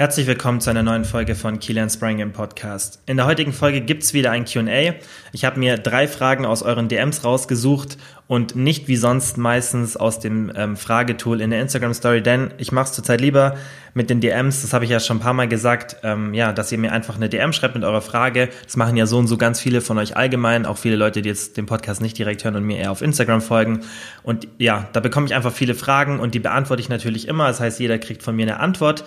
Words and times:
Herzlich 0.00 0.26
willkommen 0.26 0.62
zu 0.62 0.70
einer 0.70 0.82
neuen 0.82 1.04
Folge 1.04 1.34
von 1.34 1.58
Kilian 1.60 1.90
Sprang 1.90 2.20
im 2.20 2.32
Podcast. 2.32 3.02
In 3.04 3.18
der 3.18 3.26
heutigen 3.26 3.52
Folge 3.52 3.82
gibt's 3.82 4.14
wieder 4.14 4.30
ein 4.30 4.46
QA. 4.46 4.94
Ich 5.34 5.44
habe 5.44 5.60
mir 5.60 5.76
drei 5.76 6.08
Fragen 6.08 6.46
aus 6.46 6.62
euren 6.62 6.88
DMs 6.88 7.22
rausgesucht 7.22 7.98
und 8.26 8.56
nicht 8.56 8.88
wie 8.88 8.96
sonst 8.96 9.36
meistens 9.36 9.98
aus 9.98 10.18
dem 10.18 10.50
ähm, 10.56 10.78
Fragetool 10.78 11.42
in 11.42 11.50
der 11.50 11.60
Instagram 11.60 11.92
Story, 11.92 12.22
denn 12.22 12.54
ich 12.56 12.72
mache 12.72 12.86
es 12.86 12.92
zurzeit 12.92 13.20
lieber 13.20 13.56
mit 13.92 14.08
den 14.08 14.22
DMs. 14.22 14.62
Das 14.62 14.72
habe 14.72 14.84
ich 14.84 14.90
ja 14.90 15.00
schon 15.00 15.18
ein 15.18 15.20
paar 15.20 15.34
Mal 15.34 15.48
gesagt, 15.48 15.96
ähm, 16.02 16.32
ja, 16.32 16.54
dass 16.54 16.72
ihr 16.72 16.78
mir 16.78 16.92
einfach 16.92 17.16
eine 17.16 17.28
DM 17.28 17.52
schreibt 17.52 17.74
mit 17.74 17.84
eurer 17.84 18.00
Frage. 18.00 18.48
Das 18.64 18.76
machen 18.76 18.96
ja 18.96 19.04
so 19.04 19.18
und 19.18 19.26
so 19.26 19.36
ganz 19.36 19.60
viele 19.60 19.82
von 19.82 19.98
euch 19.98 20.16
allgemein, 20.16 20.64
auch 20.64 20.78
viele 20.78 20.96
Leute, 20.96 21.20
die 21.20 21.28
jetzt 21.28 21.58
den 21.58 21.66
Podcast 21.66 22.00
nicht 22.00 22.16
direkt 22.16 22.44
hören 22.44 22.56
und 22.56 22.64
mir 22.64 22.78
eher 22.78 22.92
auf 22.92 23.02
Instagram 23.02 23.42
folgen. 23.42 23.80
Und 24.22 24.48
ja, 24.56 24.88
da 24.94 25.00
bekomme 25.00 25.26
ich 25.26 25.34
einfach 25.34 25.52
viele 25.52 25.74
Fragen 25.74 26.20
und 26.20 26.34
die 26.34 26.40
beantworte 26.40 26.80
ich 26.80 26.88
natürlich 26.88 27.28
immer. 27.28 27.48
Das 27.48 27.60
heißt, 27.60 27.80
jeder 27.80 27.98
kriegt 27.98 28.22
von 28.22 28.34
mir 28.34 28.44
eine 28.44 28.60
Antwort 28.60 29.04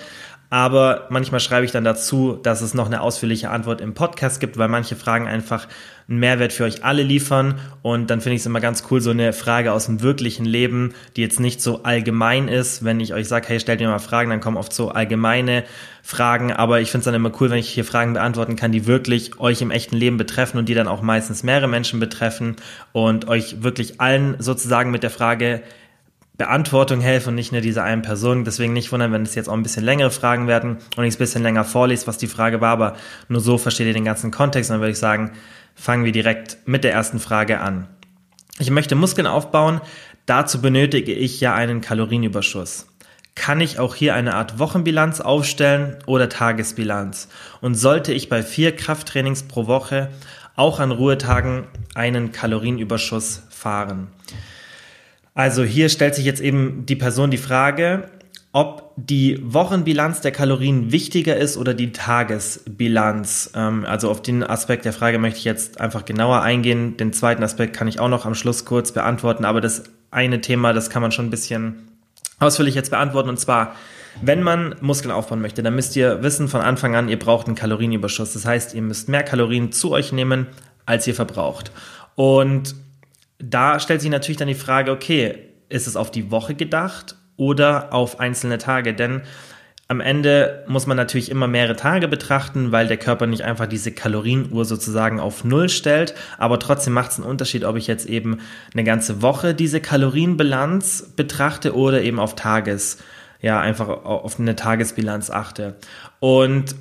aber 0.54 1.08
manchmal 1.10 1.40
schreibe 1.40 1.66
ich 1.66 1.72
dann 1.72 1.84
dazu, 1.84 2.38
dass 2.44 2.62
es 2.62 2.76
noch 2.76 2.86
eine 2.86 3.02
ausführliche 3.02 3.50
Antwort 3.50 3.82
im 3.82 3.96
Podcast 3.96 4.40
gibt, 4.40 4.56
weil 4.60 4.68
manche 4.68 4.96
Fragen 4.96 5.28
einfach 5.28 5.68
einen 6.08 6.20
Mehrwert 6.20 6.54
für 6.54 6.66
euch 6.66 6.84
alle 6.84 7.02
liefern. 7.02 7.60
Und 7.82 8.12
dann 8.12 8.22
finde 8.22 8.36
ich 8.36 8.42
es 8.42 8.46
immer 8.46 8.60
ganz 8.60 8.84
cool, 8.92 9.02
so 9.02 9.10
eine 9.10 9.34
Frage 9.34 9.72
aus 9.72 9.88
dem 9.88 10.04
wirklichen 10.04 10.46
Leben, 10.46 10.94
die 11.16 11.22
jetzt 11.22 11.40
nicht 11.40 11.60
so 11.60 11.82
allgemein 11.82 12.50
ist. 12.50 12.84
Wenn 12.84 13.00
ich 13.00 13.16
euch 13.16 13.28
sage, 13.28 13.48
hey, 13.48 13.60
stellt 13.60 13.80
mir 13.80 13.88
mal 13.88 13.98
Fragen, 13.98 14.30
dann 14.30 14.42
kommen 14.42 14.58
oft 14.58 14.74
so 14.74 14.90
allgemeine 14.90 15.64
Fragen, 16.04 16.54
aber 16.54 16.82
ich 16.82 16.92
finde 16.92 17.00
es 17.00 17.06
dann 17.06 17.16
immer 17.16 17.32
cool, 17.42 17.50
wenn 17.50 17.58
ich 17.58 17.70
hier 17.70 17.84
Fragen 17.84 18.14
beantworten 18.14 18.56
kann, 18.56 18.72
die 18.72 18.86
wirklich 18.86 19.40
euch 19.40 19.60
im 19.64 19.72
echten 19.72 19.96
Leben 19.96 20.18
betreffen 20.18 20.60
und 20.60 20.70
die 20.70 20.76
dann 20.76 20.88
auch 20.88 21.02
meistens 21.02 21.42
mehrere 21.42 21.68
Menschen 21.68 22.00
betreffen. 22.00 22.58
Und 22.92 23.28
euch 23.28 23.64
wirklich 23.64 24.00
allen 24.00 24.36
sozusagen 24.38 24.92
mit 24.92 25.02
der 25.02 25.10
Frage 25.10 25.64
Beantwortung 26.38 27.00
helfen 27.00 27.30
und 27.30 27.36
nicht 27.36 27.52
nur 27.52 27.62
dieser 27.62 27.84
einen 27.84 28.02
Person. 28.02 28.44
Deswegen 28.44 28.74
nicht 28.74 28.92
wundern, 28.92 29.12
wenn 29.12 29.22
es 29.22 29.36
jetzt 29.36 29.50
auch 29.50 29.54
ein 29.54 29.64
bisschen 29.64 29.86
längere 29.86 30.10
Fragen 30.10 30.48
werden 30.48 30.78
und 30.98 31.04
ich 31.04 31.16
ein 31.16 31.20
bisschen 31.20 31.44
länger 31.44 31.64
vorlese, 31.64 32.08
was 32.08 32.18
die 32.18 32.28
Frage 32.28 32.60
war, 32.60 32.72
aber 32.72 32.98
nur 33.28 33.40
so 33.40 33.58
versteht 33.58 33.88
ihr 33.88 33.94
den 33.94 34.06
ganzen 34.06 34.32
Kontext. 34.32 34.72
Dann 34.72 34.80
würde 34.80 34.92
ich 34.92 34.98
sagen, 34.98 35.32
fangen 35.76 36.06
wir 36.06 36.12
direkt 36.12 36.58
mit 36.66 36.84
der 36.84 36.94
ersten 36.94 37.20
Frage 37.20 37.60
an. 37.60 37.88
Ich 38.60 38.72
möchte 38.72 38.96
Muskeln 38.96 39.28
aufbauen, 39.28 39.82
dazu 40.26 40.62
benötige 40.62 41.14
ich 41.14 41.40
ja 41.40 41.54
einen 41.54 41.82
Kalorienüberschuss. 41.82 42.88
Kann 43.36 43.62
ich 43.62 43.80
auch 43.80 43.96
hier 43.96 44.14
eine 44.14 44.36
Art 44.36 44.60
Wochenbilanz 44.60 45.20
aufstellen 45.20 45.98
oder 46.06 46.30
Tagesbilanz? 46.30 47.30
Und 47.62 47.76
sollte 47.76 48.14
ich 48.14 48.30
bei 48.30 48.44
vier 48.44 48.76
Krafttrainings 48.76 49.44
pro 49.44 49.66
Woche 49.66 50.10
auch 50.56 50.80
an 50.80 50.92
Ruhetagen 50.92 51.64
einen 51.96 52.32
Kalorienüberschuss 52.32 53.44
fahren? 53.50 54.10
Also 55.34 55.64
hier 55.64 55.90
stellt 55.90 56.16
sich 56.16 56.26
jetzt 56.26 56.42
eben 56.42 56.86
die 56.86 56.96
Person 56.96 57.32
die 57.32 57.38
Frage, 57.38 58.10
ob 58.52 58.94
die 58.98 59.40
Wochenbilanz 59.42 60.22
der 60.22 60.32
Kalorien 60.32 60.92
wichtiger 60.92 61.36
ist 61.36 61.58
oder 61.58 61.74
die 61.74 61.92
Tagesbilanz. 61.92 63.52
Ähm, 63.56 63.84
also 63.86 64.12
auf 64.12 64.22
den 64.22 64.44
Aspekt 64.44 64.86
der 64.86 64.94
Frage 64.94 65.18
möchte 65.18 65.40
ich 65.40 65.46
jetzt 65.46 65.82
einfach 65.82 66.06
genauer 66.06 66.42
eingehen. 66.44 66.96
Den 66.98 67.14
zweiten 67.14 67.44
Aspekt 67.44 67.76
kann 67.76 67.88
ich 67.88 68.00
auch 68.00 68.10
noch 68.10 68.28
am 68.28 68.36
Schluss 68.36 68.64
kurz 68.64 68.92
beantworten, 68.92 69.44
aber 69.44 69.60
das 69.60 69.84
eine 70.12 70.40
Thema, 70.40 70.72
das 70.72 70.92
kann 70.92 71.02
man 71.02 71.12
schon 71.12 71.26
ein 71.26 71.32
bisschen 71.32 71.88
ausführlich 72.40 72.76
jetzt 72.76 72.92
beantworten 72.92 73.30
und 73.30 73.40
zwar, 73.40 73.76
wenn 74.22 74.44
man 74.44 74.76
Muskeln 74.82 75.12
aufbauen 75.12 75.42
möchte, 75.42 75.64
dann 75.64 75.74
müsst 75.74 75.96
ihr 75.96 76.22
wissen 76.22 76.48
von 76.48 76.62
Anfang 76.62 76.96
an, 76.96 77.10
ihr 77.10 77.18
braucht 77.18 77.48
einen 77.48 77.56
Kalorienüberschuss. 77.56 78.34
Das 78.34 78.46
heißt, 78.46 78.76
ihr 78.76 78.84
müsst 78.84 79.10
mehr 79.10 79.24
Kalorien 79.24 79.72
zu 79.72 79.92
euch 79.92 80.12
nehmen, 80.12 80.46
als 80.86 81.08
ihr 81.08 81.16
verbraucht. 81.16 81.72
Und 82.14 82.76
da 83.40 83.80
stellt 83.80 84.02
sich 84.02 84.10
natürlich 84.10 84.38
dann 84.38 84.48
die 84.48 84.56
Frage, 84.56 84.92
okay, 84.92 85.38
ist 85.70 85.88
es 85.88 85.96
auf 85.96 86.12
die 86.12 86.32
Woche 86.32 86.56
gedacht 86.56 87.16
oder 87.36 87.94
auf 87.94 88.20
einzelne 88.20 88.58
Tage? 88.58 88.94
Denn 88.94 89.24
am 89.90 90.00
Ende 90.00 90.64
muss 90.68 90.88
man 90.88 90.98
natürlich 90.98 91.30
immer 91.30 91.48
mehrere 91.48 91.76
Tage 91.76 92.08
betrachten, 92.08 92.72
weil 92.72 92.88
der 92.88 92.98
Körper 92.98 93.28
nicht 93.28 93.44
einfach 93.44 93.68
diese 93.68 93.92
Kalorienuhr 93.92 94.66
sozusagen 94.66 95.20
auf 95.20 95.44
Null 95.44 95.70
stellt. 95.70 96.16
Aber 96.38 96.58
trotzdem 96.58 96.94
macht 96.94 97.12
es 97.12 97.18
einen 97.18 97.28
Unterschied, 97.28 97.66
ob 97.66 97.76
ich 97.76 97.88
jetzt 97.88 98.08
eben 98.08 98.40
eine 98.74 98.84
ganze 98.84 99.22
Woche 99.22 99.54
diese 99.54 99.82
Kalorienbilanz 99.82 101.14
betrachte 101.16 101.76
oder 101.76 102.02
eben 102.02 102.20
auf 102.20 102.36
Tages, 102.36 103.00
ja, 103.42 103.60
einfach 103.60 103.88
auf 103.88 104.40
eine 104.40 104.56
Tagesbilanz 104.56 105.30
achte. 105.30 105.76
Und 106.20 106.76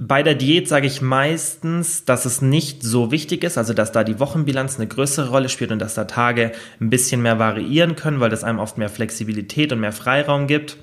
bei 0.00 0.22
der 0.22 0.34
Diät 0.34 0.68
sage 0.68 0.86
ich 0.86 1.02
meistens, 1.02 2.04
dass 2.04 2.24
es 2.24 2.40
nicht 2.40 2.82
so 2.82 3.10
wichtig 3.10 3.42
ist, 3.42 3.58
also 3.58 3.74
dass 3.74 3.92
da 3.92 4.04
die 4.04 4.20
Wochenbilanz 4.20 4.76
eine 4.76 4.86
größere 4.86 5.30
Rolle 5.30 5.48
spielt 5.48 5.72
und 5.72 5.80
dass 5.80 5.94
da 5.94 6.04
Tage 6.04 6.52
ein 6.80 6.90
bisschen 6.90 7.20
mehr 7.22 7.38
variieren 7.38 7.96
können, 7.96 8.20
weil 8.20 8.30
das 8.30 8.44
einem 8.44 8.60
oft 8.60 8.78
mehr 8.78 8.88
Flexibilität 8.88 9.72
und 9.72 9.80
mehr 9.80 9.92
Freiraum 9.92 10.46
gibt. 10.46 10.76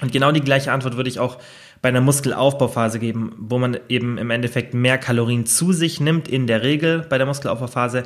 Und 0.00 0.12
genau 0.12 0.30
die 0.32 0.40
gleiche 0.40 0.72
Antwort 0.72 0.96
würde 0.96 1.10
ich 1.10 1.18
auch 1.18 1.38
bei 1.80 1.88
einer 1.88 2.00
Muskelaufbauphase 2.00 3.00
geben, 3.00 3.34
wo 3.36 3.58
man 3.58 3.78
eben 3.88 4.16
im 4.16 4.30
Endeffekt 4.30 4.74
mehr 4.74 4.98
Kalorien 4.98 5.46
zu 5.46 5.72
sich 5.72 6.00
nimmt, 6.00 6.28
in 6.28 6.46
der 6.46 6.62
Regel 6.62 7.04
bei 7.08 7.18
der 7.18 7.26
Muskelaufbauphase, 7.26 8.04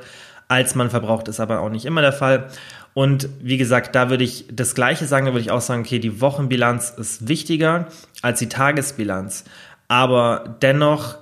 als 0.48 0.74
man 0.74 0.88
verbraucht, 0.88 1.28
ist 1.28 1.40
aber 1.40 1.60
auch 1.60 1.68
nicht 1.68 1.84
immer 1.84 2.00
der 2.00 2.12
Fall. 2.12 2.48
Und 2.94 3.28
wie 3.42 3.58
gesagt, 3.58 3.94
da 3.94 4.08
würde 4.08 4.24
ich 4.24 4.46
das 4.50 4.74
Gleiche 4.74 5.04
sagen, 5.04 5.26
da 5.26 5.32
würde 5.32 5.42
ich 5.42 5.50
auch 5.50 5.60
sagen, 5.60 5.82
okay, 5.82 5.98
die 5.98 6.22
Wochenbilanz 6.22 6.94
ist 6.96 7.28
wichtiger 7.28 7.88
als 8.22 8.38
die 8.38 8.48
Tagesbilanz. 8.48 9.44
Aber 9.88 10.56
dennoch 10.62 11.19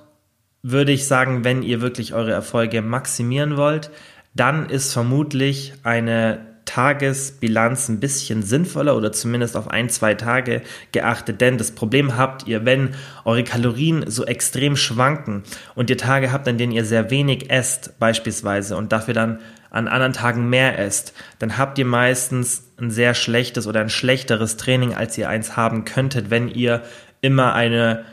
würde 0.63 0.91
ich 0.91 1.07
sagen, 1.07 1.43
wenn 1.43 1.61
ihr 1.61 1.81
wirklich 1.81 2.13
eure 2.13 2.31
Erfolge 2.31 2.81
maximieren 2.81 3.57
wollt, 3.57 3.91
dann 4.33 4.69
ist 4.69 4.93
vermutlich 4.93 5.73
eine 5.83 6.55
Tagesbilanz 6.65 7.89
ein 7.89 7.99
bisschen 7.99 8.41
sinnvoller 8.41 8.97
oder 8.97 9.11
zumindest 9.11 9.55
auf 9.55 9.69
ein, 9.69 9.89
zwei 9.89 10.15
Tage 10.15 10.63
geachtet. 10.91 11.39
Denn 11.39 11.57
das 11.57 11.71
Problem 11.71 12.17
habt 12.17 12.47
ihr, 12.47 12.65
wenn 12.65 12.95
eure 13.23 13.43
Kalorien 13.43 14.09
so 14.09 14.25
extrem 14.25 14.75
schwanken 14.75 15.43
und 15.75 15.89
ihr 15.89 15.97
Tage 15.97 16.31
habt, 16.31 16.47
an 16.47 16.57
denen 16.57 16.71
ihr 16.71 16.83
sehr 16.83 17.11
wenig 17.11 17.51
esst 17.51 17.99
beispielsweise 17.99 18.75
und 18.75 18.91
dafür 18.91 19.13
dann 19.13 19.39
an 19.69 19.87
anderen 19.87 20.13
Tagen 20.13 20.49
mehr 20.49 20.79
esst, 20.79 21.13
dann 21.37 21.57
habt 21.57 21.77
ihr 21.77 21.85
meistens 21.85 22.71
ein 22.79 22.89
sehr 22.89 23.13
schlechtes 23.13 23.67
oder 23.67 23.81
ein 23.81 23.89
schlechteres 23.89 24.57
Training, 24.57 24.95
als 24.95 25.17
ihr 25.17 25.29
eins 25.29 25.55
haben 25.55 25.85
könntet, 25.85 26.29
wenn 26.29 26.47
ihr 26.47 26.81
immer 27.21 27.53
eine 27.53 28.05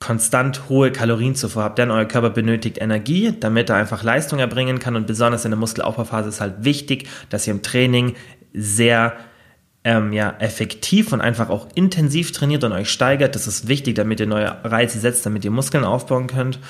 konstant 0.00 0.68
hohe 0.68 0.92
Kalorienzufuhr 0.92 1.62
habt, 1.62 1.78
denn 1.78 1.90
euer 1.90 2.04
Körper 2.04 2.30
benötigt 2.30 2.80
Energie, 2.80 3.34
damit 3.38 3.68
er 3.68 3.76
einfach 3.76 4.02
Leistung 4.02 4.38
erbringen 4.38 4.78
kann 4.78 4.96
und 4.96 5.06
besonders 5.06 5.44
in 5.44 5.50
der 5.50 5.58
Muskelaufbauphase 5.58 6.28
ist 6.28 6.40
halt 6.40 6.64
wichtig, 6.64 7.08
dass 7.30 7.46
ihr 7.46 7.54
im 7.54 7.62
Training 7.62 8.14
sehr 8.52 9.16
ähm, 9.84 10.12
ja, 10.12 10.34
effektiv 10.38 11.12
und 11.12 11.20
einfach 11.20 11.50
auch 11.50 11.68
intensiv 11.74 12.32
trainiert 12.32 12.62
und 12.64 12.72
euch 12.72 12.90
steigert. 12.90 13.34
Das 13.34 13.46
ist 13.46 13.68
wichtig, 13.68 13.96
damit 13.96 14.20
ihr 14.20 14.26
neue 14.26 14.56
Reize 14.64 14.98
setzt, 14.98 15.26
damit 15.26 15.44
ihr 15.44 15.50
Muskeln 15.50 15.84
aufbauen 15.84 16.26
könnt. 16.26 16.60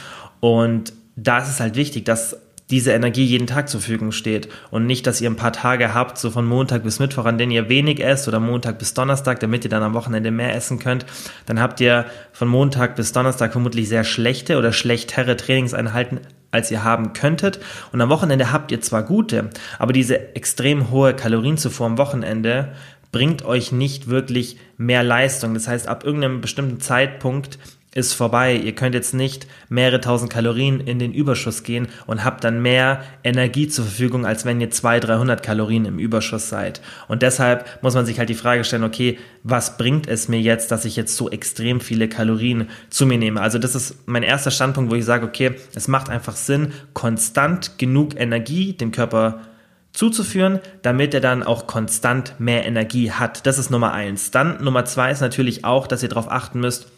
Und 0.41 0.93
da 1.17 1.39
ist 1.39 1.49
es 1.49 1.61
halt 1.61 1.75
wichtig, 1.75 2.05
dass 2.05 2.37
diese 2.71 2.93
Energie 2.93 3.25
jeden 3.25 3.47
Tag 3.47 3.69
zur 3.69 3.81
Verfügung 3.81 4.13
steht 4.13 4.49
und 4.71 4.87
nicht, 4.87 5.07
dass 5.07 5.21
ihr 5.21 5.31
ein 5.31 5.37
paar 5.37 5.53
Tage 5.53 5.95
habt, 5.95 6.19
so 6.19 6.31
von 6.31 6.47
Montag 6.47 6.83
bis 6.83 6.99
Mittwoch, 6.99 7.25
an 7.25 7.39
denen 7.39 7.53
ihr 7.53 7.69
wenig 7.69 8.01
esst 8.01 8.29
oder 8.29 8.41
Montag 8.41 8.79
bis 8.79 8.95
Donnerstag, 8.95 9.41
damit 9.41 9.65
ihr 9.65 9.71
dann 9.71 9.83
am 9.83 9.95
Wochenende 9.95 10.31
mehr 10.31 10.55
essen 10.55 10.79
könnt. 10.79 11.07
Dann 11.47 11.61
habt 11.61 11.81
ihr 11.81 12.05
von 12.33 12.49
Montag 12.49 12.97
bis 12.97 13.13
Donnerstag 13.13 13.53
vermutlich 13.53 13.89
sehr 13.89 14.05
schlechte 14.05 14.59
oder 14.59 14.73
schlechtere 14.73 15.37
Trainingseinheiten, 15.37 16.21
als 16.51 16.71
ihr 16.71 16.85
haben 16.85 17.15
könntet. 17.15 17.59
Und 17.93 18.01
am 18.01 18.11
Wochenende 18.11 18.53
habt 18.53 18.71
ihr 18.71 18.81
zwar 18.81 19.03
gute, 19.03 19.51
aber 19.79 19.93
diese 19.93 20.35
extrem 20.37 20.91
hohe 20.91 21.15
Kalorienzufuhr 21.15 21.87
am 21.87 21.99
Wochenende 21.99 22.73
bringt 23.13 23.45
euch 23.45 23.73
nicht 23.73 24.09
wirklich 24.09 24.59
mehr 24.77 25.03
Leistung. 25.03 25.55
Das 25.55 25.69
heißt, 25.69 25.89
ab 25.89 26.05
irgendeinem 26.05 26.43
bestimmten 26.43 26.81
Zeitpunkt 26.81 27.59
ist 27.99 28.15
vorbei. 28.15 28.55
Ihr 28.55 28.75
könnt 28.75 28.95
jetzt 28.95 29.13
nicht 29.13 29.47
mehrere 29.69 30.01
tausend 30.01 30.33
Kalorien 30.33 30.81
in 30.81 30.99
den 30.99 31.13
Überschuss 31.13 31.65
gehen 31.65 31.89
und 32.07 32.25
habt 32.25 32.45
dann 32.45 32.63
mehr 32.63 33.03
Energie 33.25 33.69
zur 33.69 33.85
Verfügung, 33.85 34.25
als 34.25 34.45
wenn 34.45 34.61
ihr 34.61 34.71
200, 34.71 35.09
300 35.09 35.43
Kalorien 35.43 35.85
im 35.85 35.99
Überschuss 35.99 36.49
seid. 36.49 36.81
Und 37.09 37.23
deshalb 37.23 37.83
muss 37.83 37.95
man 37.95 38.07
sich 38.07 38.19
halt 38.19 38.29
die 38.29 38.35
Frage 38.35 38.63
stellen, 38.65 38.85
okay, 38.85 39.19
was 39.43 39.77
bringt 39.77 40.07
es 40.07 40.29
mir 40.29 40.41
jetzt, 40.41 40.71
dass 40.71 40.85
ich 40.85 40.95
jetzt 40.97 41.17
so 41.17 41.29
extrem 41.29 41.81
viele 41.81 42.09
Kalorien 42.09 42.69
zu 42.89 43.05
mir 43.05 43.19
nehme? 43.19 43.41
Also 43.41 43.59
das 43.59 43.75
ist 43.75 44.07
mein 44.07 44.23
erster 44.23 44.53
Standpunkt, 44.53 44.91
wo 44.91 44.95
ich 44.95 45.05
sage, 45.05 45.27
okay, 45.27 45.57
es 45.75 45.89
macht 45.89 46.09
einfach 46.09 46.37
Sinn, 46.37 46.73
konstant 46.95 47.79
genug 47.79 48.19
Energie 48.19 48.73
dem 48.75 48.93
Körper 48.93 49.41
zuzuführen, 49.99 50.61
damit 50.83 51.13
er 51.13 51.21
dann 51.21 51.43
auch 51.43 51.67
konstant 51.67 52.39
mehr 52.39 52.65
Energie 52.65 53.11
hat. 53.11 53.47
Das 53.47 53.59
ist 53.59 53.71
Nummer 53.71 53.93
eins. 53.93 54.31
Dann 54.31 54.63
Nummer 54.63 54.85
zwei 54.85 55.11
ist 55.11 55.21
natürlich 55.21 55.65
auch, 55.65 55.89
dass 55.89 56.05
ihr 56.05 56.09
darauf 56.09 56.31
achten 56.31 56.61
müsst, 56.61 56.98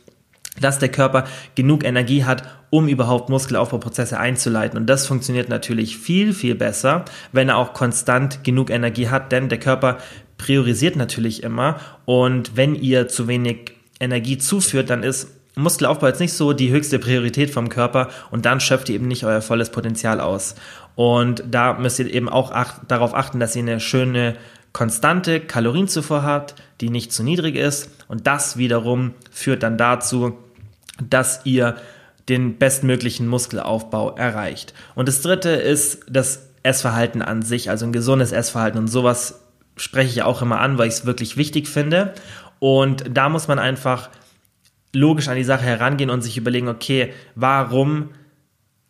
dass 0.60 0.78
der 0.78 0.90
Körper 0.90 1.24
genug 1.54 1.84
Energie 1.84 2.24
hat, 2.24 2.42
um 2.70 2.88
überhaupt 2.88 3.28
Muskelaufbauprozesse 3.28 4.18
einzuleiten. 4.18 4.78
Und 4.78 4.86
das 4.86 5.06
funktioniert 5.06 5.48
natürlich 5.48 5.98
viel, 5.98 6.32
viel 6.32 6.54
besser, 6.54 7.04
wenn 7.32 7.48
er 7.48 7.56
auch 7.56 7.72
konstant 7.72 8.44
genug 8.44 8.70
Energie 8.70 9.08
hat, 9.08 9.32
denn 9.32 9.48
der 9.48 9.58
Körper 9.58 9.98
priorisiert 10.38 10.96
natürlich 10.96 11.42
immer. 11.42 11.78
Und 12.04 12.56
wenn 12.56 12.74
ihr 12.74 13.08
zu 13.08 13.28
wenig 13.28 13.72
Energie 13.98 14.38
zuführt, 14.38 14.90
dann 14.90 15.02
ist 15.02 15.28
Muskelaufbau 15.56 16.06
jetzt 16.06 16.20
nicht 16.20 16.32
so 16.32 16.52
die 16.52 16.70
höchste 16.70 16.98
Priorität 16.98 17.50
vom 17.50 17.68
Körper 17.68 18.08
und 18.30 18.46
dann 18.46 18.60
schöpft 18.60 18.88
ihr 18.88 18.94
eben 18.94 19.08
nicht 19.08 19.24
euer 19.24 19.42
volles 19.42 19.70
Potenzial 19.70 20.20
aus. 20.20 20.54
Und 20.94 21.44
da 21.50 21.74
müsst 21.74 21.98
ihr 21.98 22.12
eben 22.12 22.28
auch 22.28 22.52
ach 22.52 22.80
darauf 22.86 23.14
achten, 23.14 23.40
dass 23.40 23.56
ihr 23.56 23.62
eine 23.62 23.80
schöne 23.80 24.36
konstante 24.72 25.40
Kalorienzufuhr 25.40 26.22
habt, 26.22 26.54
die 26.80 26.90
nicht 26.90 27.12
zu 27.12 27.22
niedrig 27.22 27.56
ist. 27.56 27.90
Und 28.08 28.26
das 28.26 28.56
wiederum 28.56 29.14
führt 29.30 29.62
dann 29.62 29.76
dazu, 29.76 30.38
dass 31.08 31.44
ihr 31.44 31.76
den 32.28 32.58
bestmöglichen 32.58 33.26
Muskelaufbau 33.26 34.16
erreicht. 34.16 34.74
Und 34.94 35.08
das 35.08 35.22
dritte 35.22 35.50
ist 35.50 36.00
das 36.08 36.50
Essverhalten 36.62 37.22
an 37.22 37.42
sich, 37.42 37.70
also 37.70 37.86
ein 37.86 37.92
gesundes 37.92 38.32
Essverhalten. 38.32 38.78
Und 38.78 38.88
sowas 38.88 39.40
spreche 39.76 40.10
ich 40.10 40.22
auch 40.22 40.42
immer 40.42 40.60
an, 40.60 40.78
weil 40.78 40.88
ich 40.88 40.94
es 40.94 41.06
wirklich 41.06 41.36
wichtig 41.36 41.68
finde. 41.68 42.14
Und 42.58 43.04
da 43.10 43.28
muss 43.28 43.48
man 43.48 43.58
einfach 43.58 44.10
logisch 44.92 45.28
an 45.28 45.36
die 45.36 45.44
Sache 45.44 45.64
herangehen 45.64 46.10
und 46.10 46.22
sich 46.22 46.36
überlegen, 46.36 46.68
okay, 46.68 47.12
warum 47.34 48.10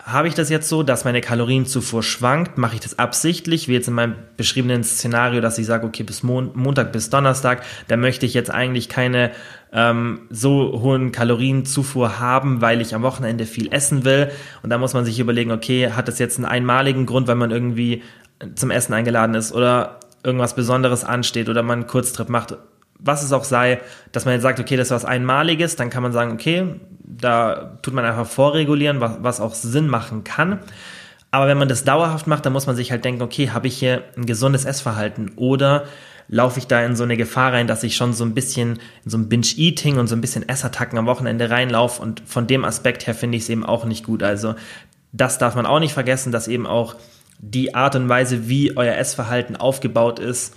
habe 0.04 0.28
ich 0.28 0.34
das 0.34 0.48
jetzt 0.50 0.68
so, 0.68 0.82
dass 0.82 1.04
meine 1.04 1.20
Kalorienzufuhr 1.20 2.02
schwankt? 2.02 2.58
Mache 2.58 2.74
ich 2.74 2.80
das 2.80 2.98
absichtlich, 2.98 3.68
wie 3.68 3.74
jetzt 3.74 3.88
in 3.88 3.94
meinem 3.94 4.14
beschriebenen 4.36 4.82
Szenario, 4.82 5.40
dass 5.40 5.58
ich 5.58 5.66
sage, 5.66 5.86
okay, 5.86 6.02
bis 6.02 6.22
Mon 6.22 6.50
Montag 6.54 6.92
bis 6.92 7.10
Donnerstag, 7.10 7.62
da 7.88 7.96
möchte 7.96 8.26
ich 8.26 8.34
jetzt 8.34 8.50
eigentlich 8.50 8.88
keine 8.88 9.30
ähm, 9.72 10.22
so 10.30 10.80
hohen 10.82 11.12
Kalorienzufuhr 11.12 12.18
haben, 12.18 12.60
weil 12.60 12.80
ich 12.80 12.94
am 12.94 13.02
Wochenende 13.02 13.46
viel 13.46 13.72
essen 13.72 14.04
will. 14.04 14.30
Und 14.62 14.70
da 14.70 14.78
muss 14.78 14.94
man 14.94 15.04
sich 15.04 15.18
überlegen, 15.20 15.52
okay, 15.52 15.90
hat 15.92 16.08
das 16.08 16.18
jetzt 16.18 16.38
einen 16.38 16.46
einmaligen 16.46 17.06
Grund, 17.06 17.28
weil 17.28 17.36
man 17.36 17.50
irgendwie 17.50 18.02
zum 18.54 18.70
Essen 18.70 18.94
eingeladen 18.94 19.34
ist 19.34 19.52
oder 19.52 20.00
irgendwas 20.22 20.54
Besonderes 20.54 21.04
ansteht 21.04 21.48
oder 21.48 21.62
man 21.62 21.80
einen 21.80 21.86
Kurztrip 21.86 22.28
macht, 22.28 22.56
was 23.02 23.22
es 23.22 23.32
auch 23.32 23.44
sei, 23.44 23.80
dass 24.12 24.24
man 24.24 24.34
jetzt 24.34 24.42
sagt, 24.42 24.60
okay, 24.60 24.76
das 24.76 24.88
ist 24.88 24.92
was 24.92 25.04
Einmaliges, 25.04 25.76
dann 25.76 25.90
kann 25.90 26.02
man 26.02 26.12
sagen, 26.12 26.32
okay, 26.32 26.74
da 27.02 27.78
tut 27.82 27.94
man 27.94 28.04
einfach 28.04 28.26
vorregulieren, 28.26 29.00
was, 29.00 29.18
was 29.20 29.40
auch 29.40 29.54
Sinn 29.54 29.88
machen 29.88 30.24
kann. 30.24 30.60
Aber 31.30 31.46
wenn 31.46 31.58
man 31.58 31.68
das 31.68 31.84
dauerhaft 31.84 32.26
macht, 32.26 32.44
dann 32.44 32.52
muss 32.52 32.66
man 32.66 32.76
sich 32.76 32.90
halt 32.90 33.04
denken, 33.04 33.22
okay, 33.22 33.50
habe 33.50 33.68
ich 33.68 33.78
hier 33.78 34.02
ein 34.16 34.26
gesundes 34.26 34.64
Essverhalten 34.64 35.32
oder 35.36 35.84
laufe 36.28 36.58
ich 36.58 36.66
da 36.66 36.84
in 36.84 36.96
so 36.96 37.04
eine 37.04 37.16
Gefahr 37.16 37.52
rein, 37.52 37.66
dass 37.66 37.82
ich 37.82 37.96
schon 37.96 38.12
so 38.12 38.24
ein 38.24 38.34
bisschen 38.34 38.78
in 39.04 39.10
so 39.10 39.18
ein 39.18 39.28
Binge-Eating 39.28 39.98
und 39.98 40.06
so 40.06 40.14
ein 40.14 40.20
bisschen 40.20 40.48
Essattacken 40.48 40.98
am 40.98 41.06
Wochenende 41.06 41.50
reinlaufe 41.50 42.00
und 42.00 42.22
von 42.24 42.46
dem 42.46 42.64
Aspekt 42.64 43.06
her 43.06 43.14
finde 43.14 43.36
ich 43.36 43.44
es 43.44 43.48
eben 43.48 43.64
auch 43.64 43.84
nicht 43.84 44.04
gut. 44.04 44.22
Also 44.22 44.54
das 45.12 45.38
darf 45.38 45.56
man 45.56 45.66
auch 45.66 45.80
nicht 45.80 45.92
vergessen, 45.92 46.30
dass 46.30 46.46
eben 46.46 46.66
auch 46.66 46.94
die 47.40 47.74
Art 47.74 47.96
und 47.96 48.08
Weise, 48.08 48.48
wie 48.48 48.76
euer 48.76 48.94
Essverhalten 48.94 49.56
aufgebaut 49.56 50.18
ist, 50.18 50.54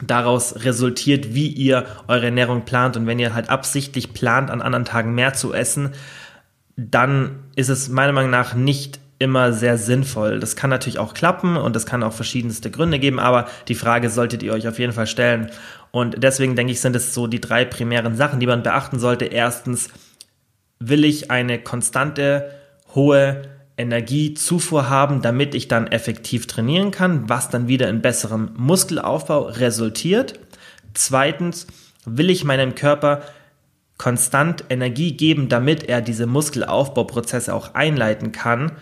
daraus 0.00 0.64
resultiert, 0.64 1.34
wie 1.34 1.48
ihr 1.48 1.86
eure 2.08 2.26
Ernährung 2.26 2.64
plant. 2.64 2.96
Und 2.96 3.06
wenn 3.06 3.18
ihr 3.18 3.34
halt 3.34 3.50
absichtlich 3.50 4.12
plant, 4.12 4.50
an 4.50 4.62
anderen 4.62 4.84
Tagen 4.84 5.14
mehr 5.14 5.34
zu 5.34 5.52
essen, 5.52 5.92
dann 6.76 7.40
ist 7.54 7.68
es 7.68 7.88
meiner 7.88 8.12
Meinung 8.12 8.30
nach 8.30 8.54
nicht 8.54 9.00
immer 9.18 9.52
sehr 9.52 9.78
sinnvoll. 9.78 10.40
Das 10.40 10.56
kann 10.56 10.70
natürlich 10.70 10.98
auch 10.98 11.14
klappen 11.14 11.56
und 11.56 11.76
es 11.76 11.86
kann 11.86 12.02
auch 12.02 12.12
verschiedenste 12.12 12.70
Gründe 12.70 12.98
geben, 12.98 13.20
aber 13.20 13.46
die 13.68 13.76
Frage 13.76 14.10
solltet 14.10 14.42
ihr 14.42 14.52
euch 14.52 14.66
auf 14.66 14.80
jeden 14.80 14.92
Fall 14.92 15.06
stellen. 15.06 15.50
Und 15.92 16.22
deswegen 16.22 16.56
denke 16.56 16.72
ich, 16.72 16.80
sind 16.80 16.96
es 16.96 17.14
so 17.14 17.28
die 17.28 17.40
drei 17.40 17.64
primären 17.64 18.16
Sachen, 18.16 18.40
die 18.40 18.46
man 18.46 18.64
beachten 18.64 18.98
sollte. 18.98 19.26
Erstens, 19.26 19.90
will 20.88 21.04
ich 21.04 21.30
eine 21.30 21.58
konstante, 21.58 22.50
hohe 22.94 23.42
Energiezufuhr 23.82 24.88
haben, 24.88 25.20
damit 25.20 25.54
ich 25.54 25.68
dann 25.68 25.88
effektiv 25.88 26.46
trainieren 26.46 26.90
kann, 26.90 27.28
was 27.28 27.50
dann 27.50 27.68
wieder 27.68 27.88
in 27.88 28.00
besserem 28.00 28.50
Muskelaufbau 28.56 29.42
resultiert. 29.42 30.38
Zweitens, 30.94 31.66
will 32.04 32.30
ich 32.30 32.44
meinem 32.44 32.74
Körper 32.74 33.22
konstant 33.98 34.64
Energie 34.68 35.16
geben, 35.16 35.48
damit 35.48 35.84
er 35.84 36.00
diese 36.00 36.26
Muskelaufbauprozesse 36.26 37.54
auch 37.54 37.74
einleiten 37.74 38.32
kann. 38.32 38.72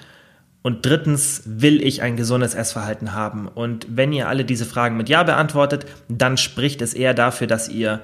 Und 0.63 0.87
drittens 0.87 1.43
will 1.45 1.83
ich 1.83 2.03
ein 2.03 2.17
gesundes 2.17 2.55
Essverhalten 2.55 3.13
haben. 3.13 3.49
Und 3.49 3.87
wenn 3.91 4.13
ihr 4.13 4.29
alle 4.29 4.45
diese 4.45 4.67
Fragen 4.67 4.97
mit 4.97 5.09
Ja 5.09 5.23
beantwortet, 5.23 5.87
dann 6.09 6.37
spricht 6.37 6.83
es 6.83 6.95
eher 6.95 7.15
dafür, 7.15 7.47
dass 7.47 7.69
ihr 7.69 8.01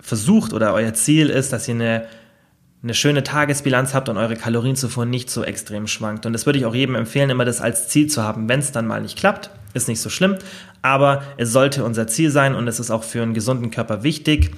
versucht 0.00 0.52
oder 0.52 0.72
euer 0.74 0.94
Ziel 0.94 1.28
ist, 1.28 1.52
dass 1.52 1.68
ihr 1.68 1.74
eine 1.74 2.06
eine 2.82 2.94
schöne 2.94 3.22
Tagesbilanz 3.22 3.92
habt 3.92 4.08
und 4.08 4.16
eure 4.16 4.36
Kalorienzufuhr 4.36 5.04
nicht 5.04 5.28
so 5.30 5.44
extrem 5.44 5.86
schwankt. 5.86 6.24
Und 6.24 6.32
das 6.32 6.46
würde 6.46 6.58
ich 6.58 6.64
auch 6.64 6.74
jedem 6.74 6.94
empfehlen, 6.94 7.28
immer 7.28 7.44
das 7.44 7.60
als 7.60 7.88
Ziel 7.88 8.06
zu 8.06 8.22
haben. 8.22 8.48
Wenn 8.48 8.60
es 8.60 8.72
dann 8.72 8.86
mal 8.86 9.02
nicht 9.02 9.18
klappt, 9.18 9.50
ist 9.74 9.88
nicht 9.88 10.00
so 10.00 10.08
schlimm, 10.08 10.36
aber 10.82 11.22
es 11.36 11.52
sollte 11.52 11.84
unser 11.84 12.06
Ziel 12.06 12.30
sein 12.30 12.54
und 12.54 12.66
es 12.68 12.80
ist 12.80 12.90
auch 12.90 13.04
für 13.04 13.22
einen 13.22 13.34
gesunden 13.34 13.70
Körper 13.70 14.02
wichtig. 14.02 14.52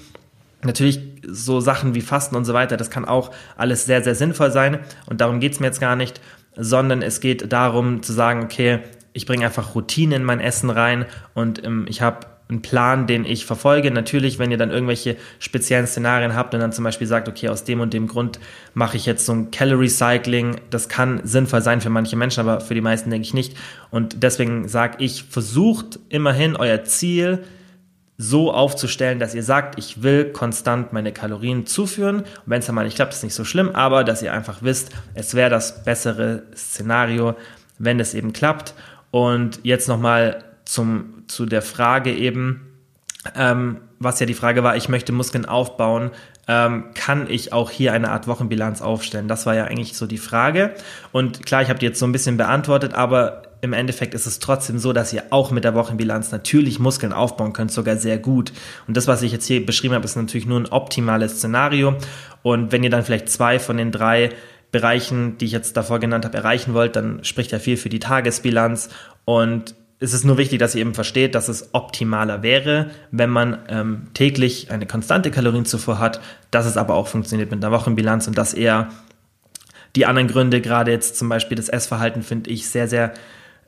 Natürlich 0.63 1.01
so 1.27 1.61
Sachen 1.61 1.95
wie 1.95 2.01
Fasten 2.01 2.37
und 2.37 2.45
so 2.45 2.55
weiter, 2.55 2.77
das 2.77 2.91
kann 2.91 3.05
auch 3.05 3.33
alles 3.57 3.85
sehr, 3.85 4.05
sehr 4.05 4.15
sinnvoll 4.15 4.53
sein 4.53 4.79
und 5.07 5.21
darum 5.21 5.41
geht 5.41 5.53
es 5.53 5.61
mir 5.61 5.67
jetzt 5.67 5.81
gar 5.81 5.97
nicht, 5.97 6.21
sondern 6.57 7.03
es 7.03 7.21
geht 7.21 7.53
darum 7.53 8.03
zu 8.03 8.13
sagen, 8.13 8.45
okay, 8.45 8.81
ich 9.13 9.27
bringe 9.27 9.45
einfach 9.45 9.75
Routine 9.75 10.15
in 10.15 10.25
mein 10.25 10.41
Essen 10.41 10.71
rein 10.71 11.07
und 11.35 11.65
ähm, 11.65 11.87
ich 11.89 12.01
habe 12.01 12.27
einen 12.49 12.63
Plan, 12.63 13.07
den 13.07 13.25
ich 13.25 13.47
verfolge. 13.47 13.91
Natürlich, 13.91 14.39
wenn 14.39 14.51
ihr 14.51 14.59
dann 14.59 14.71
irgendwelche 14.71 15.17
speziellen 15.39 15.87
Szenarien 15.87 16.35
habt 16.35 16.55
und 16.55 16.61
dann 16.61 16.73
zum 16.73 16.85
Beispiel 16.85 17.07
sagt, 17.07 17.29
okay, 17.29 17.49
aus 17.49 17.65
dem 17.65 17.81
und 17.81 17.95
dem 17.95 18.07
Grund 18.07 18.39
mache 18.75 18.97
ich 18.97 19.07
jetzt 19.07 19.27
so 19.27 19.33
ein 19.33 19.51
Calorie 19.51 19.89
Cycling, 19.89 20.57
das 20.71 20.89
kann 20.89 21.21
sinnvoll 21.25 21.63
sein 21.63 21.81
für 21.81 21.91
manche 21.91 22.17
Menschen, 22.17 22.41
aber 22.41 22.61
für 22.61 22.75
die 22.75 22.81
meisten 22.81 23.11
denke 23.11 23.27
ich 23.27 23.35
nicht. 23.35 23.57
Und 23.91 24.23
deswegen 24.23 24.69
sage 24.69 24.97
ich, 24.99 25.25
versucht 25.25 25.99
immerhin 26.09 26.57
euer 26.57 26.85
Ziel 26.85 27.45
so 28.19 28.53
aufzustellen, 28.53 29.19
dass 29.19 29.35
ihr 29.35 29.43
sagt, 29.43 29.79
ich 29.79 30.03
will 30.03 30.27
konstant 30.27 30.93
meine 30.93 31.13
Kalorien 31.13 31.67
zuführen. 31.67 32.21
Und 32.21 32.27
wenn 32.47 32.61
es 32.61 32.67
dann 32.67 32.75
mal 32.75 32.85
nicht 32.85 32.95
klappt, 32.97 33.15
ist 33.15 33.25
nicht 33.25 33.35
so 33.35 33.45
schlimm, 33.45 33.71
aber 33.71 34.05
dass 34.05 34.23
ihr 34.23 34.33
einfach 34.33 34.59
wisst, 34.63 34.91
es 35.15 35.35
wäre 35.35 35.51
das 35.51 35.85
bessere 35.85 36.45
Szenario, 36.55 37.35
wenn 37.79 37.99
es 37.99 38.15
eben 38.15 38.33
klappt. 38.33 38.75
Und 39.11 39.61
jetzt 39.65 39.89
nochmal 39.89 40.45
zum, 40.65 41.25
zu 41.27 41.47
der 41.47 41.63
Frage 41.63 42.13
eben, 42.13 42.73
ähm, 43.37 43.79
was 43.99 44.19
ja 44.21 44.27
die 44.27 44.35
Frage 44.35 44.65
war, 44.65 44.77
ich 44.77 44.89
möchte 44.89 45.13
Muskeln 45.13 45.47
aufbauen, 45.47 46.11
ähm, 46.49 46.87
kann 46.95 47.31
ich 47.31 47.53
auch 47.53 47.71
hier 47.71 47.93
eine 47.93 48.11
Art 48.11 48.27
Wochenbilanz 48.27 48.83
aufstellen? 48.83 49.29
Das 49.29 49.47
war 49.47 49.55
ja 49.55 49.65
eigentlich 49.65 49.97
so 49.97 50.07
die 50.07 50.19
Frage. 50.19 50.75
Und 51.13 51.47
klar, 51.47 51.63
ich 51.63 51.69
habe 51.69 51.79
die 51.79 51.87
jetzt 51.87 52.01
so 52.01 52.07
ein 52.07 52.13
bisschen 52.13 52.37
beantwortet, 52.37 52.95
aber 52.95 53.43
im 53.61 53.73
Endeffekt 53.73 54.13
ist 54.15 54.27
es 54.27 54.41
trotzdem 54.41 54.81
so, 54.81 54.93
dass 54.93 55.13
ihr 55.13 55.23
auch 55.31 55.53
mit 55.53 55.63
der 55.63 55.75
Wochenbilanz 55.75 56.33
natürlich 56.33 56.81
Muskeln 56.81 57.13
aufbauen 57.13 57.53
könnt, 57.53 57.71
sogar 57.71 57.97
sehr 57.97 58.19
gut. 58.19 58.53
Und 58.89 58.97
das, 58.97 59.07
was 59.07 59.23
ich 59.23 59.31
jetzt 59.31 59.47
hier 59.47 59.65
beschrieben 59.65 59.95
habe, 59.95 60.05
ist 60.05 60.17
natürlich 60.17 60.47
nur 60.47 60.59
ein 60.59 60.67
optimales 60.67 61.37
Szenario. 61.37 61.95
Und 62.43 62.73
wenn 62.73 62.83
ihr 62.83 62.91
dann 62.91 63.05
vielleicht 63.05 63.29
zwei 63.29 63.61
von 63.61 63.77
den 63.77 63.93
drei 63.93 64.31
Bereichen, 64.73 65.39
die 65.39 65.45
ich 65.45 65.53
jetzt 65.53 65.77
davor 65.77 66.01
genannt 66.01 66.25
habe, 66.25 66.37
erreichen 66.37 66.75
wollt, 66.75 66.97
dann 66.97 67.23
spricht 67.23 67.53
ja 67.53 67.61
viel 67.61 67.77
für 67.77 67.89
die 67.89 68.01
Tagesbilanz. 68.01 68.89
Und 69.25 69.77
es 70.03 70.13
ist 70.13 70.25
nur 70.25 70.37
wichtig, 70.37 70.59
dass 70.59 70.75
ihr 70.75 70.81
eben 70.81 70.95
versteht, 70.95 71.35
dass 71.35 71.49
es 71.49 71.71
optimaler 71.73 72.43
wäre, 72.43 72.91
wenn 73.13 73.31
man 73.31 73.59
ähm, 73.69 74.09
täglich 74.15 74.71
eine 74.71 74.87
konstante 74.87 75.31
Kalorienzufuhr 75.31 75.99
hat, 76.01 76.21
dass 76.51 76.67
es 76.67 76.77
aber 76.77 76.95
auch 76.95 77.07
funktioniert 77.07 77.51
mit 77.51 77.65
einer 77.65 77.73
Wochenbilanz 77.73 78.27
und 78.27 78.37
dass 78.37 78.53
eher 78.53 78.89
die 79.95 80.07
anderen 80.07 80.29
Gründe, 80.29 80.61
gerade 80.61 80.91
jetzt 80.91 81.17
zum 81.17 81.29
Beispiel 81.29 81.57
das 81.57 81.69
Essverhalten, 81.69 82.23
finde 82.23 82.51
ich 82.51 82.69
sehr, 82.69 82.89
sehr 82.89 83.15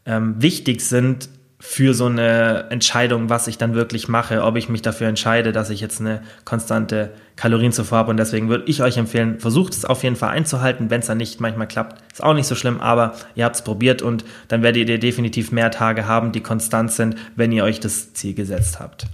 ähm, 0.07 0.35
wichtig 0.39 0.81
sind, 0.81 1.29
für 1.61 1.95
so 1.95 2.07
eine 2.07 2.67
Entscheidung, 2.71 3.31
was 3.31 3.47
ich 3.47 3.59
dann 3.59 3.75
wirklich 3.75 4.09
mache, 4.09 4.43
ob 4.43 4.57
ich 4.57 4.69
mich 4.69 4.83
dafür 4.83 5.09
entscheide, 5.09 5.53
dass 5.53 5.71
ich 5.71 5.81
jetzt 5.81 6.01
eine 6.01 6.23
konstante 6.45 7.13
Kalorienzufuhr 7.37 7.97
habe. 7.97 8.11
Und 8.11 8.17
deswegen 8.17 8.49
würde 8.49 8.65
ich 8.67 8.83
euch 8.83 8.97
empfehlen, 8.97 9.41
versucht 9.41 9.73
es 9.73 9.85
auf 9.85 10.03
jeden 10.03 10.17
Fall 10.17 10.31
einzuhalten. 10.31 10.91
Wenn 10.91 11.01
es 11.01 11.07
dann 11.07 11.19
nicht 11.19 11.41
manchmal 11.41 11.69
klappt, 11.69 12.03
ist 12.13 12.23
auch 12.23 12.35
nicht 12.35 12.47
so 12.47 12.55
schlimm, 12.55 12.81
aber 12.81 13.15
ihr 13.35 13.45
habt 13.45 13.57
es 13.57 13.63
probiert 13.63 14.03
und 14.03 14.25
dann 14.49 14.63
werdet 14.63 14.89
ihr 14.89 14.99
definitiv 14.99 15.53
mehr 15.53 15.71
Tage 15.71 16.07
haben, 16.07 16.33
die 16.33 16.41
konstant 16.41 16.93
sind, 16.93 17.17
wenn 17.37 17.53
ihr 17.53 17.65
euch 17.65 17.81
das 17.81 18.13
Ziel 18.13 18.35
gesetzt 18.35 18.81
habt. 18.81 19.07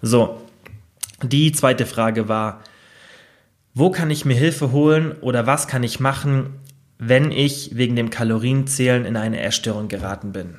So, 0.00 0.40
die 1.22 1.52
zweite 1.52 1.86
Frage 1.86 2.28
war, 2.28 2.60
wo 3.74 3.90
kann 3.90 4.10
ich 4.10 4.24
mir 4.24 4.36
Hilfe 4.36 4.70
holen 4.72 5.16
oder 5.20 5.46
was 5.46 5.66
kann 5.66 5.82
ich 5.82 5.98
machen, 5.98 6.54
wenn 6.98 7.32
ich 7.32 7.72
wegen 7.74 7.96
dem 7.96 8.10
Kalorienzählen 8.10 9.04
in 9.04 9.16
eine 9.16 9.40
Essstörung 9.40 9.88
geraten 9.88 10.32
bin? 10.32 10.56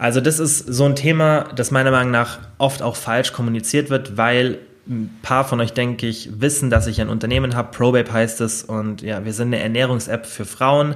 Also 0.00 0.22
das 0.22 0.38
ist 0.38 0.60
so 0.60 0.86
ein 0.86 0.96
Thema, 0.96 1.50
das 1.54 1.70
meiner 1.70 1.90
Meinung 1.90 2.10
nach 2.10 2.38
oft 2.56 2.80
auch 2.80 2.96
falsch 2.96 3.34
kommuniziert 3.34 3.90
wird, 3.90 4.16
weil 4.16 4.56
ein 4.88 5.14
paar 5.20 5.44
von 5.44 5.60
euch, 5.60 5.74
denke 5.74 6.06
ich, 6.06 6.40
wissen, 6.40 6.70
dass 6.70 6.86
ich 6.86 7.02
ein 7.02 7.10
Unternehmen 7.10 7.54
habe. 7.54 7.70
Probabe 7.70 8.10
heißt 8.10 8.40
es. 8.40 8.64
Und 8.64 9.02
ja, 9.02 9.26
wir 9.26 9.34
sind 9.34 9.48
eine 9.48 9.62
Ernährungs-App 9.62 10.24
für 10.24 10.46
Frauen. 10.46 10.94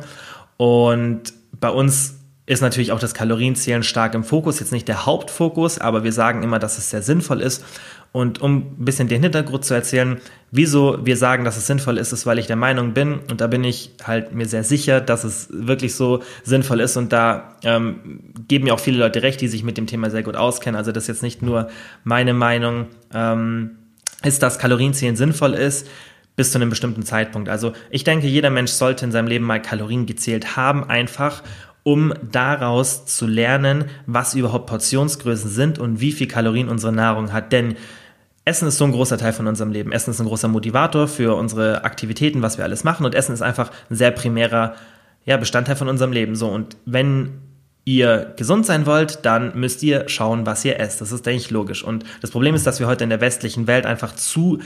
Und 0.57 1.35
bei 1.61 1.69
uns 1.69 2.15
ist 2.47 2.61
natürlich 2.61 2.93
auch 2.93 2.99
das 2.99 3.15
Kalorienzählen 3.15 3.83
stark 3.83 4.15
im 4.15 4.23
Fokus. 4.23 4.61
Jetzt 4.61 4.73
nicht 4.73 4.87
der 4.87 5.07
Hauptfokus, 5.07 5.79
aber 5.79 6.05
wir 6.05 6.13
sagen 6.13 6.43
immer, 6.43 6.59
dass 6.59 6.77
es 6.77 6.91
sehr 6.91 7.01
sinnvoll 7.01 7.41
ist. 7.41 7.65
Und 8.13 8.41
um 8.43 8.57
ein 8.57 8.85
bisschen 8.85 9.09
den 9.09 9.23
Hintergrund 9.23 9.65
zu 9.65 9.73
erzählen, 9.73 10.21
wieso 10.51 11.05
wir 11.05 11.17
sagen, 11.17 11.45
dass 11.45 11.57
es 11.57 11.67
sinnvoll 11.67 11.97
ist, 11.97 12.13
ist, 12.13 12.27
weil 12.27 12.39
ich 12.39 12.47
der 12.47 12.57
Meinung 12.57 12.93
bin, 12.93 13.21
und 13.31 13.41
da 13.41 13.47
bin 13.47 13.65
ich 13.65 13.93
halt 14.05 14.35
mir 14.35 14.47
sehr 14.47 14.63
sicher, 14.63 15.01
dass 15.01 15.25
es 15.25 15.49
wirklich 15.51 15.95
so 15.95 16.23
sinnvoll 16.43 16.81
ist. 16.81 16.99
Und 16.99 17.13
da 17.13 17.57
ähm, 17.65 18.21
geben 18.47 18.65
mir 18.65 18.75
auch 18.75 18.81
viele 18.81 18.99
Leute 18.99 19.23
recht, 19.23 19.41
die 19.41 19.49
sich 19.49 19.65
mit 19.65 19.79
dem 19.79 19.87
Thema 19.87 20.11
sehr 20.11 20.23
gut 20.23 20.37
auskennen. 20.37 20.77
Also 20.77 20.93
das 20.93 21.05
ist 21.05 21.09
jetzt 21.09 21.23
nicht 21.23 21.41
nur 21.41 21.71
meine 22.05 22.35
Meinung, 22.35 22.89
ähm, 23.13 23.79
ist, 24.23 24.43
dass 24.43 24.59
Kalorienzählen 24.59 25.17
sinnvoll 25.17 25.55
ist 25.55 25.89
bis 26.37 26.51
zu 26.51 26.59
einem 26.59 26.71
bestimmten 26.71 27.05
Zeitpunkt. 27.05 27.49
Also 27.49 27.73
ich 27.91 28.05
denke, 28.05 28.27
jeder 28.27 28.51
Mensch 28.51 28.73
sollte 28.73 29.05
in 29.05 29.13
seinem 29.13 29.29
Leben 29.29 29.45
mal 29.45 29.63
Kalorien 29.63 30.07
gezählt 30.07 30.57
haben, 30.57 30.85
einfach 30.85 31.43
um 31.85 32.13
daraus 32.33 33.07
zu 33.07 33.27
lernen, 33.27 33.85
was 34.07 34.35
überhaupt 34.35 34.67
Portionsgrößen 34.67 35.51
sind 35.51 35.79
und 35.79 36.01
wie 36.01 36.13
viel 36.13 36.27
Kalorien 36.27 36.69
unsere 36.69 36.93
Nahrung 36.93 37.33
hat. 37.33 37.53
Denn 37.53 37.77
Essen 38.47 38.67
ist 38.67 38.79
so 38.79 38.85
ein 38.85 38.93
großer 38.93 39.19
Teil 39.19 39.33
von 39.33 39.47
unserem 39.47 39.71
Leben. 39.71 39.93
Essen 39.93 40.11
ist 40.11 40.21
ein 40.21 40.27
großer 40.27 40.49
Motivator 40.49 41.09
für 41.09 41.37
unsere 41.37 41.85
Aktivitäten, 41.85 42.43
was 42.43 42.59
wir 42.59 42.65
alles 42.65 42.85
machen. 42.85 43.07
Und 43.07 43.15
Essen 43.15 43.33
ist 43.33 43.43
einfach 43.43 43.71
ein 43.91 43.97
sehr 43.97 44.11
primärer 44.11 44.75
ja, 45.25 45.37
Bestandteil 45.37 45.77
von 45.77 45.89
unserem 45.89 46.13
Leben. 46.13 46.37
So, 46.37 46.49
und 46.49 46.77
wenn 46.87 47.41
ihr 47.85 48.33
gesund 48.37 48.65
sein 48.65 48.87
wollt, 48.87 49.25
dann 49.27 49.59
müsst 49.59 49.83
ihr 49.83 50.09
schauen, 50.09 50.47
was 50.47 50.65
ihr 50.65 50.81
esst. 50.81 51.03
Das 51.03 51.13
ist, 51.13 51.27
denke 51.27 51.41
ich, 51.41 51.51
logisch. 51.51 51.85
Und 51.85 52.05
das 52.23 52.31
Problem 52.31 52.55
ist, 52.55 52.67
dass 52.67 52.81
wir 52.81 52.87
heute 52.87 53.05
in 53.05 53.11
der 53.11 53.21
westlichen 53.21 53.67
Welt 53.67 53.85
einfach 53.85 54.15
zu 54.15 54.61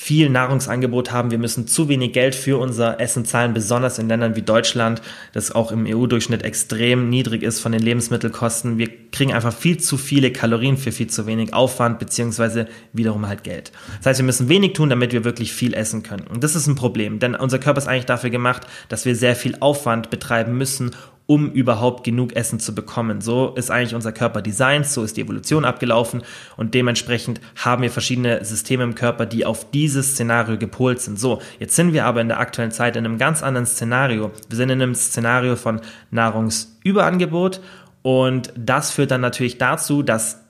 viel 0.00 0.30
Nahrungsangebot 0.30 1.10
haben. 1.10 1.32
Wir 1.32 1.38
müssen 1.38 1.66
zu 1.66 1.88
wenig 1.88 2.12
Geld 2.12 2.36
für 2.36 2.56
unser 2.58 3.00
Essen 3.00 3.24
zahlen, 3.24 3.52
besonders 3.52 3.98
in 3.98 4.08
Ländern 4.08 4.36
wie 4.36 4.42
Deutschland, 4.42 5.02
das 5.32 5.50
auch 5.50 5.72
im 5.72 5.86
EU-Durchschnitt 5.86 6.44
extrem 6.44 7.10
niedrig 7.10 7.42
ist 7.42 7.58
von 7.58 7.72
den 7.72 7.82
Lebensmittelkosten. 7.82 8.78
Wir 8.78 8.88
kriegen 9.10 9.34
einfach 9.34 9.52
viel 9.52 9.78
zu 9.78 9.96
viele 9.98 10.30
Kalorien 10.32 10.76
für 10.76 10.92
viel 10.92 11.08
zu 11.08 11.26
wenig 11.26 11.52
Aufwand, 11.52 11.98
beziehungsweise 11.98 12.68
wiederum 12.92 13.26
halt 13.26 13.42
Geld. 13.42 13.72
Das 13.98 14.06
heißt, 14.06 14.20
wir 14.20 14.24
müssen 14.24 14.48
wenig 14.48 14.74
tun, 14.74 14.88
damit 14.88 15.12
wir 15.12 15.24
wirklich 15.24 15.52
viel 15.52 15.74
essen 15.74 16.04
können. 16.04 16.28
Und 16.28 16.44
das 16.44 16.54
ist 16.54 16.68
ein 16.68 16.76
Problem, 16.76 17.18
denn 17.18 17.34
unser 17.34 17.58
Körper 17.58 17.78
ist 17.78 17.88
eigentlich 17.88 18.06
dafür 18.06 18.30
gemacht, 18.30 18.68
dass 18.88 19.04
wir 19.04 19.16
sehr 19.16 19.34
viel 19.34 19.56
Aufwand 19.58 20.10
betreiben 20.10 20.56
müssen, 20.56 20.92
um 21.30 21.52
überhaupt 21.52 22.04
genug 22.04 22.34
Essen 22.36 22.58
zu 22.58 22.74
bekommen. 22.74 23.20
So 23.20 23.52
ist 23.54 23.70
eigentlich 23.70 23.94
unser 23.94 24.12
Körper 24.12 24.40
designt, 24.40 24.86
so 24.86 25.04
ist 25.04 25.18
die 25.18 25.20
Evolution 25.20 25.66
abgelaufen 25.66 26.22
und 26.56 26.72
dementsprechend 26.72 27.38
haben 27.54 27.82
wir 27.82 27.90
verschiedene 27.90 28.42
Systeme 28.46 28.82
im 28.82 28.94
Körper, 28.94 29.26
die 29.26 29.44
auf 29.44 29.70
dieses 29.70 30.12
Szenario 30.12 30.56
gepolt 30.56 31.02
sind. 31.02 31.20
So, 31.20 31.42
jetzt 31.58 31.76
sind 31.76 31.92
wir 31.92 32.06
aber 32.06 32.22
in 32.22 32.28
der 32.28 32.40
aktuellen 32.40 32.70
Zeit 32.70 32.96
in 32.96 33.04
einem 33.04 33.18
ganz 33.18 33.42
anderen 33.42 33.66
Szenario. 33.66 34.30
Wir 34.48 34.56
sind 34.56 34.70
in 34.70 34.80
einem 34.80 34.94
Szenario 34.94 35.56
von 35.56 35.82
Nahrungsüberangebot 36.10 37.60
und 38.00 38.50
das 38.56 38.90
führt 38.90 39.10
dann 39.10 39.20
natürlich 39.20 39.58
dazu, 39.58 40.02
dass 40.02 40.40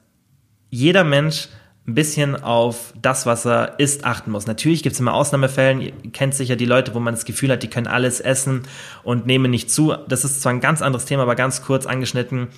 jeder 0.70 1.02
Mensch 1.02 1.48
ein 1.88 1.94
bisschen 1.94 2.36
auf 2.36 2.92
das, 3.00 3.24
was 3.24 3.46
er 3.46 3.78
isst, 3.78 4.04
achten 4.04 4.30
muss. 4.30 4.46
Natürlich 4.46 4.82
gibt 4.82 4.92
es 4.92 5.00
immer 5.00 5.14
Ausnahmefällen. 5.14 5.80
Ihr 5.80 5.92
kennt 6.12 6.34
sicher 6.34 6.54
die 6.54 6.66
Leute, 6.66 6.94
wo 6.94 7.00
man 7.00 7.14
das 7.14 7.24
Gefühl 7.24 7.50
hat, 7.50 7.62
die 7.62 7.70
können 7.70 7.86
alles 7.86 8.20
essen 8.20 8.62
und 9.04 9.26
nehmen 9.26 9.50
nicht 9.50 9.70
zu. 9.70 9.94
Das 10.06 10.22
ist 10.22 10.42
zwar 10.42 10.52
ein 10.52 10.60
ganz 10.60 10.82
anderes 10.82 11.06
Thema, 11.06 11.22
aber 11.22 11.34
ganz 11.34 11.62
kurz 11.62 11.86
angeschnitten. 11.86 12.48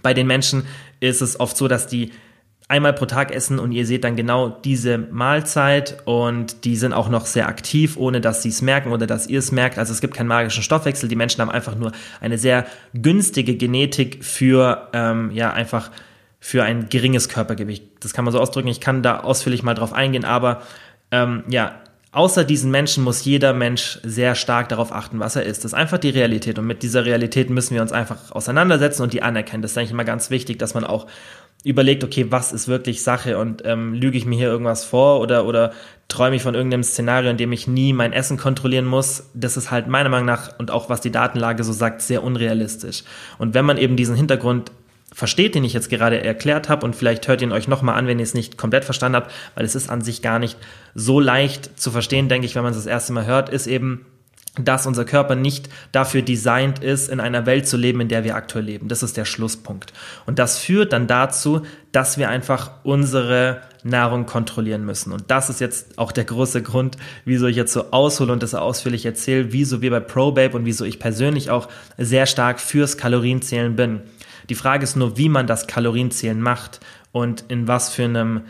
Bei 0.00 0.14
den 0.14 0.28
Menschen 0.28 0.62
ist 1.00 1.22
es 1.22 1.40
oft 1.40 1.56
so, 1.56 1.66
dass 1.66 1.88
die 1.88 2.12
einmal 2.68 2.92
pro 2.92 3.06
Tag 3.06 3.32
essen 3.32 3.58
und 3.58 3.72
ihr 3.72 3.84
seht 3.84 4.04
dann 4.04 4.14
genau 4.14 4.48
diese 4.48 4.98
Mahlzeit 4.98 6.02
und 6.04 6.64
die 6.64 6.76
sind 6.76 6.92
auch 6.92 7.08
noch 7.08 7.26
sehr 7.26 7.48
aktiv, 7.48 7.96
ohne 7.96 8.20
dass 8.20 8.42
sie 8.42 8.50
es 8.50 8.62
merken 8.62 8.92
oder 8.92 9.06
dass 9.08 9.26
ihr 9.26 9.40
es 9.40 9.50
merkt. 9.50 9.78
Also 9.78 9.92
es 9.92 10.00
gibt 10.00 10.14
keinen 10.14 10.28
magischen 10.28 10.62
Stoffwechsel. 10.62 11.08
Die 11.08 11.16
Menschen 11.16 11.40
haben 11.40 11.50
einfach 11.50 11.74
nur 11.74 11.92
eine 12.20 12.38
sehr 12.38 12.66
günstige 12.94 13.56
Genetik 13.56 14.22
für 14.22 14.88
ähm, 14.92 15.32
ja 15.32 15.52
einfach 15.52 15.90
für 16.40 16.62
ein 16.62 16.88
geringes 16.88 17.28
Körpergewicht. 17.28 17.84
Das 18.00 18.12
kann 18.12 18.24
man 18.24 18.32
so 18.32 18.40
ausdrücken. 18.40 18.68
Ich 18.68 18.80
kann 18.80 19.02
da 19.02 19.20
ausführlich 19.20 19.62
mal 19.62 19.74
drauf 19.74 19.92
eingehen, 19.92 20.24
aber 20.24 20.62
ähm, 21.10 21.42
ja, 21.48 21.80
außer 22.12 22.44
diesen 22.44 22.70
Menschen 22.70 23.04
muss 23.04 23.24
jeder 23.24 23.52
Mensch 23.52 23.98
sehr 24.02 24.34
stark 24.34 24.68
darauf 24.68 24.92
achten, 24.92 25.20
was 25.20 25.36
er 25.36 25.42
isst. 25.42 25.64
Das 25.64 25.72
ist 25.72 25.78
einfach 25.78 25.98
die 25.98 26.10
Realität 26.10 26.58
und 26.58 26.66
mit 26.66 26.82
dieser 26.82 27.04
Realität 27.04 27.50
müssen 27.50 27.74
wir 27.74 27.82
uns 27.82 27.92
einfach 27.92 28.30
auseinandersetzen 28.30 29.02
und 29.02 29.12
die 29.12 29.22
anerkennen. 29.22 29.62
Das 29.62 29.72
ist 29.72 29.78
eigentlich 29.78 29.90
immer 29.90 30.04
ganz 30.04 30.30
wichtig, 30.30 30.58
dass 30.58 30.74
man 30.74 30.84
auch 30.84 31.06
überlegt, 31.64 32.04
okay, 32.04 32.26
was 32.30 32.52
ist 32.52 32.68
wirklich 32.68 33.02
Sache 33.02 33.36
und 33.38 33.62
ähm, 33.64 33.92
lüge 33.92 34.16
ich 34.16 34.26
mir 34.26 34.36
hier 34.36 34.48
irgendwas 34.48 34.84
vor 34.84 35.20
oder, 35.20 35.44
oder 35.44 35.72
träume 36.06 36.36
ich 36.36 36.42
von 36.42 36.54
irgendeinem 36.54 36.84
Szenario, 36.84 37.30
in 37.30 37.36
dem 37.36 37.52
ich 37.52 37.66
nie 37.66 37.92
mein 37.92 38.12
Essen 38.12 38.38
kontrollieren 38.38 38.86
muss. 38.86 39.30
Das 39.34 39.56
ist 39.56 39.70
halt 39.70 39.88
meiner 39.88 40.08
Meinung 40.08 40.26
nach 40.26 40.58
und 40.58 40.70
auch 40.70 40.88
was 40.88 41.00
die 41.00 41.10
Datenlage 41.10 41.64
so 41.64 41.72
sagt, 41.72 42.00
sehr 42.00 42.22
unrealistisch. 42.22 43.02
Und 43.38 43.54
wenn 43.54 43.64
man 43.64 43.76
eben 43.76 43.96
diesen 43.96 44.14
Hintergrund 44.14 44.70
versteht, 45.18 45.56
den 45.56 45.64
ich 45.64 45.72
jetzt 45.72 45.90
gerade 45.90 46.22
erklärt 46.22 46.68
habe 46.68 46.86
und 46.86 46.94
vielleicht 46.94 47.26
hört 47.26 47.42
ihn 47.42 47.50
euch 47.50 47.66
nochmal 47.66 47.98
an, 47.98 48.06
wenn 48.06 48.20
ihr 48.20 48.22
es 48.22 48.34
nicht 48.34 48.56
komplett 48.56 48.84
verstanden 48.84 49.16
habt, 49.16 49.32
weil 49.56 49.64
es 49.64 49.74
ist 49.74 49.90
an 49.90 50.00
sich 50.00 50.22
gar 50.22 50.38
nicht 50.38 50.56
so 50.94 51.18
leicht 51.18 51.80
zu 51.80 51.90
verstehen, 51.90 52.28
denke 52.28 52.46
ich, 52.46 52.54
wenn 52.54 52.62
man 52.62 52.70
es 52.70 52.78
das 52.78 52.86
erste 52.86 53.12
Mal 53.12 53.26
hört, 53.26 53.48
ist 53.48 53.66
eben, 53.66 54.06
dass 54.54 54.86
unser 54.86 55.04
Körper 55.04 55.34
nicht 55.34 55.68
dafür 55.90 56.22
designt 56.22 56.78
ist, 56.84 57.08
in 57.08 57.18
einer 57.18 57.46
Welt 57.46 57.66
zu 57.66 57.76
leben, 57.76 58.00
in 58.00 58.06
der 58.06 58.22
wir 58.22 58.36
aktuell 58.36 58.64
leben. 58.64 58.86
Das 58.86 59.02
ist 59.02 59.16
der 59.16 59.24
Schlusspunkt. 59.24 59.92
Und 60.24 60.38
das 60.38 60.58
führt 60.58 60.92
dann 60.92 61.08
dazu, 61.08 61.62
dass 61.90 62.16
wir 62.16 62.28
einfach 62.28 62.70
unsere 62.84 63.62
Nahrung 63.82 64.24
kontrollieren 64.24 64.84
müssen. 64.84 65.12
Und 65.12 65.32
das 65.32 65.50
ist 65.50 65.60
jetzt 65.60 65.98
auch 65.98 66.12
der 66.12 66.26
große 66.26 66.62
Grund, 66.62 66.96
wieso 67.24 67.48
ich 67.48 67.56
jetzt 67.56 67.72
so 67.72 67.90
aushole 67.90 68.32
und 68.32 68.44
das 68.44 68.54
ausführlich 68.54 69.04
erzähle, 69.04 69.52
wieso 69.52 69.82
wir 69.82 69.90
bei 69.90 70.00
ProBabe 70.00 70.56
und 70.56 70.64
wieso 70.64 70.84
ich 70.84 71.00
persönlich 71.00 71.50
auch 71.50 71.68
sehr 71.96 72.26
stark 72.26 72.60
fürs 72.60 72.96
Kalorienzählen 72.96 73.74
bin. 73.74 74.02
Die 74.48 74.54
Frage 74.54 74.84
ist 74.84 74.96
nur, 74.96 75.16
wie 75.16 75.28
man 75.28 75.46
das 75.46 75.66
Kalorienzählen 75.66 76.40
macht 76.40 76.80
und 77.12 77.44
in 77.48 77.68
was 77.68 77.90
für 77.90 78.04
einem 78.04 78.42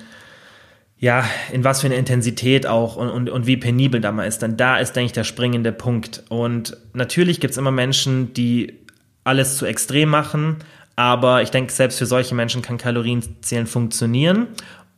ja, 1.01 1.25
in 1.53 1.63
was 1.63 1.81
für 1.81 1.87
eine 1.87 1.95
Intensität 1.95 2.67
auch 2.67 2.97
und, 2.97 3.09
und, 3.09 3.31
und 3.31 3.47
wie 3.47 3.57
penibel 3.57 4.01
da 4.01 4.11
mal 4.11 4.27
ist. 4.27 4.43
Denn 4.43 4.57
da 4.57 4.79
ist, 4.79 4.97
denke 4.97 5.07
ich, 5.07 5.13
der 5.13 5.23
springende 5.23 5.71
Punkt. 5.71 6.25
Und 6.29 6.77
natürlich 6.93 7.39
gibt 7.39 7.53
es 7.53 7.57
immer 7.57 7.71
Menschen, 7.71 8.33
die 8.35 8.81
alles 9.23 9.59
zu 9.59 9.67
extrem 9.67 10.09
machen, 10.09 10.57
aber 10.97 11.43
ich 11.43 11.51
denke, 11.51 11.73
selbst 11.73 11.99
für 11.99 12.07
solche 12.07 12.35
Menschen 12.35 12.63
kann 12.63 12.79
Kalorienzählen 12.79 13.69
funktionieren. 13.69 14.49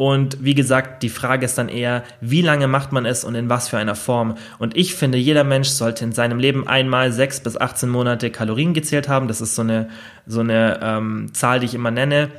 Und 0.01 0.43
wie 0.43 0.55
gesagt, 0.55 1.03
die 1.03 1.11
Frage 1.11 1.45
ist 1.45 1.59
dann 1.59 1.69
eher, 1.69 2.05
wie 2.23 2.41
lange 2.41 2.69
macht 2.69 2.91
man 2.91 3.05
es 3.05 3.23
und 3.23 3.35
in 3.35 3.51
was 3.51 3.69
für 3.69 3.77
einer 3.77 3.95
Form? 3.95 4.39
Und 4.59 4.75
ich 4.75 4.95
finde, 4.95 5.19
jeder 5.19 5.45
Mensch 5.45 5.69
sollte 5.69 6.05
in 6.05 6.13
seinem 6.13 6.39
Leben 6.39 6.67
einmal 6.67 7.13
sechs 7.13 7.41
bis 7.41 7.59
18 7.59 7.87
Monate 7.91 8.31
Kalorien 8.31 8.73
gezählt 8.73 9.11
haben. 9.11 9.29
Das 9.29 9.43
ist 9.43 9.55
so 9.55 9.61
eine, 9.61 9.91
so 10.27 10.41
eine 10.41 10.81
ähm, 10.83 11.35
Zahl, 11.35 11.61
die 11.61 11.67
ich 11.67 11.75
immer 11.75 11.91
nenne. 11.91 12.31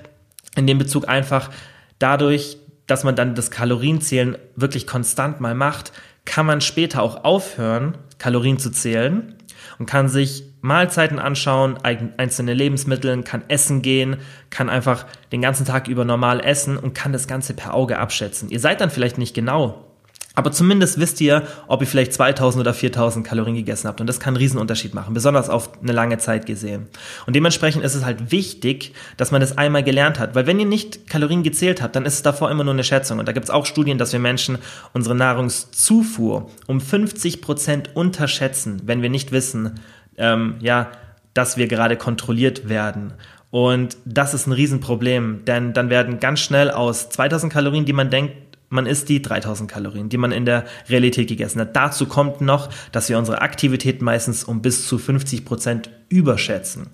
In 0.56 0.66
dem 0.66 0.80
Bezug 0.80 1.08
einfach 1.08 1.52
dadurch, 2.00 2.58
dass 2.88 3.04
man 3.04 3.16
dann 3.16 3.36
das 3.36 3.52
Kalorienzählen 3.52 4.40
wirklich 4.56 4.88
konstant 4.88 5.40
mal 5.40 5.54
macht, 5.54 5.92
kann 6.26 6.48
man 6.48 6.62
später 6.62 7.04
auch 7.04 7.26
aufhören, 7.26 7.96
Kalorien 8.18 8.58
zu 8.58 8.72
zählen 8.72 9.36
und 9.78 9.86
kann 9.86 10.10
sich 10.10 10.46
Mahlzeiten 10.62 11.20
anschauen, 11.20 11.78
einzelne 11.84 12.54
Lebensmittel, 12.54 13.24
kann 13.24 13.44
essen 13.48 13.82
gehen, 13.82 14.18
kann 14.50 14.70
einfach 14.70 15.06
den 15.32 15.42
ganzen 15.42 15.66
Tag 15.66 15.88
über 15.88 16.06
normal 16.06 16.40
essen 16.40 16.78
und 16.78 16.94
kann 16.94 17.14
das 17.14 17.28
Ganze 17.28 17.54
per 17.54 17.74
Auge 17.74 18.00
abschätzen. 18.00 18.50
Ihr 18.50 18.60
seid 18.60 18.80
dann 18.80 18.92
vielleicht 18.92 19.18
nicht 19.18 19.34
genau, 19.34 19.92
aber 20.34 20.54
zumindest 20.54 20.98
wisst 20.98 21.20
ihr, 21.20 21.46
ob 21.68 21.82
ihr 21.82 21.88
vielleicht 21.88 22.14
2000 22.14 22.62
oder 22.62 22.74
4000 22.74 23.28
Kalorien 23.28 23.56
gegessen 23.56 23.88
habt. 23.88 24.00
Und 24.00 24.08
das 24.08 24.22
kann 24.22 24.34
einen 24.34 24.38
Riesenunterschied 24.38 24.94
machen, 24.94 25.14
besonders 25.14 25.50
auf 25.50 25.70
eine 25.82 25.92
lange 25.92 26.20
Zeit 26.20 26.46
gesehen. 26.46 26.88
Und 27.26 27.36
dementsprechend 27.36 27.84
ist 27.84 27.96
es 27.96 28.06
halt 28.06 28.32
wichtig, 28.32 28.94
dass 29.18 29.32
man 29.32 29.42
das 29.42 29.58
einmal 29.58 29.84
gelernt 29.84 30.20
hat. 30.20 30.34
Weil 30.34 30.48
wenn 30.48 30.60
ihr 30.60 30.66
nicht 30.66 31.10
Kalorien 31.10 31.44
gezählt 31.44 31.82
habt, 31.82 31.98
dann 31.98 32.06
ist 32.06 32.14
es 32.14 32.22
davor 32.22 32.50
immer 32.50 32.64
nur 32.64 32.74
eine 32.74 32.86
Schätzung. 32.86 33.20
Und 33.20 33.28
da 33.28 33.34
gibt 33.34 33.44
es 33.44 33.50
auch 33.50 33.66
Studien, 33.66 33.98
dass 33.98 34.14
wir 34.14 34.20
Menschen 34.20 34.58
unsere 34.94 35.16
Nahrungszufuhr 35.16 36.50
um 36.66 36.80
50 36.80 37.42
Prozent 37.42 37.96
unterschätzen, 37.98 38.82
wenn 38.86 39.02
wir 39.02 39.10
nicht 39.10 39.34
wissen, 39.34 39.82
ähm, 40.18 40.56
ja, 40.60 40.92
dass 41.34 41.58
wir 41.58 41.68
gerade 41.68 41.98
kontrolliert 41.98 42.70
werden. 42.70 43.14
Und 43.50 43.98
das 44.06 44.34
ist 44.34 44.48
ein 44.48 44.54
Riesenproblem, 44.54 45.44
denn 45.46 45.74
dann 45.74 45.90
werden 45.90 46.20
ganz 46.20 46.40
schnell 46.40 46.72
aus 46.72 47.10
2000 47.10 47.52
Kalorien, 47.52 47.86
die 47.86 47.94
man 47.94 48.10
denkt, 48.10 48.34
man 48.70 48.86
isst 48.86 49.10
die 49.10 49.22
3000 49.22 49.70
Kalorien, 49.70 50.08
die 50.08 50.18
man 50.18 50.32
in 50.32 50.46
der 50.46 50.64
Realität 50.88 51.28
gegessen 51.28 51.60
hat. 51.60 51.76
Dazu 51.76 52.06
kommt 52.06 52.40
noch, 52.40 52.70
dass 52.94 53.10
wir 53.10 53.18
unsere 53.18 53.42
Aktivität 53.42 54.02
meistens 54.02 54.46
um 54.46 54.62
bis 54.62 54.88
zu 54.88 54.98
50 54.98 55.44
Prozent 55.44 55.90
überschätzen. 56.08 56.88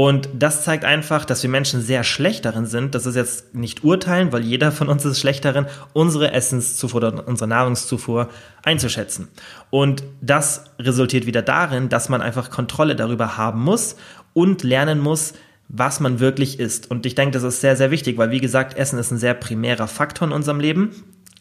Und 0.00 0.28
das 0.32 0.62
zeigt 0.62 0.84
einfach, 0.84 1.24
dass 1.24 1.42
wir 1.42 1.50
Menschen 1.50 1.82
sehr 1.82 2.04
schlecht 2.04 2.44
darin 2.44 2.66
sind. 2.66 2.94
Das 2.94 3.04
ist 3.04 3.16
jetzt 3.16 3.52
nicht 3.56 3.82
urteilen, 3.82 4.30
weil 4.30 4.44
jeder 4.44 4.70
von 4.70 4.88
uns 4.88 5.04
ist 5.04 5.18
schlecht 5.18 5.44
darin, 5.44 5.66
unsere 5.92 6.30
Essenszufuhr 6.30 6.98
oder 6.98 7.26
unsere 7.26 7.48
Nahrungszufuhr 7.48 8.28
einzuschätzen. 8.62 9.26
Und 9.70 10.04
das 10.20 10.66
resultiert 10.78 11.26
wieder 11.26 11.42
darin, 11.42 11.88
dass 11.88 12.08
man 12.08 12.22
einfach 12.22 12.48
Kontrolle 12.48 12.94
darüber 12.94 13.36
haben 13.36 13.60
muss 13.60 13.96
und 14.34 14.62
lernen 14.62 15.00
muss, 15.00 15.32
was 15.66 15.98
man 15.98 16.20
wirklich 16.20 16.60
isst. 16.60 16.88
Und 16.88 17.04
ich 17.04 17.16
denke, 17.16 17.32
das 17.32 17.42
ist 17.42 17.60
sehr, 17.60 17.74
sehr 17.74 17.90
wichtig, 17.90 18.18
weil 18.18 18.30
wie 18.30 18.40
gesagt, 18.40 18.78
Essen 18.78 19.00
ist 19.00 19.10
ein 19.10 19.18
sehr 19.18 19.34
primärer 19.34 19.88
Faktor 19.88 20.28
in 20.28 20.32
unserem 20.32 20.60
Leben. 20.60 20.92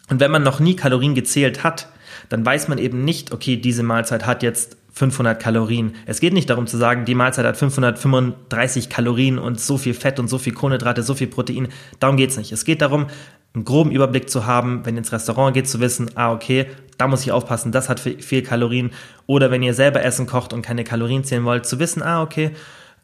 Und 0.10 0.20
wenn 0.20 0.32
man 0.32 0.42
noch 0.42 0.60
nie 0.60 0.76
Kalorien 0.76 1.14
gezählt 1.14 1.64
hat, 1.64 1.90
dann 2.30 2.44
weiß 2.44 2.70
man 2.70 2.80
eben 2.80 3.06
nicht, 3.06 3.32
okay, 3.32 3.58
diese 3.58 3.84
Mahlzeit 3.84 4.26
hat 4.26 4.42
jetzt 4.42 4.78
500 4.98 5.42
Kalorien. 5.42 5.96
Es 6.06 6.20
geht 6.20 6.34
nicht 6.34 6.50
darum 6.50 6.68
zu 6.68 6.77
sagen, 6.77 7.06
die 7.06 7.16
Mahlzeit 7.16 7.46
hat 7.46 7.56
535 7.56 8.89
Kalorien 8.89 9.38
und 9.38 9.60
so 9.60 9.77
viel 9.77 9.94
Fett 9.94 10.20
und 10.20 10.27
so 10.27 10.38
viel 10.38 10.54
Kohlenhydrate, 10.54 11.04
so 11.04 11.13
viel 11.13 11.27
Protein. 11.27 11.68
Darum 12.00 12.18
geht's 12.18 12.36
nicht. 12.36 12.51
Es 12.51 12.66
geht 12.66 12.82
darum, 12.82 13.08
einen 13.54 13.63
groben 13.63 13.92
Überblick 13.92 14.30
zu 14.30 14.46
haben, 14.46 14.86
wenn 14.86 14.96
ihr 14.96 15.00
ins 15.00 15.12
Restaurant 15.12 15.54
geht, 15.54 15.68
zu 15.68 15.80
wissen, 15.80 16.10
ah, 16.16 16.32
okay, 16.32 16.68
da 16.98 17.08
muss 17.08 17.22
ich 17.22 17.32
aufpassen, 17.32 17.72
das 17.72 17.89
hat 17.89 18.00
viel 18.00 18.42
Kalorien. 18.42 18.92
Oder 19.25 19.51
wenn 19.51 19.63
ihr 19.63 19.74
selber 19.74 20.04
Essen 20.04 20.27
kocht 20.27 20.51
und 20.51 20.63
keine 20.63 20.84
Kalorien 20.84 21.24
zählen 21.24 21.46
wollt, 21.46 21.66
zu 21.66 21.80
wissen, 21.80 22.01
ah, 22.01 22.22
okay, 22.22 22.51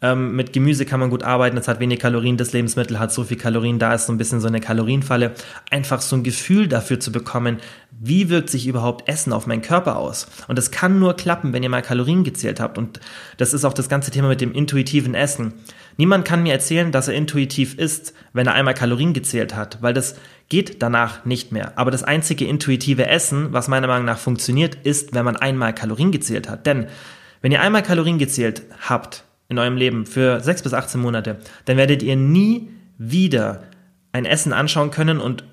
ähm, 0.04 0.36
mit 0.36 0.52
Gemüse 0.52 0.86
kann 0.86 1.00
man 1.00 1.10
gut 1.10 1.24
arbeiten, 1.24 1.58
es 1.58 1.70
hat 1.70 1.80
wenig 1.80 2.00
Kalorien, 2.00 2.36
das 2.36 2.52
Lebensmittel 2.52 3.00
hat 3.00 3.14
so 3.14 3.24
viel 3.24 3.38
Kalorien, 3.38 3.80
da 3.80 3.94
ist 3.94 4.06
so 4.08 4.14
ein 4.14 4.18
bisschen 4.18 4.42
so 4.42 4.50
eine 4.50 4.60
Kalorienfalle. 4.60 5.32
Einfach 5.72 6.02
so 6.02 6.18
ein 6.18 6.24
Gefühl 6.24 6.68
dafür 6.68 7.00
zu 7.00 7.14
bekommen, 7.14 7.58
wie 7.90 8.30
wirkt 8.30 8.50
sich 8.50 8.68
überhaupt 8.68 9.08
Essen 9.08 9.32
auf 9.32 9.48
meinen 9.48 9.62
Körper 9.62 9.96
aus? 9.98 10.28
Und 10.50 10.58
das 10.58 10.72
kann 10.72 11.00
nur 11.00 11.16
klappen, 11.16 11.54
wenn 11.54 11.64
ihr 11.64 11.70
mal 11.70 11.82
Kalorien 11.82 12.26
gezählt 12.26 12.60
habt. 12.60 12.78
Und 12.78 13.00
das 13.38 13.54
ist 13.54 13.64
auch 13.64 13.74
das 13.74 13.88
ganze 13.88 14.12
Thema 14.12 14.28
mit 14.28 14.42
dem 14.42 14.52
intuitiven 14.52 15.16
Essen. 15.16 15.54
Niemand 15.96 16.26
kann 16.26 16.44
mir 16.44 16.52
erzählen, 16.52 16.92
dass 16.92 17.08
er 17.08 17.14
intuitiv 17.14 17.78
isst, 17.78 18.14
wenn 18.34 18.46
er 18.46 18.56
einmal 18.56 18.74
Kalorien 18.74 19.14
gezählt 19.14 19.56
hat, 19.56 19.82
weil 19.82 19.94
das 19.94 20.16
geht 20.50 20.82
danach 20.82 21.24
nicht 21.24 21.54
mehr. 21.54 21.78
Aber 21.78 21.92
das 21.92 22.04
einzige 22.04 22.46
intuitive 22.46 23.08
Essen, 23.08 23.54
was 23.54 23.70
meiner 23.70 23.88
Meinung 23.88 24.06
nach 24.06 24.18
funktioniert, 24.18 24.76
ist, 24.84 25.14
wenn 25.14 25.24
man 25.24 25.38
einmal 25.38 25.74
Kalorien 25.74 26.12
gezählt 26.12 26.50
hat. 26.50 26.66
Denn 26.66 26.88
wenn 27.42 27.54
ihr 27.54 27.62
einmal 27.62 27.84
Kalorien 27.84 28.18
gezählt 28.18 28.64
habt 28.82 29.24
in 29.50 29.60
eurem 29.60 29.78
Leben 29.78 30.06
für 30.06 30.40
6 30.40 30.64
bis 30.64 30.74
18 30.74 31.00
Monate, 31.00 31.38
dann 31.66 31.78
werdet 31.78 32.04
ihr 32.04 32.16
nie 32.16 32.70
wieder 32.98 33.64
ein 34.12 34.26
Essen 34.26 34.54
anschauen 34.54 34.92
können 34.92 35.20
und 35.20 35.44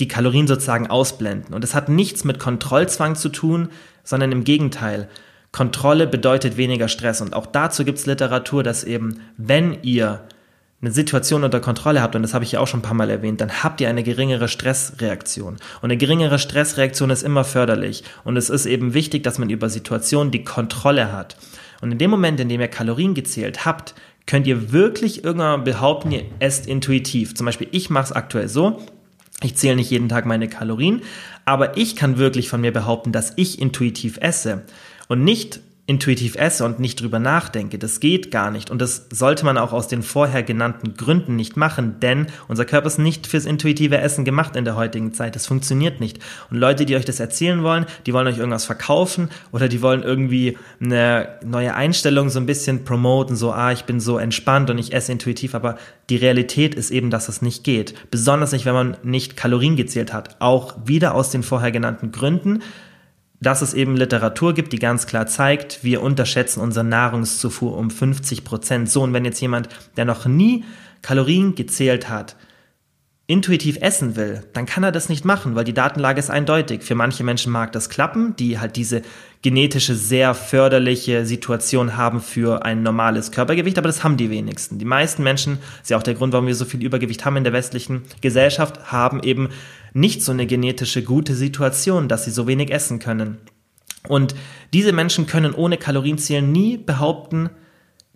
die 0.00 0.08
Kalorien 0.08 0.46
sozusagen 0.46 0.88
ausblenden. 0.88 1.54
Und 1.54 1.62
das 1.62 1.74
hat 1.74 1.88
nichts 1.88 2.24
mit 2.24 2.38
Kontrollzwang 2.38 3.14
zu 3.14 3.28
tun, 3.28 3.68
sondern 4.02 4.32
im 4.32 4.44
Gegenteil. 4.44 5.08
Kontrolle 5.52 6.06
bedeutet 6.06 6.56
weniger 6.56 6.88
Stress. 6.88 7.20
Und 7.20 7.34
auch 7.34 7.46
dazu 7.46 7.84
gibt 7.84 7.98
es 7.98 8.06
Literatur, 8.06 8.62
dass 8.62 8.82
eben, 8.82 9.20
wenn 9.36 9.78
ihr 9.82 10.24
eine 10.80 10.90
Situation 10.90 11.44
unter 11.44 11.60
Kontrolle 11.60 12.02
habt, 12.02 12.16
und 12.16 12.22
das 12.22 12.34
habe 12.34 12.44
ich 12.44 12.52
ja 12.52 12.60
auch 12.60 12.66
schon 12.66 12.80
ein 12.80 12.84
paar 12.84 12.94
Mal 12.94 13.08
erwähnt, 13.08 13.40
dann 13.40 13.62
habt 13.62 13.80
ihr 13.80 13.88
eine 13.88 14.02
geringere 14.02 14.48
Stressreaktion. 14.48 15.54
Und 15.54 15.84
eine 15.84 15.96
geringere 15.96 16.38
Stressreaktion 16.38 17.10
ist 17.10 17.22
immer 17.22 17.44
förderlich. 17.44 18.02
Und 18.24 18.36
es 18.36 18.50
ist 18.50 18.66
eben 18.66 18.94
wichtig, 18.94 19.22
dass 19.22 19.38
man 19.38 19.48
über 19.48 19.68
Situationen 19.68 20.32
die 20.32 20.44
Kontrolle 20.44 21.12
hat. 21.12 21.36
Und 21.84 21.92
in 21.92 21.98
dem 21.98 22.10
Moment, 22.10 22.40
in 22.40 22.48
dem 22.48 22.62
ihr 22.62 22.68
Kalorien 22.68 23.12
gezählt 23.12 23.66
habt, 23.66 23.94
könnt 24.26 24.46
ihr 24.46 24.72
wirklich 24.72 25.22
irgendwann 25.22 25.64
behaupten, 25.64 26.12
ihr 26.12 26.24
esst 26.38 26.66
intuitiv. 26.66 27.34
Zum 27.34 27.44
Beispiel, 27.44 27.68
ich 27.72 27.90
mache 27.90 28.04
es 28.04 28.12
aktuell 28.12 28.48
so, 28.48 28.80
ich 29.42 29.56
zähle 29.56 29.76
nicht 29.76 29.90
jeden 29.90 30.08
Tag 30.08 30.24
meine 30.24 30.48
Kalorien, 30.48 31.02
aber 31.44 31.76
ich 31.76 31.94
kann 31.94 32.16
wirklich 32.16 32.48
von 32.48 32.62
mir 32.62 32.72
behaupten, 32.72 33.12
dass 33.12 33.34
ich 33.36 33.60
intuitiv 33.60 34.16
esse 34.22 34.62
und 35.08 35.24
nicht 35.24 35.60
intuitiv 35.86 36.36
esse 36.36 36.64
und 36.64 36.80
nicht 36.80 37.02
drüber 37.02 37.18
nachdenke. 37.18 37.78
Das 37.78 38.00
geht 38.00 38.30
gar 38.30 38.50
nicht. 38.50 38.70
Und 38.70 38.80
das 38.80 39.06
sollte 39.10 39.44
man 39.44 39.58
auch 39.58 39.74
aus 39.74 39.86
den 39.86 40.02
vorher 40.02 40.42
genannten 40.42 40.94
Gründen 40.94 41.36
nicht 41.36 41.58
machen, 41.58 42.00
denn 42.00 42.28
unser 42.48 42.64
Körper 42.64 42.86
ist 42.86 42.98
nicht 42.98 43.26
fürs 43.26 43.44
intuitive 43.44 43.98
Essen 43.98 44.24
gemacht 44.24 44.56
in 44.56 44.64
der 44.64 44.76
heutigen 44.76 45.12
Zeit. 45.12 45.36
Das 45.36 45.46
funktioniert 45.46 46.00
nicht. 46.00 46.20
Und 46.50 46.56
Leute, 46.56 46.86
die 46.86 46.96
euch 46.96 47.04
das 47.04 47.20
erzählen 47.20 47.62
wollen, 47.62 47.84
die 48.06 48.14
wollen 48.14 48.26
euch 48.26 48.38
irgendwas 48.38 48.64
verkaufen 48.64 49.28
oder 49.52 49.68
die 49.68 49.82
wollen 49.82 50.02
irgendwie 50.02 50.56
eine 50.80 51.28
neue 51.44 51.74
Einstellung 51.74 52.30
so 52.30 52.40
ein 52.40 52.46
bisschen 52.46 52.84
promoten, 52.84 53.36
so, 53.36 53.52
ah, 53.52 53.72
ich 53.72 53.84
bin 53.84 54.00
so 54.00 54.16
entspannt 54.16 54.70
und 54.70 54.78
ich 54.78 54.94
esse 54.94 55.12
intuitiv, 55.12 55.54
aber 55.54 55.76
die 56.08 56.16
Realität 56.16 56.74
ist 56.74 56.92
eben, 56.92 57.10
dass 57.10 57.28
es 57.28 57.42
nicht 57.42 57.62
geht. 57.62 57.94
Besonders 58.10 58.52
nicht, 58.52 58.64
wenn 58.64 58.74
man 58.74 58.96
nicht 59.02 59.36
Kalorien 59.36 59.76
gezählt 59.76 60.14
hat. 60.14 60.36
Auch 60.38 60.76
wieder 60.86 61.14
aus 61.14 61.28
den 61.30 61.42
vorher 61.42 61.72
genannten 61.72 62.10
Gründen 62.10 62.62
dass 63.44 63.62
es 63.62 63.74
eben 63.74 63.96
Literatur 63.96 64.54
gibt, 64.54 64.72
die 64.72 64.78
ganz 64.78 65.06
klar 65.06 65.26
zeigt, 65.26 65.84
wir 65.84 66.02
unterschätzen 66.02 66.60
unsere 66.60 66.84
Nahrungszufuhr 66.84 67.76
um 67.76 67.90
50 67.90 68.44
Prozent. 68.44 68.90
So, 68.90 69.02
und 69.02 69.12
wenn 69.12 69.24
jetzt 69.24 69.40
jemand, 69.40 69.68
der 69.96 70.04
noch 70.04 70.26
nie 70.26 70.64
Kalorien 71.02 71.54
gezählt 71.54 72.08
hat, 72.08 72.36
intuitiv 73.26 73.78
essen 73.80 74.16
will, 74.16 74.42
dann 74.52 74.66
kann 74.66 74.84
er 74.84 74.92
das 74.92 75.08
nicht 75.08 75.24
machen, 75.24 75.54
weil 75.54 75.64
die 75.64 75.72
Datenlage 75.72 76.18
ist 76.18 76.30
eindeutig. 76.30 76.82
Für 76.82 76.94
manche 76.94 77.24
Menschen 77.24 77.52
mag 77.52 77.72
das 77.72 77.88
klappen, 77.88 78.36
die 78.36 78.58
halt 78.58 78.76
diese 78.76 79.00
genetische, 79.40 79.94
sehr 79.94 80.34
förderliche 80.34 81.24
Situation 81.24 81.96
haben 81.96 82.20
für 82.20 82.66
ein 82.66 82.82
normales 82.82 83.32
Körpergewicht, 83.32 83.78
aber 83.78 83.88
das 83.88 84.04
haben 84.04 84.18
die 84.18 84.28
wenigsten. 84.28 84.78
Die 84.78 84.84
meisten 84.84 85.22
Menschen, 85.22 85.58
das 85.58 85.84
ist 85.84 85.90
ja 85.90 85.96
auch 85.96 86.02
der 86.02 86.14
Grund, 86.14 86.34
warum 86.34 86.46
wir 86.46 86.54
so 86.54 86.66
viel 86.66 86.84
Übergewicht 86.84 87.24
haben 87.24 87.36
in 87.38 87.44
der 87.44 87.54
westlichen 87.54 88.02
Gesellschaft, 88.20 88.92
haben 88.92 89.22
eben 89.22 89.48
nicht 89.94 90.22
so 90.22 90.32
eine 90.32 90.46
genetische 90.46 91.02
gute 91.02 91.34
Situation, 91.34 92.08
dass 92.08 92.26
sie 92.26 92.30
so 92.30 92.46
wenig 92.46 92.70
essen 92.70 92.98
können. 92.98 93.38
Und 94.06 94.34
diese 94.74 94.92
Menschen 94.92 95.26
können 95.26 95.54
ohne 95.54 95.78
Kalorienzählen 95.78 96.50
nie 96.50 96.76
behaupten, 96.76 97.48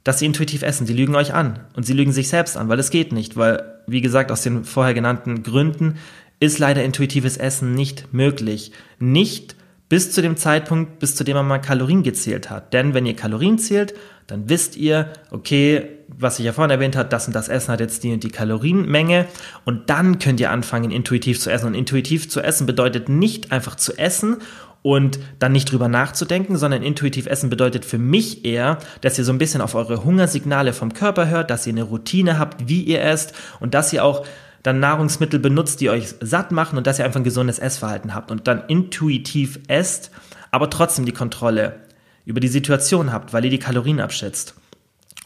dass 0.05 0.19
sie 0.19 0.27
intuitiv 0.27 0.63
essen. 0.63 0.87
Sie 0.87 0.93
lügen 0.93 1.15
euch 1.15 1.33
an 1.33 1.61
und 1.75 1.85
sie 1.85 1.95
lügen 1.95 2.13
sich 2.13 2.29
selbst 2.29 2.57
an, 2.57 2.69
weil 2.69 2.79
es 2.79 2.91
geht 2.91 3.13
nicht, 3.13 3.37
weil, 3.37 3.63
wie 3.87 4.01
gesagt, 4.01 4.31
aus 4.31 4.43
den 4.43 4.65
vorher 4.65 4.93
genannten 4.93 5.43
Gründen 5.43 5.97
ist 6.41 6.59
leider 6.59 6.85
intuitives 6.85 7.37
Essen 7.37 7.75
nicht 7.75 8.13
möglich. 8.13 8.73
Nicht 8.99 9.57
bis 9.89 10.13
zu 10.13 10.21
dem 10.21 10.37
Zeitpunkt, 10.37 10.99
bis 10.99 11.15
zu 11.15 11.25
dem 11.25 11.37
man 11.37 11.49
mal 11.49 11.59
Kalorien 11.59 12.03
gezählt 12.03 12.51
hat. 12.51 12.73
Denn 12.75 12.93
wenn 12.93 13.07
ihr 13.07 13.17
Kalorien 13.17 13.59
zählt, 13.59 13.95
dann 14.27 14.49
wisst 14.49 14.77
ihr, 14.77 15.13
okay, 15.31 15.98
was 16.09 16.39
ich 16.39 16.47
ja 16.47 16.53
vorhin 16.53 16.71
erwähnt 16.71 16.97
habe, 16.97 17.09
das 17.09 17.27
und 17.27 17.37
das 17.37 17.49
Essen 17.49 17.73
hat 17.73 17.81
jetzt 17.81 18.03
die 18.03 18.13
und 18.13 18.25
die 18.25 18.31
Kalorienmenge 18.31 19.27
und 19.65 19.91
dann 19.91 20.19
könnt 20.19 20.41
ihr 20.41 20.51
anfangen, 20.51 20.91
intuitiv 20.91 21.39
zu 21.39 21.51
essen. 21.51 21.67
Und 21.67 21.75
intuitiv 21.75 22.29
zu 22.31 22.41
essen 22.41 22.67
bedeutet 22.67 23.09
nicht 23.09 23.53
einfach 23.53 23.77
zu 23.77 23.97
essen 23.99 24.39
und 24.83 25.19
dann 25.39 25.53
nicht 25.53 25.71
drüber 25.71 25.89
nachzudenken, 25.89 26.57
sondern 26.57 26.83
intuitiv 26.83 27.27
essen 27.27 27.51
bedeutet 27.51 27.85
für 27.85 27.99
mich 27.99 28.45
eher, 28.45 28.79
dass 29.03 29.19
ihr 29.19 29.25
so 29.25 29.33
ein 29.33 29.39
bisschen 29.39 29.61
auf 29.61 29.75
eure 29.75 30.05
Hungersignale 30.05 30.73
vom 30.73 30.95
Körper 30.95 31.29
hört, 31.29 31.51
dass 31.51 31.67
ihr 31.67 31.73
eine 31.73 31.83
Routine 31.83 32.39
habt, 32.39 32.69
wie 32.69 32.83
ihr 32.83 33.03
esst 33.03 33.35
und 33.61 33.75
dass 33.75 33.93
ihr 33.93 34.05
auch 34.05 34.27
dann 34.63 34.81
Nahrungsmittel 34.81 35.39
benutzt, 35.39 35.81
die 35.81 35.91
euch 35.91 36.15
satt 36.21 36.53
machen 36.53 36.79
und 36.79 36.87
dass 36.87 36.99
ihr 36.99 37.05
einfach 37.05 37.21
ein 37.21 37.25
gesundes 37.25 37.59
Essverhalten 37.59 38.15
habt 38.15 38.31
und 38.31 38.49
dann 38.49 38.65
intuitiv 38.69 39.61
esst, 39.69 40.11
aber 40.51 40.71
trotzdem 40.71 41.05
die 41.05 41.13
Kontrolle 41.13 41.81
über 42.25 42.41
die 42.41 42.49
Situation 42.49 43.13
habt, 43.13 43.33
weil 43.33 43.45
ihr 43.45 43.51
die 43.51 43.59
Kalorien 43.59 44.01
abschätzt. 44.01 44.55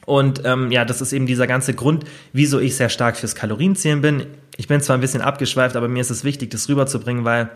Und 0.06 0.42
ähm, 0.44 0.70
ja, 0.72 0.84
das 0.84 1.00
ist 1.00 1.12
eben 1.12 1.26
dieser 1.26 1.46
ganze 1.46 1.74
Grund, 1.74 2.04
wieso 2.32 2.58
ich 2.58 2.76
sehr 2.76 2.88
stark 2.88 3.16
fürs 3.16 3.34
Kalorienzählen 3.34 4.00
bin. 4.00 4.26
Ich 4.56 4.68
bin 4.68 4.80
zwar 4.80 4.96
ein 4.96 5.00
bisschen 5.00 5.22
abgeschweift, 5.22 5.76
aber 5.76 5.88
mir 5.88 6.00
ist 6.00 6.10
es 6.10 6.24
wichtig, 6.24 6.50
das 6.50 6.68
rüberzubringen, 6.68 7.24
weil 7.24 7.50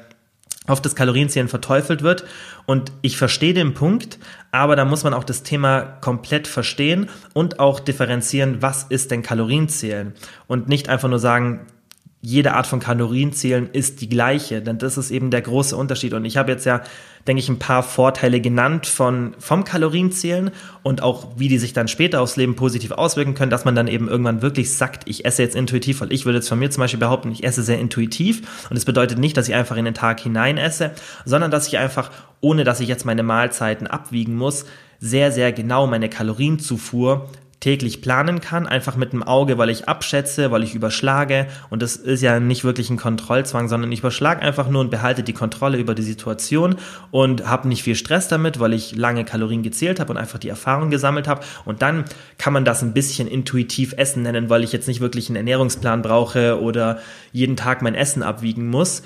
oft 0.68 0.85
das 0.85 0.96
Kalorienzählen 0.96 1.48
verteufelt 1.48 2.02
wird. 2.02 2.24
Und 2.66 2.92
ich 3.02 3.16
verstehe 3.16 3.54
den 3.54 3.74
Punkt, 3.74 4.18
aber 4.52 4.76
da 4.76 4.85
muss 4.85 5.04
man 5.04 5.14
auch 5.14 5.24
das 5.24 5.42
Thema 5.42 5.82
komplett 5.82 6.46
verstehen 6.46 7.09
und 7.35 7.61
auch 7.61 7.80
differenzieren, 7.80 8.62
was 8.62 8.85
ist 8.85 9.11
denn 9.11 9.22
Kalorienzählen? 9.22 10.14
Und 10.46 10.68
nicht 10.68 10.88
einfach 10.88 11.09
nur 11.09 11.18
sagen, 11.18 11.66
jede 12.27 12.55
Art 12.55 12.67
von 12.67 12.81
Kalorienzählen 12.81 13.71
ist 13.73 14.01
die 14.01 14.09
gleiche, 14.09 14.61
denn 14.61 14.79
das 14.79 14.99
ist 14.99 15.12
eben 15.12 15.31
der 15.31 15.43
große 15.43 15.77
Unterschied. 15.77 16.12
Und 16.12 16.25
ich 16.25 16.37
habe 16.37 16.51
jetzt 16.51 16.67
ja, 16.67 16.83
denke 17.29 17.39
ich, 17.39 17.49
ein 17.49 17.61
paar 17.61 17.85
Vorteile 17.85 18.41
genannt 18.41 18.89
von, 18.89 19.37
vom 19.39 19.62
Kalorienzählen 19.62 20.51
und 20.83 21.05
auch, 21.05 21.29
wie 21.37 21.47
die 21.47 21.59
sich 21.59 21.73
dann 21.73 21.87
später 21.87 22.21
aufs 22.21 22.35
Leben 22.35 22.57
positiv 22.57 22.91
auswirken 22.91 23.35
können, 23.35 23.53
dass 23.53 23.65
man 23.65 23.77
dann 23.77 23.87
eben 23.87 24.09
irgendwann 24.09 24.43
wirklich 24.43 24.75
sagt, 24.75 25.09
ich 25.09 25.25
esse 25.25 25.45
jetzt 25.45 25.55
intuitiv, 25.55 26.01
weil 26.01 26.12
ich 26.12 26.25
würde 26.25 26.39
jetzt 26.39 26.49
von 26.49 26.59
mir 26.59 26.69
zum 26.69 26.81
Beispiel 26.81 26.99
behaupten, 26.99 27.31
ich 27.31 27.45
esse 27.45 27.62
sehr 27.62 27.79
intuitiv. 27.79 28.67
Und 28.71 28.77
es 28.77 28.85
bedeutet 28.85 29.19
nicht, 29.19 29.37
dass 29.37 29.49
ich 29.49 29.55
einfach 29.55 29.77
in 29.77 29.85
den 29.85 29.95
Tag 29.95 30.19
hinein 30.19 30.59
esse, 30.59 30.91
sondern 31.25 31.53
dass 31.53 31.69
ich 31.69 31.79
einfach, 31.79 32.11
ohne 32.41 32.65
dass 32.65 32.81
ich 32.81 32.89
jetzt 32.89 33.05
meine 33.05 33.23
Mahlzeiten 33.23 33.87
abwiegen 33.87 34.35
muss, 34.35 34.65
sehr, 34.99 35.31
sehr 35.31 35.53
genau 35.53 35.87
meine 35.87 36.09
Kalorienzufuhr 36.09 37.31
täglich 37.61 38.03
planen 38.03 38.40
kann, 38.40 38.66
einfach 38.66 38.97
mit 38.97 39.12
dem 39.12 39.23
Auge, 39.23 39.57
weil 39.57 39.71
ich 39.71 39.88
abschätze, 39.88 40.51
weil 40.51 40.62
ich 40.62 40.75
überschlage. 40.75 41.47
Und 41.71 41.81
das 41.81 41.97
ist 41.97 42.23
ja 42.23 42.38
nicht 42.38 42.64
wirklich 42.64 42.90
ein 42.90 42.99
Kontrollzwang, 42.99 43.69
sondern 43.69 43.90
ich 43.92 44.01
überschlage 44.01 44.42
einfach 44.42 44.69
nur 44.69 44.83
und 44.83 44.90
behalte 44.90 45.23
die 45.23 45.33
Kontrolle 45.33 45.79
über 45.79 45.95
die 45.95 46.03
Situation 46.03 46.77
und 47.11 47.49
habe 47.49 47.69
nicht 47.69 47.83
viel 47.83 47.95
Stress 47.95 48.29
damit, 48.29 48.61
weil 48.61 48.75
ich 48.75 48.95
lange 48.95 49.25
Kalorien 49.25 49.62
gezählt 49.62 50.01
habe 50.01 50.12
und 50.12 50.19
einfach 50.19 50.38
die 50.38 50.51
Erfahrung 50.51 50.90
gesammelt 50.90 51.29
habe 51.29 51.40
und 51.64 51.81
dann 51.83 52.05
kann 52.37 52.53
man 52.53 52.64
das 52.64 52.83
ein 52.83 52.92
bisschen 52.92 53.27
intuitiv 53.27 53.95
Essen 53.97 54.23
nennen, 54.23 54.51
weil 54.51 54.62
ich 54.62 54.73
jetzt 54.73 54.87
nicht 54.87 55.01
wirklich 55.01 55.29
einen 55.29 55.37
Ernährungsplan 55.37 56.03
brauche 56.03 56.61
oder 56.61 56.99
jeden 57.33 57.57
Tag 57.57 57.81
mein 57.81 57.95
Essen 57.95 58.23
abwiegen 58.23 58.69
muss, 58.69 59.03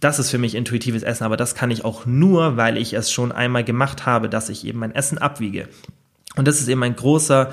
das 0.00 0.18
ist 0.18 0.30
für 0.30 0.38
mich 0.38 0.56
intuitives 0.56 1.04
Essen, 1.04 1.22
aber 1.22 1.36
das 1.36 1.54
kann 1.54 1.70
ich 1.70 1.84
auch 1.84 2.06
nur, 2.06 2.56
weil 2.56 2.76
ich 2.76 2.94
es 2.94 3.12
schon 3.12 3.30
einmal 3.30 3.62
gemacht 3.62 4.04
habe, 4.04 4.28
dass 4.28 4.48
ich 4.48 4.66
eben 4.66 4.80
mein 4.80 4.94
Essen 4.94 5.18
abwiege. 5.18 5.68
Und 6.34 6.48
das 6.48 6.60
ist 6.60 6.68
eben 6.68 6.82
ein 6.82 6.96
großer 6.96 7.52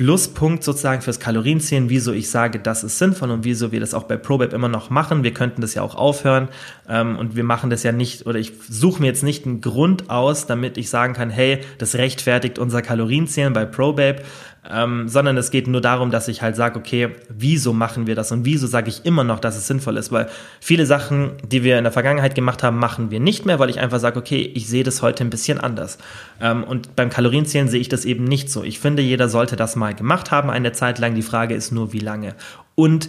Pluspunkt 0.00 0.64
sozusagen 0.64 1.02
fürs 1.02 1.20
Kalorienzählen, 1.20 1.90
wieso 1.90 2.14
ich 2.14 2.30
sage, 2.30 2.58
das 2.58 2.84
ist 2.84 2.96
sinnvoll 2.96 3.30
und 3.30 3.44
wieso 3.44 3.70
wir 3.70 3.80
das 3.80 3.92
auch 3.92 4.04
bei 4.04 4.16
ProBab 4.16 4.54
immer 4.54 4.68
noch 4.68 4.88
machen. 4.88 5.24
Wir 5.24 5.34
könnten 5.34 5.60
das 5.60 5.74
ja 5.74 5.82
auch 5.82 5.94
aufhören 5.94 6.48
ähm, 6.88 7.18
und 7.18 7.36
wir 7.36 7.44
machen 7.44 7.68
das 7.68 7.82
ja 7.82 7.92
nicht 7.92 8.24
oder 8.26 8.38
ich 8.38 8.54
suche 8.66 9.02
mir 9.02 9.08
jetzt 9.08 9.22
nicht 9.22 9.44
einen 9.44 9.60
Grund 9.60 10.08
aus, 10.08 10.46
damit 10.46 10.78
ich 10.78 10.88
sagen 10.88 11.12
kann, 11.12 11.28
hey, 11.28 11.60
das 11.76 11.96
rechtfertigt 11.96 12.58
unser 12.58 12.80
Kalorienzählen 12.80 13.52
bei 13.52 13.66
ProBab, 13.66 14.22
ähm, 14.68 15.08
sondern 15.08 15.36
es 15.38 15.50
geht 15.50 15.66
nur 15.66 15.80
darum, 15.80 16.10
dass 16.10 16.28
ich 16.28 16.42
halt 16.42 16.54
sage, 16.54 16.78
okay, 16.78 17.10
wieso 17.28 17.72
machen 17.72 18.06
wir 18.06 18.14
das 18.14 18.30
und 18.30 18.44
wieso 18.44 18.66
sage 18.66 18.90
ich 18.90 19.06
immer 19.06 19.24
noch, 19.24 19.40
dass 19.40 19.56
es 19.56 19.66
sinnvoll 19.66 19.96
ist, 19.96 20.12
weil 20.12 20.28
viele 20.60 20.84
Sachen, 20.84 21.32
die 21.46 21.64
wir 21.64 21.78
in 21.78 21.84
der 21.84 21.92
Vergangenheit 21.92 22.34
gemacht 22.34 22.62
haben, 22.62 22.78
machen 22.78 23.10
wir 23.10 23.20
nicht 23.20 23.46
mehr, 23.46 23.58
weil 23.58 23.70
ich 23.70 23.80
einfach 23.80 24.00
sage, 24.00 24.18
okay, 24.18 24.40
ich 24.54 24.68
sehe 24.68 24.84
das 24.84 25.00
heute 25.00 25.24
ein 25.24 25.30
bisschen 25.30 25.58
anders. 25.58 25.98
Ähm, 26.40 26.62
und 26.64 26.94
beim 26.94 27.08
Kalorienzählen 27.08 27.68
sehe 27.68 27.80
ich 27.80 27.88
das 27.88 28.04
eben 28.04 28.24
nicht 28.24 28.50
so. 28.50 28.62
Ich 28.62 28.80
finde, 28.80 29.02
jeder 29.02 29.28
sollte 29.28 29.56
das 29.56 29.76
mal 29.76 29.94
gemacht 29.94 30.30
haben 30.30 30.50
eine 30.50 30.72
Zeit 30.72 30.98
lang. 30.98 31.14
Die 31.14 31.22
Frage 31.22 31.54
ist 31.54 31.72
nur, 31.72 31.92
wie 31.92 31.98
lange 31.98 32.34
und 32.74 33.08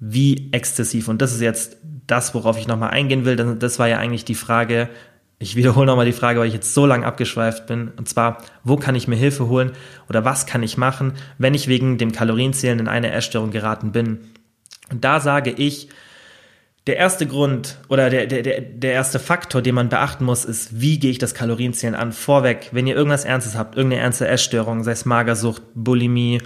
wie 0.00 0.48
exzessiv. 0.52 1.08
Und 1.08 1.22
das 1.22 1.32
ist 1.32 1.40
jetzt 1.40 1.76
das, 2.06 2.34
worauf 2.34 2.58
ich 2.58 2.66
nochmal 2.66 2.90
eingehen 2.90 3.24
will. 3.24 3.36
Das 3.36 3.78
war 3.78 3.88
ja 3.88 3.98
eigentlich 3.98 4.24
die 4.24 4.34
Frage, 4.34 4.88
ich 5.38 5.54
wiederhole 5.54 5.86
nochmal 5.86 6.06
die 6.06 6.12
Frage, 6.12 6.40
weil 6.40 6.48
ich 6.48 6.54
jetzt 6.54 6.74
so 6.74 6.84
lange 6.84 7.06
abgeschweift 7.06 7.66
bin. 7.66 7.92
Und 7.96 8.08
zwar, 8.08 8.38
wo 8.64 8.76
kann 8.76 8.96
ich 8.96 9.06
mir 9.06 9.16
Hilfe 9.16 9.48
holen 9.48 9.72
oder 10.08 10.24
was 10.24 10.46
kann 10.46 10.62
ich 10.62 10.76
machen, 10.76 11.12
wenn 11.38 11.54
ich 11.54 11.68
wegen 11.68 11.96
dem 11.96 12.12
Kalorienzählen 12.12 12.78
in 12.78 12.88
eine 12.88 13.12
Essstörung 13.12 13.50
geraten 13.50 13.92
bin? 13.92 14.18
Und 14.90 15.04
da 15.04 15.20
sage 15.20 15.50
ich, 15.50 15.88
der 16.88 16.96
erste 16.96 17.26
Grund 17.26 17.76
oder 17.88 18.08
der, 18.08 18.26
der, 18.26 18.62
der 18.62 18.92
erste 18.92 19.18
Faktor, 19.18 19.60
den 19.60 19.74
man 19.74 19.90
beachten 19.90 20.24
muss, 20.24 20.46
ist, 20.46 20.80
wie 20.80 20.98
gehe 20.98 21.10
ich 21.10 21.18
das 21.18 21.34
Kalorienzählen 21.34 21.94
an? 21.94 22.12
Vorweg, 22.12 22.70
wenn 22.72 22.86
ihr 22.86 22.96
irgendwas 22.96 23.26
Ernstes 23.26 23.56
habt, 23.56 23.76
irgendeine 23.76 24.02
ernste 24.02 24.26
Essstörung, 24.26 24.82
sei 24.82 24.92
es 24.92 25.04
Magersucht, 25.04 25.62
Bulimie, 25.74 26.40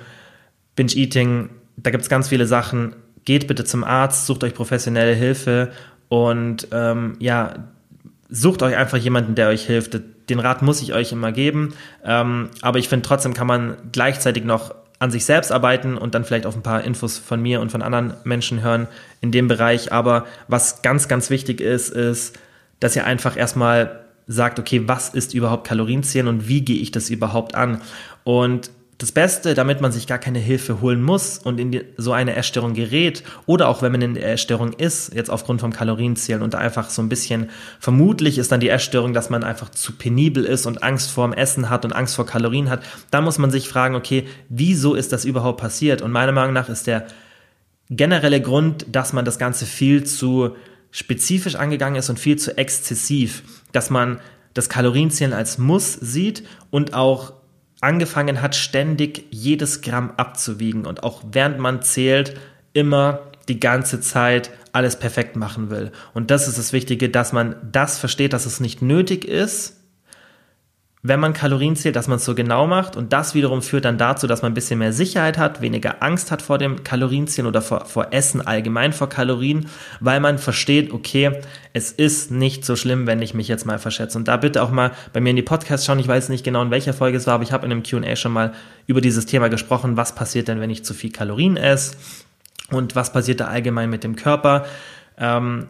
Binge-Eating, 0.74 1.50
da 1.76 1.90
gibt 1.90 2.02
es 2.02 2.10
ganz 2.10 2.28
viele 2.28 2.46
Sachen, 2.46 2.96
geht 3.24 3.46
bitte 3.46 3.64
zum 3.64 3.84
Arzt, 3.84 4.26
sucht 4.26 4.42
euch 4.42 4.52
professionelle 4.52 5.14
Hilfe 5.14 5.70
und 6.08 6.66
ähm, 6.72 7.14
ja, 7.20 7.71
sucht 8.32 8.62
euch 8.62 8.76
einfach 8.76 8.98
jemanden, 8.98 9.34
der 9.34 9.48
euch 9.48 9.66
hilft. 9.66 10.00
Den 10.28 10.40
Rat 10.40 10.62
muss 10.62 10.82
ich 10.82 10.94
euch 10.94 11.12
immer 11.12 11.30
geben, 11.30 11.74
ähm, 12.04 12.48
aber 12.62 12.78
ich 12.78 12.88
finde 12.88 13.06
trotzdem 13.06 13.34
kann 13.34 13.46
man 13.46 13.76
gleichzeitig 13.92 14.44
noch 14.44 14.74
an 14.98 15.10
sich 15.10 15.24
selbst 15.24 15.52
arbeiten 15.52 15.98
und 15.98 16.14
dann 16.14 16.24
vielleicht 16.24 16.46
auch 16.46 16.54
ein 16.54 16.62
paar 16.62 16.82
Infos 16.84 17.18
von 17.18 17.42
mir 17.42 17.60
und 17.60 17.70
von 17.70 17.82
anderen 17.82 18.14
Menschen 18.24 18.62
hören 18.62 18.88
in 19.20 19.32
dem 19.32 19.48
Bereich. 19.48 19.92
Aber 19.92 20.26
was 20.48 20.80
ganz, 20.82 21.08
ganz 21.08 21.28
wichtig 21.28 21.60
ist, 21.60 21.90
ist, 21.90 22.38
dass 22.80 22.96
ihr 22.96 23.04
einfach 23.04 23.36
erstmal 23.36 24.00
sagt, 24.28 24.58
okay, 24.58 24.82
was 24.86 25.10
ist 25.10 25.34
überhaupt 25.34 25.66
Kalorienzählen 25.66 26.28
und 26.28 26.48
wie 26.48 26.62
gehe 26.64 26.78
ich 26.78 26.92
das 26.92 27.10
überhaupt 27.10 27.54
an? 27.54 27.82
Und 28.24 28.70
das 29.02 29.10
Beste, 29.10 29.54
damit 29.54 29.80
man 29.80 29.90
sich 29.90 30.06
gar 30.06 30.18
keine 30.18 30.38
Hilfe 30.38 30.80
holen 30.80 31.02
muss 31.02 31.36
und 31.36 31.58
in 31.58 31.72
die, 31.72 31.84
so 31.96 32.12
eine 32.12 32.36
Essstörung 32.36 32.72
gerät 32.72 33.24
oder 33.46 33.68
auch 33.68 33.82
wenn 33.82 33.90
man 33.90 34.00
in 34.00 34.14
der 34.14 34.32
Essstörung 34.32 34.72
ist, 34.74 35.12
jetzt 35.12 35.28
aufgrund 35.28 35.60
vom 35.60 35.72
Kalorienzählen 35.72 36.40
und 36.40 36.54
einfach 36.54 36.88
so 36.88 37.02
ein 37.02 37.08
bisschen, 37.08 37.50
vermutlich 37.80 38.38
ist 38.38 38.52
dann 38.52 38.60
die 38.60 38.68
Essstörung, 38.68 39.12
dass 39.12 39.28
man 39.28 39.42
einfach 39.42 39.70
zu 39.70 39.92
penibel 39.92 40.44
ist 40.44 40.66
und 40.66 40.84
Angst 40.84 41.10
vorm 41.10 41.32
Essen 41.32 41.68
hat 41.68 41.84
und 41.84 41.92
Angst 41.92 42.14
vor 42.14 42.26
Kalorien 42.26 42.70
hat, 42.70 42.84
da 43.10 43.20
muss 43.20 43.38
man 43.38 43.50
sich 43.50 43.68
fragen, 43.68 43.96
okay, 43.96 44.24
wieso 44.48 44.94
ist 44.94 45.12
das 45.12 45.24
überhaupt 45.24 45.60
passiert? 45.60 46.00
Und 46.00 46.12
meiner 46.12 46.32
Meinung 46.32 46.52
nach 46.52 46.68
ist 46.68 46.86
der 46.86 47.06
generelle 47.90 48.40
Grund, 48.40 48.86
dass 48.92 49.12
man 49.12 49.24
das 49.24 49.36
Ganze 49.36 49.66
viel 49.66 50.04
zu 50.04 50.54
spezifisch 50.92 51.56
angegangen 51.56 51.96
ist 51.96 52.08
und 52.08 52.20
viel 52.20 52.36
zu 52.36 52.56
exzessiv, 52.56 53.42
dass 53.72 53.90
man 53.90 54.20
das 54.54 54.68
Kalorienzählen 54.68 55.32
als 55.32 55.58
Muss 55.58 55.94
sieht 55.94 56.44
und 56.70 56.94
auch 56.94 57.41
angefangen 57.82 58.40
hat, 58.40 58.54
ständig 58.54 59.26
jedes 59.30 59.82
Gramm 59.82 60.12
abzuwiegen 60.16 60.86
und 60.86 61.02
auch 61.02 61.22
während 61.30 61.58
man 61.58 61.82
zählt, 61.82 62.38
immer 62.72 63.20
die 63.48 63.60
ganze 63.60 64.00
Zeit 64.00 64.50
alles 64.72 64.98
perfekt 64.98 65.36
machen 65.36 65.68
will. 65.68 65.90
Und 66.14 66.30
das 66.30 66.48
ist 66.48 66.58
das 66.58 66.72
Wichtige, 66.72 67.10
dass 67.10 67.32
man 67.32 67.56
das 67.70 67.98
versteht, 67.98 68.32
dass 68.32 68.46
es 68.46 68.60
nicht 68.60 68.80
nötig 68.82 69.24
ist, 69.26 69.81
wenn 71.04 71.18
man 71.18 71.32
Kalorien 71.32 71.74
zählt, 71.74 71.96
dass 71.96 72.06
man 72.06 72.18
es 72.18 72.24
so 72.24 72.36
genau 72.36 72.68
macht 72.68 72.96
und 72.96 73.12
das 73.12 73.34
wiederum 73.34 73.60
führt 73.60 73.84
dann 73.84 73.98
dazu, 73.98 74.28
dass 74.28 74.42
man 74.42 74.52
ein 74.52 74.54
bisschen 74.54 74.78
mehr 74.78 74.92
Sicherheit 74.92 75.36
hat, 75.36 75.60
weniger 75.60 76.00
Angst 76.00 76.30
hat 76.30 76.42
vor 76.42 76.58
dem 76.58 76.84
Kalorienzählen 76.84 77.48
oder 77.48 77.60
vor, 77.60 77.86
vor 77.86 78.12
Essen 78.12 78.40
allgemein 78.40 78.92
vor 78.92 79.08
Kalorien, 79.08 79.68
weil 79.98 80.20
man 80.20 80.38
versteht, 80.38 80.92
okay, 80.92 81.40
es 81.72 81.90
ist 81.90 82.30
nicht 82.30 82.64
so 82.64 82.76
schlimm, 82.76 83.08
wenn 83.08 83.20
ich 83.20 83.34
mich 83.34 83.48
jetzt 83.48 83.66
mal 83.66 83.80
verschätze. 83.80 84.16
Und 84.16 84.28
da 84.28 84.36
bitte 84.36 84.62
auch 84.62 84.70
mal 84.70 84.92
bei 85.12 85.20
mir 85.20 85.30
in 85.30 85.36
die 85.36 85.42
Podcasts 85.42 85.84
schauen. 85.84 85.98
Ich 85.98 86.06
weiß 86.06 86.28
nicht 86.28 86.44
genau, 86.44 86.62
in 86.62 86.70
welcher 86.70 86.94
Folge 86.94 87.18
es 87.18 87.26
war, 87.26 87.34
aber 87.34 87.42
ich 87.42 87.50
habe 87.50 87.66
in 87.66 87.72
einem 87.72 87.82
Q&A 87.82 88.14
schon 88.14 88.32
mal 88.32 88.52
über 88.86 89.00
dieses 89.00 89.26
Thema 89.26 89.48
gesprochen. 89.48 89.96
Was 89.96 90.14
passiert 90.14 90.46
denn, 90.46 90.60
wenn 90.60 90.70
ich 90.70 90.84
zu 90.84 90.94
viel 90.94 91.10
Kalorien 91.10 91.56
esse? 91.56 91.96
Und 92.70 92.94
was 92.94 93.12
passiert 93.12 93.40
da 93.40 93.48
allgemein 93.48 93.90
mit 93.90 94.04
dem 94.04 94.14
Körper? 94.14 94.66
Ähm, 95.18 95.66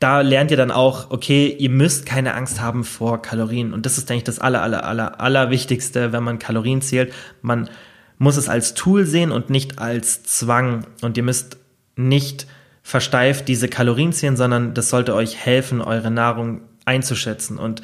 da 0.00 0.20
lernt 0.20 0.50
ihr 0.50 0.56
dann 0.56 0.70
auch, 0.70 1.10
okay, 1.10 1.54
ihr 1.58 1.70
müsst 1.70 2.04
keine 2.04 2.34
Angst 2.34 2.60
haben 2.60 2.84
vor 2.84 3.22
Kalorien. 3.22 3.72
Und 3.72 3.86
das 3.86 3.96
ist, 3.98 4.10
denke 4.10 4.18
ich, 4.18 4.24
das 4.24 4.38
aller, 4.38 4.62
aller, 4.62 4.84
aller, 4.84 5.20
aller 5.20 5.50
Wichtigste, 5.50 6.12
wenn 6.12 6.22
man 6.22 6.38
Kalorien 6.38 6.82
zählt. 6.82 7.12
Man 7.42 7.70
muss 8.18 8.36
es 8.36 8.48
als 8.48 8.74
Tool 8.74 9.06
sehen 9.06 9.32
und 9.32 9.50
nicht 9.50 9.78
als 9.78 10.22
Zwang. 10.24 10.86
Und 11.00 11.16
ihr 11.16 11.22
müsst 11.22 11.58
nicht 11.96 12.46
versteift 12.82 13.48
diese 13.48 13.68
Kalorien 13.68 14.12
zählen, 14.12 14.36
sondern 14.36 14.74
das 14.74 14.90
sollte 14.90 15.14
euch 15.14 15.36
helfen, 15.36 15.80
eure 15.80 16.10
Nahrung 16.10 16.60
einzuschätzen. 16.84 17.56
Und 17.58 17.82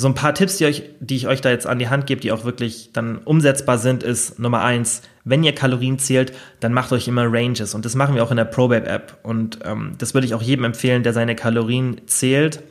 so 0.00 0.06
ein 0.06 0.14
paar 0.14 0.32
Tipps, 0.32 0.58
die, 0.58 0.64
euch, 0.64 0.84
die 1.00 1.16
ich 1.16 1.26
euch 1.26 1.40
da 1.40 1.50
jetzt 1.50 1.66
an 1.66 1.80
die 1.80 1.88
Hand 1.88 2.06
gebe, 2.06 2.20
die 2.20 2.30
auch 2.30 2.44
wirklich 2.44 2.90
dann 2.92 3.18
umsetzbar 3.18 3.78
sind, 3.78 4.04
ist 4.04 4.38
Nummer 4.38 4.62
eins, 4.62 5.02
wenn 5.24 5.42
ihr 5.42 5.56
Kalorien 5.56 5.98
zählt, 5.98 6.32
dann 6.60 6.72
macht 6.72 6.92
euch 6.92 7.08
immer 7.08 7.24
Ranges. 7.26 7.74
Und 7.74 7.84
das 7.84 7.96
machen 7.96 8.14
wir 8.14 8.22
auch 8.22 8.30
in 8.30 8.36
der 8.36 8.44
ProBabe 8.44 8.86
App. 8.86 9.18
Und 9.24 9.58
ähm, 9.64 9.96
das 9.98 10.14
würde 10.14 10.24
ich 10.28 10.34
auch 10.34 10.42
jedem 10.42 10.64
empfehlen, 10.64 11.02
der 11.02 11.12
seine 11.12 11.34
Kalorien 11.34 12.00
zählt, 12.06 12.62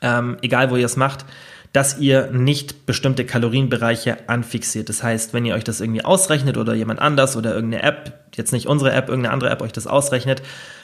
ähm, 0.00 0.38
egal 0.40 0.70
wo 0.70 0.76
ihr 0.76 0.86
es 0.86 0.96
macht, 0.96 1.26
dass 1.74 1.98
ihr 1.98 2.30
nicht 2.30 2.86
bestimmte 2.86 3.26
Kalorienbereiche 3.26 4.26
anfixiert. 4.26 4.88
Das 4.88 5.02
heißt, 5.02 5.34
wenn 5.34 5.44
ihr 5.44 5.54
euch 5.54 5.64
das 5.64 5.82
irgendwie 5.82 6.06
ausrechnet 6.06 6.56
oder 6.56 6.72
jemand 6.72 7.00
anders 7.00 7.36
oder 7.36 7.54
irgendeine 7.54 7.82
App, 7.82 8.30
jetzt 8.34 8.52
nicht 8.54 8.66
unsere 8.66 8.92
App, 8.92 9.10
irgendeine 9.10 9.34
andere 9.34 9.50
App 9.50 9.60
euch 9.60 9.72
das 9.72 9.86
ausrechnet 9.86 10.40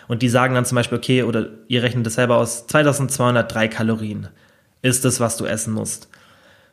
und 0.07 0.21
die 0.21 0.29
sagen 0.29 0.55
dann 0.55 0.67
zum 0.67 0.77
Beispiel, 0.77 0.99
okay, 0.99 1.23
oder 1.23 1.47
ihr 1.67 1.83
rechnet 1.83 2.05
das 2.05 2.17
selber 2.17 2.37
aus, 2.37 2.67
2203 2.67 3.69
Kalorien 3.69 4.29
ist 4.83 5.05
es, 5.05 5.21
was 5.21 5.37
du 5.37 5.47
essen 5.47 5.73
musst. 5.73 6.09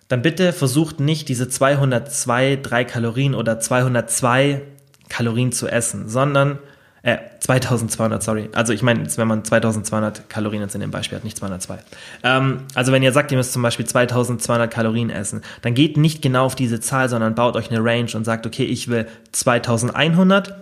Dann 0.08 0.22
bitte 0.24 0.54
versucht 0.54 1.00
nicht 1.00 1.30
diese 1.30 1.48
202, 1.48 2.60
3 2.62 2.84
Kalorien 2.84 3.36
oder 3.36 3.60
202 3.60 4.62
Kalorien 5.08 5.52
zu 5.52 5.67
essen, 5.67 6.10
sondern 6.10 6.60
äh, 7.02 7.17
2200, 7.39 8.22
sorry. 8.22 8.50
Also 8.54 8.74
ich 8.74 8.82
meine, 8.82 9.06
wenn 9.15 9.28
man 9.28 9.45
2200 9.45 10.30
Kalorien 10.30 10.62
jetzt 10.62 10.76
in 10.76 10.82
dem 10.82 10.91
Beispiel 10.91 11.17
hat, 11.17 11.24
nicht 11.24 11.38
202. 11.38 11.78
Ähm, 12.24 12.63
also 12.76 12.91
wenn 12.91 13.04
ihr 13.04 13.13
sagt, 13.13 13.32
ihr 13.32 13.38
müsst 13.38 13.54
zum 13.54 13.62
Beispiel 13.62 13.86
2200 13.86 14.69
Kalorien 14.69 15.10
essen, 15.10 15.41
dann 15.62 15.76
geht 15.76 15.95
nicht 15.95 16.22
genau 16.22 16.45
auf 16.45 16.56
diese 16.56 16.80
Zahl, 16.80 17.08
sondern 17.08 17.36
baut 17.36 17.56
euch 17.56 17.72
eine 17.72 17.84
Range 17.84 18.10
und 18.15 18.26
sagt, 18.26 18.45
okay, 18.45 18.65
ich 18.65 18.89
will 18.89 19.08
2100 19.32 20.56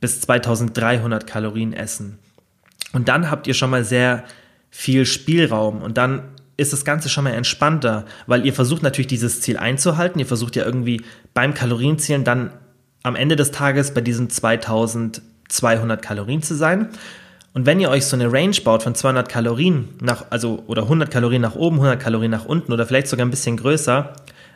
bis 0.00 0.20
2300 0.22 1.26
Kalorien 1.26 1.72
essen. 1.72 2.18
Und 2.92 3.08
dann 3.08 3.30
habt 3.30 3.46
ihr 3.46 3.54
schon 3.54 3.70
mal 3.70 3.84
sehr 3.84 4.24
viel 4.70 5.04
Spielraum 5.04 5.82
und 5.82 5.98
dann 5.98 6.33
ist 6.56 6.72
das 6.72 6.84
Ganze 6.84 7.08
schon 7.08 7.24
mal 7.24 7.34
entspannter, 7.34 8.04
weil 8.26 8.46
ihr 8.46 8.52
versucht 8.52 8.82
natürlich 8.82 9.08
dieses 9.08 9.40
Ziel 9.40 9.56
einzuhalten. 9.56 10.20
Ihr 10.20 10.26
versucht 10.26 10.56
ja 10.56 10.64
irgendwie 10.64 11.02
beim 11.32 11.54
Kalorienzählen 11.54 12.24
dann 12.24 12.52
am 13.02 13.16
Ende 13.16 13.36
des 13.36 13.50
Tages 13.50 13.92
bei 13.92 14.00
diesen 14.00 14.30
2200 14.30 16.02
Kalorien 16.02 16.42
zu 16.42 16.54
sein. 16.54 16.88
Und 17.52 17.66
wenn 17.66 17.78
ihr 17.78 17.90
euch 17.90 18.06
so 18.06 18.16
eine 18.16 18.32
Range 18.32 18.56
baut 18.64 18.82
von 18.82 18.94
200 18.94 19.28
Kalorien 19.28 19.90
nach, 20.00 20.26
also, 20.30 20.64
oder 20.66 20.82
100 20.82 21.10
Kalorien 21.10 21.42
nach 21.42 21.54
oben, 21.54 21.76
100 21.76 22.00
Kalorien 22.00 22.30
nach 22.30 22.46
unten 22.46 22.72
oder 22.72 22.84
vielleicht 22.84 23.06
sogar 23.06 23.24
ein 23.24 23.30
bisschen 23.30 23.56
größer, 23.56 24.12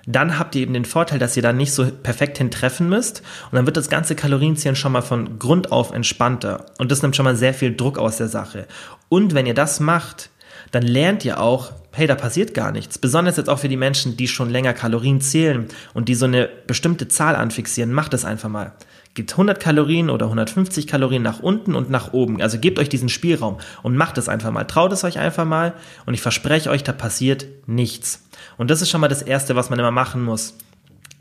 dann 0.07 0.39
habt 0.39 0.55
ihr 0.57 0.63
eben 0.63 0.73
den 0.73 0.85
Vorteil, 0.85 1.19
dass 1.19 1.37
ihr 1.37 1.43
da 1.43 1.53
nicht 1.53 1.73
so 1.73 1.87
perfekt 1.87 2.39
hintreffen 2.39 2.89
müsst. 2.89 3.23
Und 3.51 3.57
dann 3.57 3.67
wird 3.67 3.77
das 3.77 3.91
ganze 3.91 4.17
Kalorienzählen 4.17 4.75
schon 4.75 4.93
mal 4.93 5.03
von 5.03 5.39
Grund 5.39 5.71
auf 5.71 5.93
entspannter. 5.93 6.67
Und 6.79 6.91
das 6.91 7.03
nimmt 7.03 7.15
schon 7.15 7.25
mal 7.25 7.37
sehr 7.37 7.55
viel 7.55 7.77
Druck 7.77 7.99
aus 7.99 8.17
der 8.17 8.29
Sache. 8.29 8.67
Und 9.09 9.35
wenn 9.35 9.47
ihr 9.47 9.55
das 9.55 9.81
macht, 9.81 10.31
dann 10.71 10.83
lernt 10.83 11.25
ihr 11.25 11.41
auch, 11.41 11.73
hey, 11.99 12.07
da 12.07 12.15
passiert 12.15 12.55
gar 12.55 12.71
nichts. 12.71 12.97
Besonders 12.97 13.37
jetzt 13.37 13.51
auch 13.51 13.59
für 13.59 13.69
die 13.69 13.77
Menschen, 13.77 14.17
die 14.17 14.29
schon 14.29 14.51
länger 14.51 14.73
Kalorien 14.73 15.21
zählen 15.21 15.67
und 15.95 16.09
die 16.09 16.15
so 16.15 16.27
eine 16.27 16.49
bestimmte 16.67 17.09
Zahl 17.09 17.35
anfixieren. 17.35 17.93
Macht 17.93 18.15
es 18.15 18.25
einfach 18.25 18.49
mal. 18.49 18.73
Gebt 19.15 19.33
100 19.33 19.59
Kalorien 19.59 20.11
oder 20.11 20.27
150 20.27 20.87
Kalorien 20.87 21.23
nach 21.23 21.41
unten 21.41 21.75
und 21.75 21.91
nach 21.91 22.13
oben. 22.13 22.41
Also 22.41 22.59
gebt 22.59 22.79
euch 22.79 22.89
diesen 22.89 23.09
Spielraum 23.09 23.59
und 23.83 23.97
macht 23.97 24.17
es 24.17 24.29
einfach 24.29 24.53
mal. 24.53 24.65
Traut 24.65 24.93
es 24.93 25.03
euch 25.03 25.19
einfach 25.19 25.45
mal 25.45 25.75
und 26.07 26.15
ich 26.15 26.21
verspreche 26.21 26.71
euch, 26.71 26.85
da 26.85 26.93
passiert 26.93 27.47
nichts. 27.67 28.29
Und 28.57 28.71
das 28.71 28.81
ist 28.81 28.91
schon 28.91 29.01
mal 29.01 29.09
das 29.09 29.23
Erste, 29.23 29.57
was 29.57 29.71
man 29.71 29.79
immer 29.81 29.91
machen 29.91 30.23
muss. 30.23 30.55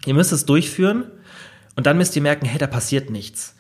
Ihr 0.06 0.13
müsst 0.13 0.32
es 0.32 0.46
durchführen 0.46 1.06
und 1.76 1.88
dann 1.88 1.98
müsst 1.98 2.16
ihr 2.16 2.22
merken, 2.22 2.46
hey, 2.46 2.60
da 2.60 2.68
passiert 2.68 3.10
nichts. 3.10 3.56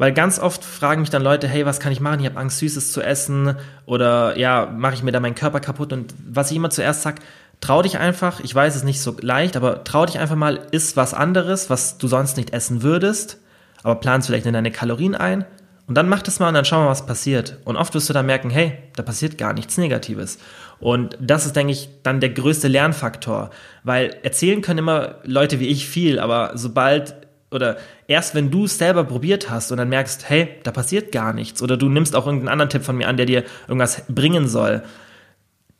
Weil 0.00 0.14
ganz 0.14 0.38
oft 0.38 0.64
fragen 0.64 1.02
mich 1.02 1.10
dann 1.10 1.22
Leute, 1.22 1.46
hey, 1.46 1.66
was 1.66 1.78
kann 1.78 1.92
ich 1.92 2.00
machen? 2.00 2.20
Ich 2.20 2.26
habe 2.26 2.38
Angst, 2.38 2.56
Süßes 2.60 2.90
zu 2.90 3.02
essen 3.02 3.54
oder 3.84 4.38
ja, 4.38 4.64
mache 4.74 4.94
ich 4.94 5.02
mir 5.02 5.12
da 5.12 5.20
meinen 5.20 5.34
Körper 5.34 5.60
kaputt? 5.60 5.92
Und 5.92 6.14
was 6.26 6.50
ich 6.50 6.56
immer 6.56 6.70
zuerst 6.70 7.02
sage, 7.02 7.20
trau 7.60 7.82
dich 7.82 7.98
einfach, 7.98 8.40
ich 8.40 8.54
weiß 8.54 8.76
es 8.76 8.82
nicht 8.82 9.02
so 9.02 9.14
leicht, 9.20 9.58
aber 9.58 9.84
trau 9.84 10.06
dich 10.06 10.18
einfach 10.18 10.36
mal, 10.36 10.58
isst 10.70 10.96
was 10.96 11.12
anderes, 11.12 11.68
was 11.68 11.98
du 11.98 12.08
sonst 12.08 12.38
nicht 12.38 12.54
essen 12.54 12.80
würdest, 12.82 13.40
aber 13.82 13.96
planst 13.96 14.28
vielleicht 14.28 14.46
in 14.46 14.54
deine 14.54 14.70
Kalorien 14.70 15.14
ein 15.14 15.44
und 15.86 15.96
dann 15.96 16.08
mach 16.08 16.22
das 16.22 16.40
mal 16.40 16.48
und 16.48 16.54
dann 16.54 16.64
schau 16.64 16.80
mal, 16.80 16.88
was 16.88 17.04
passiert. 17.04 17.58
Und 17.66 17.76
oft 17.76 17.92
wirst 17.92 18.08
du 18.08 18.14
dann 18.14 18.24
merken, 18.24 18.48
hey, 18.48 18.78
da 18.96 19.02
passiert 19.02 19.36
gar 19.36 19.52
nichts 19.52 19.76
Negatives. 19.76 20.38
Und 20.78 21.18
das 21.20 21.44
ist, 21.44 21.56
denke 21.56 21.74
ich, 21.74 21.90
dann 22.04 22.20
der 22.20 22.30
größte 22.30 22.68
Lernfaktor, 22.68 23.50
weil 23.84 24.16
erzählen 24.22 24.62
können 24.62 24.78
immer 24.78 25.16
Leute 25.24 25.60
wie 25.60 25.66
ich 25.66 25.86
viel, 25.86 26.18
aber 26.18 26.52
sobald 26.54 27.16
oder 27.50 27.78
erst 28.06 28.34
wenn 28.34 28.50
du 28.50 28.64
es 28.64 28.78
selber 28.78 29.04
probiert 29.04 29.50
hast 29.50 29.70
und 29.72 29.78
dann 29.78 29.88
merkst, 29.88 30.28
hey, 30.28 30.48
da 30.62 30.70
passiert 30.70 31.12
gar 31.12 31.32
nichts 31.32 31.62
oder 31.62 31.76
du 31.76 31.88
nimmst 31.88 32.14
auch 32.14 32.26
irgendeinen 32.26 32.48
anderen 32.48 32.70
Tipp 32.70 32.84
von 32.84 32.96
mir 32.96 33.08
an, 33.08 33.16
der 33.16 33.26
dir 33.26 33.44
irgendwas 33.66 34.02
bringen 34.08 34.48
soll, 34.48 34.82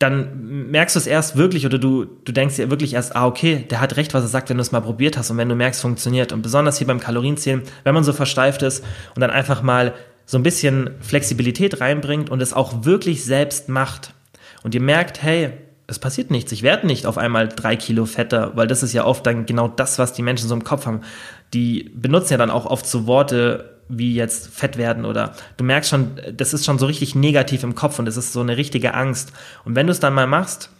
dann 0.00 0.70
merkst 0.70 0.96
du 0.96 0.98
es 0.98 1.06
erst 1.06 1.36
wirklich 1.36 1.66
oder 1.66 1.78
du, 1.78 2.06
du 2.06 2.32
denkst 2.32 2.56
dir 2.56 2.70
wirklich 2.70 2.94
erst, 2.94 3.14
ah, 3.14 3.26
okay, 3.26 3.66
der 3.70 3.80
hat 3.82 3.96
recht, 3.98 4.14
was 4.14 4.24
er 4.24 4.28
sagt, 4.28 4.48
wenn 4.48 4.56
du 4.56 4.62
es 4.62 4.72
mal 4.72 4.80
probiert 4.80 5.18
hast 5.18 5.30
und 5.30 5.36
wenn 5.36 5.48
du 5.48 5.54
merkst, 5.54 5.82
funktioniert. 5.82 6.32
Und 6.32 6.40
besonders 6.40 6.78
hier 6.78 6.86
beim 6.86 7.00
Kalorienzählen, 7.00 7.62
wenn 7.84 7.94
man 7.94 8.02
so 8.02 8.14
versteift 8.14 8.62
ist 8.62 8.82
und 9.14 9.20
dann 9.20 9.30
einfach 9.30 9.62
mal 9.62 9.92
so 10.24 10.38
ein 10.38 10.42
bisschen 10.42 10.90
Flexibilität 11.00 11.82
reinbringt 11.82 12.30
und 12.30 12.40
es 12.40 12.54
auch 12.54 12.86
wirklich 12.86 13.24
selbst 13.24 13.68
macht 13.68 14.14
und 14.62 14.74
ihr 14.74 14.80
merkt, 14.80 15.22
hey, 15.22 15.50
es 15.86 15.98
passiert 15.98 16.30
nichts. 16.30 16.52
Ich 16.52 16.62
werde 16.62 16.86
nicht 16.86 17.04
auf 17.04 17.18
einmal 17.18 17.48
drei 17.48 17.74
Kilo 17.76 18.06
fetter, 18.06 18.52
weil 18.54 18.68
das 18.68 18.82
ist 18.82 18.92
ja 18.92 19.04
oft 19.04 19.26
dann 19.26 19.44
genau 19.44 19.68
das, 19.68 19.98
was 19.98 20.12
die 20.12 20.22
Menschen 20.22 20.48
so 20.48 20.54
im 20.54 20.62
Kopf 20.64 20.86
haben. 20.86 21.00
Die 21.52 21.90
benutzen 21.94 22.32
ja 22.32 22.38
dann 22.38 22.50
auch 22.50 22.66
oft 22.66 22.86
so 22.86 23.06
Worte 23.06 23.80
wie 23.88 24.14
jetzt 24.14 24.48
fett 24.48 24.76
werden 24.76 25.04
oder 25.04 25.34
du 25.56 25.64
merkst 25.64 25.90
schon, 25.90 26.20
das 26.32 26.54
ist 26.54 26.64
schon 26.64 26.78
so 26.78 26.86
richtig 26.86 27.14
negativ 27.16 27.64
im 27.64 27.74
Kopf 27.74 27.98
und 27.98 28.04
das 28.04 28.16
ist 28.16 28.32
so 28.32 28.40
eine 28.40 28.56
richtige 28.56 28.94
Angst. 28.94 29.32
Und 29.64 29.74
wenn 29.74 29.86
du 29.86 29.92
es 29.92 30.00
dann 30.00 30.14
mal 30.14 30.28
machst, 30.28 30.70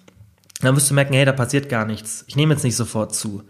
dann 0.61 0.77
wirst 0.77 0.91
du 0.91 0.95
merken, 0.95 1.15
hey, 1.15 1.25
da 1.25 1.33
passiert 1.33 1.69
gar 1.69 1.85
nichts. 1.85 2.25
Ich 2.29 2.37
nehme 2.37 2.55
jetzt 2.55 2.63
nicht 2.63 2.77
sofort 2.77 3.15
zu. 3.15 3.43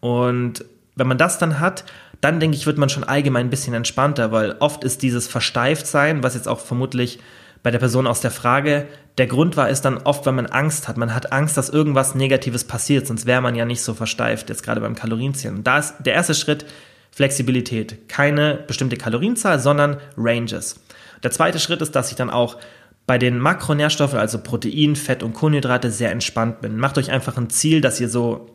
Und 0.00 0.64
wenn 0.94 1.08
man 1.08 1.18
das 1.18 1.38
dann 1.38 1.58
hat, 1.58 1.84
dann 2.20 2.40
denke 2.40 2.56
ich, 2.56 2.66
wird 2.66 2.78
man 2.78 2.88
schon 2.88 3.04
allgemein 3.04 3.46
ein 3.46 3.50
bisschen 3.50 3.74
entspannter, 3.74 4.32
weil 4.32 4.56
oft 4.60 4.84
ist 4.84 5.02
dieses 5.02 5.26
Versteiftsein, 5.28 6.22
was 6.22 6.34
jetzt 6.34 6.48
auch 6.48 6.60
vermutlich 6.60 7.20
bei 7.62 7.70
der 7.70 7.78
Person 7.78 8.06
aus 8.06 8.20
der 8.20 8.30
Frage 8.30 8.86
der 9.18 9.26
Grund 9.26 9.56
war, 9.56 9.68
ist 9.68 9.82
dann 9.82 9.98
oft, 9.98 10.24
wenn 10.26 10.36
man 10.36 10.46
Angst 10.46 10.86
hat. 10.86 10.96
Man 10.96 11.14
hat 11.14 11.32
Angst, 11.32 11.56
dass 11.56 11.68
irgendwas 11.68 12.14
Negatives 12.14 12.64
passiert, 12.64 13.06
sonst 13.06 13.26
wäre 13.26 13.40
man 13.40 13.56
ja 13.56 13.64
nicht 13.64 13.82
so 13.82 13.94
versteift, 13.94 14.48
jetzt 14.48 14.62
gerade 14.62 14.80
beim 14.80 14.94
Kalorienzählen. 14.94 15.56
Und 15.56 15.66
da 15.66 15.78
ist 15.78 15.94
der 15.98 16.14
erste 16.14 16.34
Schritt 16.34 16.64
Flexibilität. 17.10 18.08
Keine 18.08 18.54
bestimmte 18.54 18.96
Kalorienzahl, 18.96 19.58
sondern 19.58 19.96
Ranges. 20.16 20.80
Der 21.24 21.32
zweite 21.32 21.58
Schritt 21.58 21.82
ist, 21.82 21.96
dass 21.96 22.10
ich 22.10 22.16
dann 22.16 22.30
auch 22.30 22.58
bei 23.06 23.18
den 23.18 23.38
Makronährstoffen, 23.38 24.18
also 24.18 24.38
Protein, 24.38 24.94
Fett 24.94 25.22
und 25.22 25.32
Kohlenhydrate, 25.32 25.90
sehr 25.90 26.12
entspannt 26.12 26.60
bin. 26.60 26.76
Macht 26.76 26.96
euch 26.96 27.10
einfach 27.10 27.36
ein 27.36 27.50
Ziel, 27.50 27.80
dass 27.80 28.00
ihr 28.00 28.08
so 28.08 28.54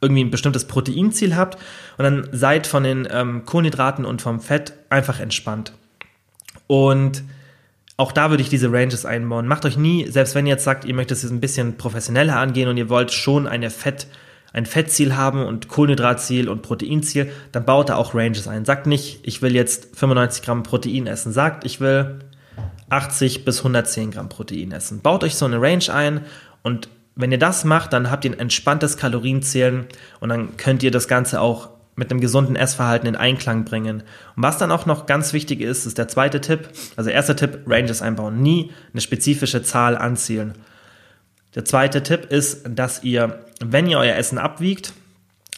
irgendwie 0.00 0.24
ein 0.24 0.30
bestimmtes 0.30 0.66
Proteinziel 0.66 1.36
habt 1.36 1.58
und 1.98 2.04
dann 2.04 2.28
seid 2.32 2.66
von 2.66 2.84
den 2.84 3.08
ähm, 3.10 3.44
Kohlenhydraten 3.44 4.04
und 4.04 4.22
vom 4.22 4.40
Fett 4.40 4.72
einfach 4.90 5.20
entspannt. 5.20 5.72
Und 6.66 7.22
auch 7.96 8.12
da 8.12 8.30
würde 8.30 8.42
ich 8.42 8.48
diese 8.48 8.72
Ranges 8.72 9.06
einbauen. 9.06 9.46
Macht 9.46 9.64
euch 9.64 9.76
nie, 9.76 10.08
selbst 10.10 10.34
wenn 10.34 10.46
ihr 10.46 10.52
jetzt 10.52 10.64
sagt, 10.64 10.84
ihr 10.84 10.94
möchtet 10.94 11.18
es 11.18 11.30
ein 11.30 11.40
bisschen 11.40 11.76
professioneller 11.76 12.36
angehen 12.36 12.68
und 12.68 12.76
ihr 12.76 12.88
wollt 12.88 13.12
schon 13.12 13.46
eine 13.46 13.70
Fett, 13.70 14.08
ein 14.52 14.66
Fettziel 14.66 15.16
haben 15.16 15.44
und 15.44 15.68
Kohlenhydratziel 15.68 16.48
und 16.48 16.62
Proteinziel, 16.62 17.30
dann 17.52 17.64
baut 17.64 17.88
da 17.88 17.96
auch 17.96 18.14
Ranges 18.14 18.48
ein. 18.48 18.64
Sagt 18.64 18.86
nicht, 18.86 19.20
ich 19.22 19.42
will 19.42 19.54
jetzt 19.54 19.96
95 19.96 20.44
Gramm 20.44 20.62
Protein 20.64 21.06
essen. 21.06 21.32
Sagt, 21.32 21.64
ich 21.64 21.80
will 21.80 22.18
80 22.90 23.44
bis 23.44 23.58
110 23.58 24.10
Gramm 24.10 24.28
Protein 24.28 24.72
essen. 24.72 25.00
Baut 25.00 25.22
euch 25.22 25.36
so 25.36 25.44
eine 25.44 25.60
Range 25.60 25.84
ein 25.92 26.22
und 26.62 26.88
wenn 27.16 27.30
ihr 27.30 27.38
das 27.38 27.64
macht, 27.64 27.92
dann 27.92 28.10
habt 28.10 28.24
ihr 28.24 28.32
ein 28.32 28.38
entspanntes 28.38 28.96
Kalorienzählen 28.96 29.86
und 30.18 30.28
dann 30.30 30.56
könnt 30.56 30.82
ihr 30.82 30.90
das 30.90 31.06
Ganze 31.06 31.40
auch 31.40 31.68
mit 31.96 32.10
einem 32.10 32.20
gesunden 32.20 32.56
Essverhalten 32.56 33.08
in 33.08 33.16
Einklang 33.16 33.64
bringen. 33.64 34.02
Und 34.36 34.42
was 34.42 34.58
dann 34.58 34.72
auch 34.72 34.86
noch 34.86 35.06
ganz 35.06 35.32
wichtig 35.32 35.60
ist, 35.60 35.86
ist 35.86 35.98
der 35.98 36.08
zweite 36.08 36.40
Tipp. 36.40 36.68
Also 36.96 37.10
erster 37.10 37.36
Tipp, 37.36 37.60
Ranges 37.66 38.02
einbauen. 38.02 38.40
Nie 38.40 38.72
eine 38.92 39.00
spezifische 39.00 39.62
Zahl 39.62 39.96
anzielen. 39.96 40.54
Der 41.54 41.64
zweite 41.64 42.02
Tipp 42.02 42.26
ist, 42.30 42.62
dass 42.68 43.04
ihr, 43.04 43.44
wenn 43.64 43.86
ihr 43.86 43.98
euer 43.98 44.16
Essen 44.16 44.38
abwiegt, 44.38 44.92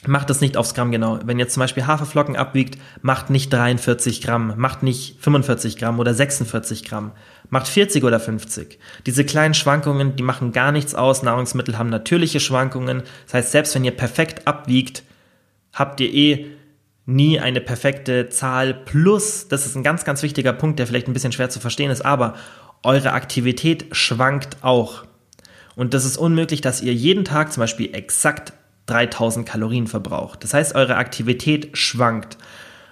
macht 0.06 0.30
es 0.30 0.40
nicht 0.40 0.56
aufs 0.56 0.74
Gramm 0.74 0.90
genau. 0.90 1.18
Wenn 1.24 1.38
ihr 1.38 1.48
zum 1.48 1.60
Beispiel 1.60 1.86
Haferflocken 1.86 2.36
abwiegt, 2.36 2.78
macht 3.00 3.30
nicht 3.30 3.52
43 3.52 4.20
Gramm, 4.20 4.54
macht 4.56 4.82
nicht 4.82 5.16
45 5.22 5.78
Gramm 5.78 5.98
oder 5.98 6.14
46 6.14 6.84
Gramm, 6.84 7.12
macht 7.48 7.66
40 7.68 8.04
oder 8.04 8.20
50. 8.20 8.78
Diese 9.06 9.24
kleinen 9.24 9.54
Schwankungen, 9.54 10.16
die 10.16 10.22
machen 10.22 10.52
gar 10.52 10.70
nichts 10.70 10.94
aus. 10.94 11.22
Nahrungsmittel 11.22 11.78
haben 11.78 11.88
natürliche 11.88 12.40
Schwankungen. 12.40 13.02
Das 13.24 13.34
heißt, 13.34 13.52
selbst 13.52 13.74
wenn 13.74 13.84
ihr 13.84 13.96
perfekt 13.96 14.46
abwiegt, 14.46 15.02
habt 15.76 16.00
ihr 16.00 16.12
eh 16.12 16.46
nie 17.04 17.38
eine 17.38 17.60
perfekte 17.60 18.28
Zahl 18.28 18.74
plus, 18.74 19.46
das 19.46 19.64
ist 19.64 19.76
ein 19.76 19.84
ganz, 19.84 20.04
ganz 20.04 20.22
wichtiger 20.22 20.52
Punkt, 20.52 20.80
der 20.80 20.88
vielleicht 20.88 21.06
ein 21.06 21.12
bisschen 21.12 21.30
schwer 21.30 21.50
zu 21.50 21.60
verstehen 21.60 21.92
ist, 21.92 22.04
aber 22.04 22.34
eure 22.82 23.12
Aktivität 23.12 23.86
schwankt 23.92 24.56
auch. 24.62 25.04
Und 25.76 25.94
das 25.94 26.04
ist 26.04 26.16
unmöglich, 26.16 26.62
dass 26.62 26.82
ihr 26.82 26.92
jeden 26.92 27.24
Tag 27.24 27.52
zum 27.52 27.60
Beispiel 27.60 27.94
exakt 27.94 28.54
3000 28.86 29.46
Kalorien 29.46 29.86
verbraucht. 29.86 30.42
Das 30.42 30.54
heißt, 30.54 30.74
eure 30.74 30.96
Aktivität 30.96 31.76
schwankt. 31.76 32.38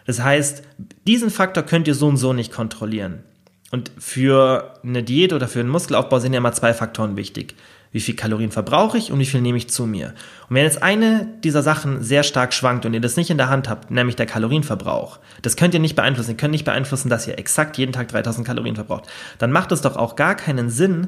Das 0.06 0.22
heißt, 0.22 0.62
diesen 1.06 1.30
Faktor 1.30 1.64
könnt 1.64 1.88
ihr 1.88 1.94
so 1.94 2.08
und 2.08 2.18
so 2.18 2.32
nicht 2.32 2.52
kontrollieren. 2.52 3.24
Und 3.70 3.90
für 3.98 4.74
eine 4.84 5.02
Diät 5.02 5.32
oder 5.32 5.48
für 5.48 5.60
einen 5.60 5.70
Muskelaufbau 5.70 6.18
sind 6.18 6.34
ja 6.34 6.38
immer 6.38 6.52
zwei 6.52 6.74
Faktoren 6.74 7.16
wichtig 7.16 7.54
wie 7.94 8.00
viel 8.00 8.16
Kalorien 8.16 8.50
verbrauche 8.50 8.98
ich 8.98 9.12
und 9.12 9.20
wie 9.20 9.24
viel 9.24 9.40
nehme 9.40 9.56
ich 9.56 9.70
zu 9.70 9.86
mir. 9.86 10.14
Und 10.48 10.56
wenn 10.56 10.64
jetzt 10.64 10.82
eine 10.82 11.28
dieser 11.44 11.62
Sachen 11.62 12.02
sehr 12.02 12.24
stark 12.24 12.52
schwankt 12.52 12.84
und 12.84 12.92
ihr 12.92 13.00
das 13.00 13.16
nicht 13.16 13.30
in 13.30 13.38
der 13.38 13.48
Hand 13.48 13.68
habt, 13.68 13.92
nämlich 13.92 14.16
der 14.16 14.26
Kalorienverbrauch, 14.26 15.20
das 15.42 15.54
könnt 15.54 15.74
ihr 15.74 15.80
nicht 15.80 15.94
beeinflussen. 15.94 16.32
Ihr 16.32 16.36
könnt 16.36 16.50
nicht 16.50 16.64
beeinflussen, 16.64 17.08
dass 17.08 17.28
ihr 17.28 17.38
exakt 17.38 17.78
jeden 17.78 17.92
Tag 17.92 18.08
3000 18.08 18.44
Kalorien 18.44 18.74
verbraucht. 18.74 19.04
Dann 19.38 19.52
macht 19.52 19.70
es 19.70 19.80
doch 19.80 19.94
auch 19.94 20.16
gar 20.16 20.34
keinen 20.34 20.70
Sinn, 20.70 21.06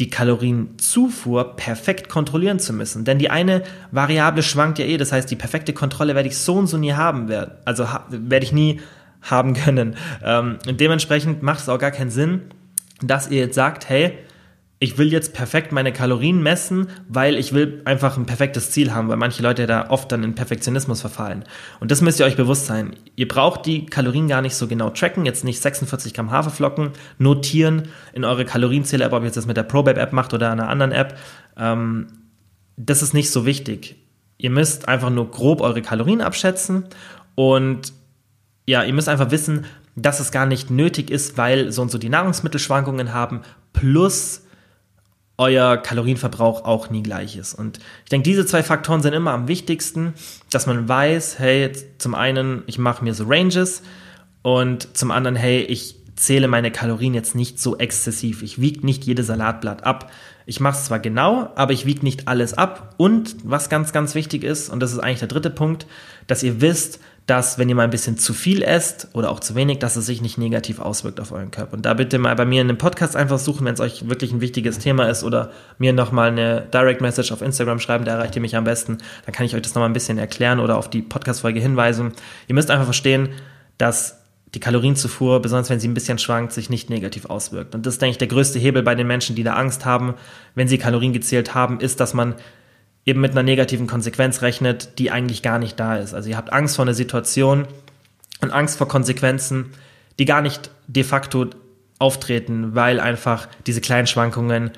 die 0.00 0.08
Kalorienzufuhr 0.08 1.56
perfekt 1.56 2.08
kontrollieren 2.08 2.58
zu 2.58 2.72
müssen. 2.72 3.04
Denn 3.04 3.18
die 3.18 3.28
eine 3.28 3.62
Variable 3.90 4.42
schwankt 4.42 4.78
ja 4.78 4.86
eh. 4.86 4.96
Das 4.96 5.12
heißt, 5.12 5.30
die 5.30 5.36
perfekte 5.36 5.74
Kontrolle 5.74 6.14
werde 6.14 6.30
ich 6.30 6.38
so 6.38 6.54
und 6.54 6.68
so 6.68 6.78
nie 6.78 6.94
haben 6.94 7.28
werden. 7.28 7.52
Also 7.66 7.86
werde 8.08 8.46
ich 8.46 8.52
nie 8.52 8.80
haben 9.20 9.52
können. 9.52 9.96
Ähm, 10.24 10.58
und 10.66 10.80
dementsprechend 10.80 11.42
macht 11.42 11.60
es 11.60 11.68
auch 11.68 11.78
gar 11.78 11.90
keinen 11.90 12.10
Sinn, 12.10 12.44
dass 13.02 13.28
ihr 13.28 13.40
jetzt 13.40 13.56
sagt, 13.56 13.90
hey, 13.90 14.18
ich 14.84 14.98
will 14.98 15.10
jetzt 15.10 15.32
perfekt 15.32 15.72
meine 15.72 15.94
Kalorien 15.94 16.42
messen, 16.42 16.88
weil 17.08 17.36
ich 17.36 17.54
will 17.54 17.80
einfach 17.86 18.18
ein 18.18 18.26
perfektes 18.26 18.70
Ziel 18.70 18.92
haben, 18.92 19.08
weil 19.08 19.16
manche 19.16 19.42
Leute 19.42 19.66
da 19.66 19.88
oft 19.88 20.12
dann 20.12 20.22
in 20.22 20.34
Perfektionismus 20.34 21.00
verfallen. 21.00 21.44
Und 21.80 21.90
das 21.90 22.02
müsst 22.02 22.20
ihr 22.20 22.26
euch 22.26 22.36
bewusst 22.36 22.66
sein. 22.66 22.94
Ihr 23.16 23.26
braucht 23.26 23.64
die 23.64 23.86
Kalorien 23.86 24.28
gar 24.28 24.42
nicht 24.42 24.54
so 24.54 24.68
genau 24.68 24.90
tracken, 24.90 25.24
jetzt 25.24 25.42
nicht 25.42 25.62
46 25.62 26.12
Gramm 26.12 26.30
Haferflocken 26.30 26.90
notieren 27.16 27.88
in 28.12 28.24
eure 28.24 28.44
Kalorienzähler-App, 28.44 29.14
ob 29.14 29.22
ihr 29.22 29.26
jetzt 29.26 29.38
das 29.38 29.46
mit 29.46 29.56
der 29.56 29.62
ProBab-App 29.62 30.12
macht 30.12 30.34
oder 30.34 30.52
einer 30.52 30.68
anderen 30.68 30.92
App. 30.92 31.18
Ähm, 31.56 32.08
das 32.76 33.00
ist 33.00 33.14
nicht 33.14 33.30
so 33.30 33.46
wichtig. 33.46 33.96
Ihr 34.36 34.50
müsst 34.50 34.86
einfach 34.86 35.08
nur 35.08 35.30
grob 35.30 35.62
eure 35.62 35.80
Kalorien 35.80 36.20
abschätzen 36.20 36.84
und 37.36 37.94
ja, 38.66 38.84
ihr 38.84 38.92
müsst 38.92 39.08
einfach 39.08 39.30
wissen, 39.30 39.64
dass 39.96 40.20
es 40.20 40.30
gar 40.30 40.44
nicht 40.44 40.70
nötig 40.70 41.10
ist, 41.10 41.38
weil 41.38 41.72
so 41.72 41.80
und 41.80 41.90
so 41.90 41.96
die 41.96 42.10
Nahrungsmittelschwankungen 42.10 43.14
haben, 43.14 43.40
plus 43.72 44.43
euer 45.36 45.76
Kalorienverbrauch 45.76 46.64
auch 46.64 46.90
nie 46.90 47.02
gleich 47.02 47.36
ist. 47.36 47.54
Und 47.54 47.78
ich 48.04 48.10
denke, 48.10 48.28
diese 48.28 48.46
zwei 48.46 48.62
Faktoren 48.62 49.02
sind 49.02 49.14
immer 49.14 49.32
am 49.32 49.48
wichtigsten, 49.48 50.14
dass 50.50 50.66
man 50.66 50.88
weiß, 50.88 51.38
hey, 51.38 51.72
zum 51.98 52.14
einen, 52.14 52.62
ich 52.66 52.78
mache 52.78 53.02
mir 53.02 53.14
so 53.14 53.24
Ranges 53.26 53.82
und 54.42 54.96
zum 54.96 55.10
anderen, 55.10 55.36
hey, 55.36 55.62
ich 55.62 55.96
zähle 56.16 56.46
meine 56.46 56.70
Kalorien 56.70 57.14
jetzt 57.14 57.34
nicht 57.34 57.58
so 57.58 57.76
exzessiv. 57.76 58.42
Ich 58.42 58.60
wiege 58.60 58.86
nicht 58.86 59.04
jedes 59.04 59.26
Salatblatt 59.26 59.84
ab. 59.84 60.12
Ich 60.46 60.60
mache 60.60 60.76
es 60.76 60.84
zwar 60.84 61.00
genau, 61.00 61.50
aber 61.56 61.72
ich 61.72 61.86
wiege 61.86 62.04
nicht 62.04 62.28
alles 62.28 62.54
ab. 62.54 62.94
Und 62.96 63.36
was 63.42 63.68
ganz, 63.68 63.92
ganz 63.92 64.14
wichtig 64.14 64.44
ist, 64.44 64.68
und 64.68 64.80
das 64.80 64.92
ist 64.92 65.00
eigentlich 65.00 65.20
der 65.20 65.28
dritte 65.28 65.50
Punkt, 65.50 65.86
dass 66.26 66.42
ihr 66.42 66.60
wisst, 66.60 67.00
dass 67.26 67.58
wenn 67.58 67.70
ihr 67.70 67.74
mal 67.74 67.84
ein 67.84 67.90
bisschen 67.90 68.18
zu 68.18 68.34
viel 68.34 68.62
esst 68.62 69.08
oder 69.14 69.30
auch 69.30 69.40
zu 69.40 69.54
wenig, 69.54 69.78
dass 69.78 69.96
es 69.96 70.04
sich 70.04 70.20
nicht 70.20 70.36
negativ 70.36 70.78
auswirkt 70.78 71.20
auf 71.20 71.32
euren 71.32 71.50
Körper. 71.50 71.74
Und 71.74 71.86
da 71.86 71.94
bitte 71.94 72.18
mal 72.18 72.36
bei 72.36 72.44
mir 72.44 72.60
in 72.60 72.68
dem 72.68 72.76
Podcast 72.76 73.16
einfach 73.16 73.38
suchen, 73.38 73.64
wenn 73.64 73.74
es 73.74 73.80
euch 73.80 74.08
wirklich 74.08 74.32
ein 74.32 74.42
wichtiges 74.42 74.78
Thema 74.78 75.08
ist 75.08 75.24
oder 75.24 75.50
mir 75.78 75.94
nochmal 75.94 76.28
eine 76.28 76.66
Direct 76.72 77.00
Message 77.00 77.32
auf 77.32 77.40
Instagram 77.40 77.80
schreiben, 77.80 78.04
da 78.04 78.12
erreicht 78.12 78.36
ihr 78.36 78.42
mich 78.42 78.56
am 78.56 78.64
besten. 78.64 78.98
Dann 79.24 79.34
kann 79.34 79.46
ich 79.46 79.54
euch 79.54 79.62
das 79.62 79.74
nochmal 79.74 79.88
ein 79.88 79.94
bisschen 79.94 80.18
erklären 80.18 80.60
oder 80.60 80.76
auf 80.76 80.90
die 80.90 81.00
Podcast-Folge 81.00 81.60
hinweisen. 81.60 82.12
Ihr 82.46 82.54
müsst 82.54 82.70
einfach 82.70 82.84
verstehen, 82.84 83.30
dass 83.78 84.20
die 84.54 84.60
Kalorienzufuhr, 84.60 85.40
besonders 85.40 85.70
wenn 85.70 85.80
sie 85.80 85.88
ein 85.88 85.94
bisschen 85.94 86.18
schwankt, 86.18 86.52
sich 86.52 86.68
nicht 86.68 86.90
negativ 86.90 87.24
auswirkt. 87.24 87.74
Und 87.74 87.86
das 87.86 87.94
ist, 87.94 88.02
denke 88.02 88.12
ich, 88.12 88.18
der 88.18 88.28
größte 88.28 88.58
Hebel 88.58 88.82
bei 88.82 88.94
den 88.94 89.06
Menschen, 89.06 89.34
die 89.34 89.42
da 89.42 89.54
Angst 89.54 89.84
haben, 89.86 90.14
wenn 90.54 90.68
sie 90.68 90.78
Kalorien 90.78 91.14
gezählt 91.14 91.54
haben, 91.54 91.80
ist, 91.80 92.00
dass 92.00 92.14
man 92.14 92.34
eben 93.06 93.20
mit 93.20 93.32
einer 93.32 93.42
negativen 93.42 93.86
Konsequenz 93.86 94.42
rechnet, 94.42 94.98
die 94.98 95.10
eigentlich 95.10 95.42
gar 95.42 95.58
nicht 95.58 95.78
da 95.78 95.96
ist. 95.96 96.14
Also 96.14 96.30
ihr 96.30 96.36
habt 96.36 96.52
Angst 96.52 96.76
vor 96.76 96.84
einer 96.84 96.94
Situation 96.94 97.66
und 98.40 98.50
Angst 98.50 98.78
vor 98.78 98.88
Konsequenzen, 98.88 99.72
die 100.18 100.24
gar 100.24 100.42
nicht 100.42 100.70
de 100.86 101.04
facto 101.04 101.46
auftreten, 101.98 102.74
weil 102.74 103.00
einfach 103.00 103.48
diese 103.66 103.80
kleinen 103.80 104.06
Schwankungen 104.06 104.70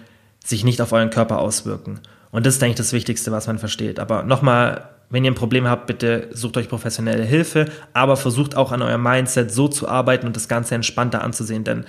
sich 0.44 0.64
nicht 0.64 0.80
auf 0.80 0.92
euren 0.92 1.10
Körper 1.10 1.38
auswirken. 1.38 2.00
Und 2.30 2.46
das 2.46 2.54
ist, 2.54 2.62
denke 2.62 2.72
ich, 2.72 2.76
das 2.76 2.92
Wichtigste, 2.92 3.32
was 3.32 3.46
man 3.46 3.58
versteht. 3.58 3.98
Aber 3.98 4.22
nochmal, 4.22 4.90
wenn 5.10 5.24
ihr 5.24 5.30
ein 5.30 5.36
Problem 5.36 5.66
habt, 5.66 5.86
bitte 5.86 6.28
sucht 6.32 6.56
euch 6.56 6.68
professionelle 6.68 7.24
Hilfe, 7.24 7.66
aber 7.92 8.16
versucht 8.16 8.56
auch 8.56 8.72
an 8.72 8.82
eurem 8.82 9.02
Mindset 9.02 9.50
so 9.50 9.68
zu 9.68 9.88
arbeiten 9.88 10.26
und 10.26 10.36
das 10.36 10.48
Ganze 10.48 10.74
entspannter 10.74 11.22
anzusehen, 11.22 11.64
denn 11.64 11.84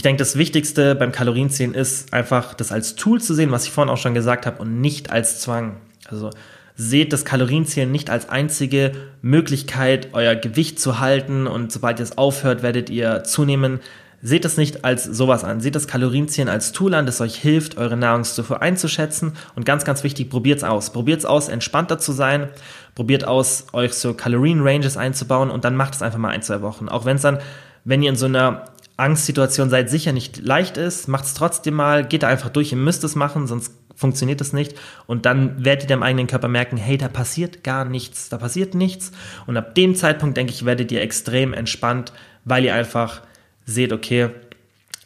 ich 0.00 0.02
denke, 0.02 0.20
das 0.20 0.38
Wichtigste 0.38 0.94
beim 0.94 1.12
Kalorienzählen 1.12 1.74
ist 1.74 2.14
einfach, 2.14 2.54
das 2.54 2.72
als 2.72 2.94
Tool 2.94 3.20
zu 3.20 3.34
sehen, 3.34 3.50
was 3.50 3.66
ich 3.66 3.70
vorhin 3.70 3.92
auch 3.92 3.98
schon 3.98 4.14
gesagt 4.14 4.46
habe, 4.46 4.62
und 4.62 4.80
nicht 4.80 5.12
als 5.12 5.40
Zwang. 5.40 5.76
Also 6.08 6.30
seht 6.74 7.12
das 7.12 7.26
Kalorienzählen 7.26 7.92
nicht 7.92 8.08
als 8.08 8.30
einzige 8.30 8.92
Möglichkeit, 9.20 10.08
euer 10.14 10.36
Gewicht 10.36 10.80
zu 10.80 11.00
halten 11.00 11.46
und 11.46 11.70
sobald 11.70 11.98
ihr 11.98 12.04
es 12.04 12.16
aufhört, 12.16 12.62
werdet 12.62 12.88
ihr 12.88 13.24
zunehmen. 13.24 13.80
Seht 14.22 14.46
es 14.46 14.56
nicht 14.56 14.86
als 14.86 15.04
sowas 15.04 15.44
an. 15.44 15.60
Seht 15.60 15.74
das 15.74 15.86
Kalorienzählen 15.86 16.48
als 16.48 16.72
Tool 16.72 16.94
an, 16.94 17.04
das 17.04 17.20
euch 17.20 17.36
hilft, 17.36 17.76
eure 17.76 17.98
Nahrungszufuhr 17.98 18.62
einzuschätzen. 18.62 19.34
Und 19.54 19.66
ganz, 19.66 19.84
ganz 19.84 20.02
wichtig, 20.02 20.30
probiert 20.30 20.56
es 20.56 20.64
aus. 20.64 20.94
Probiert 20.94 21.18
es 21.18 21.26
aus, 21.26 21.50
entspannter 21.50 21.98
zu 21.98 22.12
sein. 22.12 22.48
Probiert 22.94 23.24
aus, 23.24 23.66
euch 23.74 23.92
so 23.92 24.14
Kalorien-Ranges 24.14 24.96
einzubauen 24.96 25.50
und 25.50 25.66
dann 25.66 25.76
macht 25.76 25.92
es 25.92 26.00
einfach 26.00 26.18
mal 26.18 26.30
ein, 26.30 26.40
zwei 26.40 26.62
Wochen. 26.62 26.88
Auch 26.88 27.04
wenn 27.04 27.16
es 27.16 27.22
dann, 27.22 27.38
wenn 27.84 28.02
ihr 28.02 28.08
in 28.08 28.16
so 28.16 28.24
einer 28.24 28.64
Angstsituation 29.00 29.70
seid, 29.70 29.90
sicher 29.90 30.12
nicht 30.12 30.38
leicht 30.38 30.76
ist, 30.76 31.08
macht 31.08 31.24
es 31.24 31.34
trotzdem 31.34 31.74
mal, 31.74 32.06
geht 32.06 32.22
da 32.22 32.28
einfach 32.28 32.50
durch, 32.50 32.72
ihr 32.72 32.78
müsst 32.78 33.02
es 33.04 33.14
machen, 33.16 33.46
sonst 33.46 33.72
funktioniert 33.96 34.40
es 34.40 34.52
nicht. 34.52 34.74
Und 35.06 35.26
dann 35.26 35.64
werdet 35.64 35.84
ihr 35.84 35.96
dem 35.96 36.02
eigenen 36.02 36.26
Körper 36.26 36.48
merken, 36.48 36.76
hey, 36.76 36.96
da 36.96 37.08
passiert 37.08 37.62
gar 37.62 37.84
nichts, 37.84 38.28
da 38.28 38.38
passiert 38.38 38.74
nichts. 38.74 39.12
Und 39.46 39.56
ab 39.56 39.74
dem 39.74 39.94
Zeitpunkt, 39.94 40.36
denke 40.36 40.52
ich, 40.52 40.64
werdet 40.64 40.90
ihr 40.90 41.02
extrem 41.02 41.52
entspannt, 41.52 42.12
weil 42.44 42.64
ihr 42.64 42.74
einfach 42.74 43.22
seht, 43.66 43.92
okay, 43.92 44.30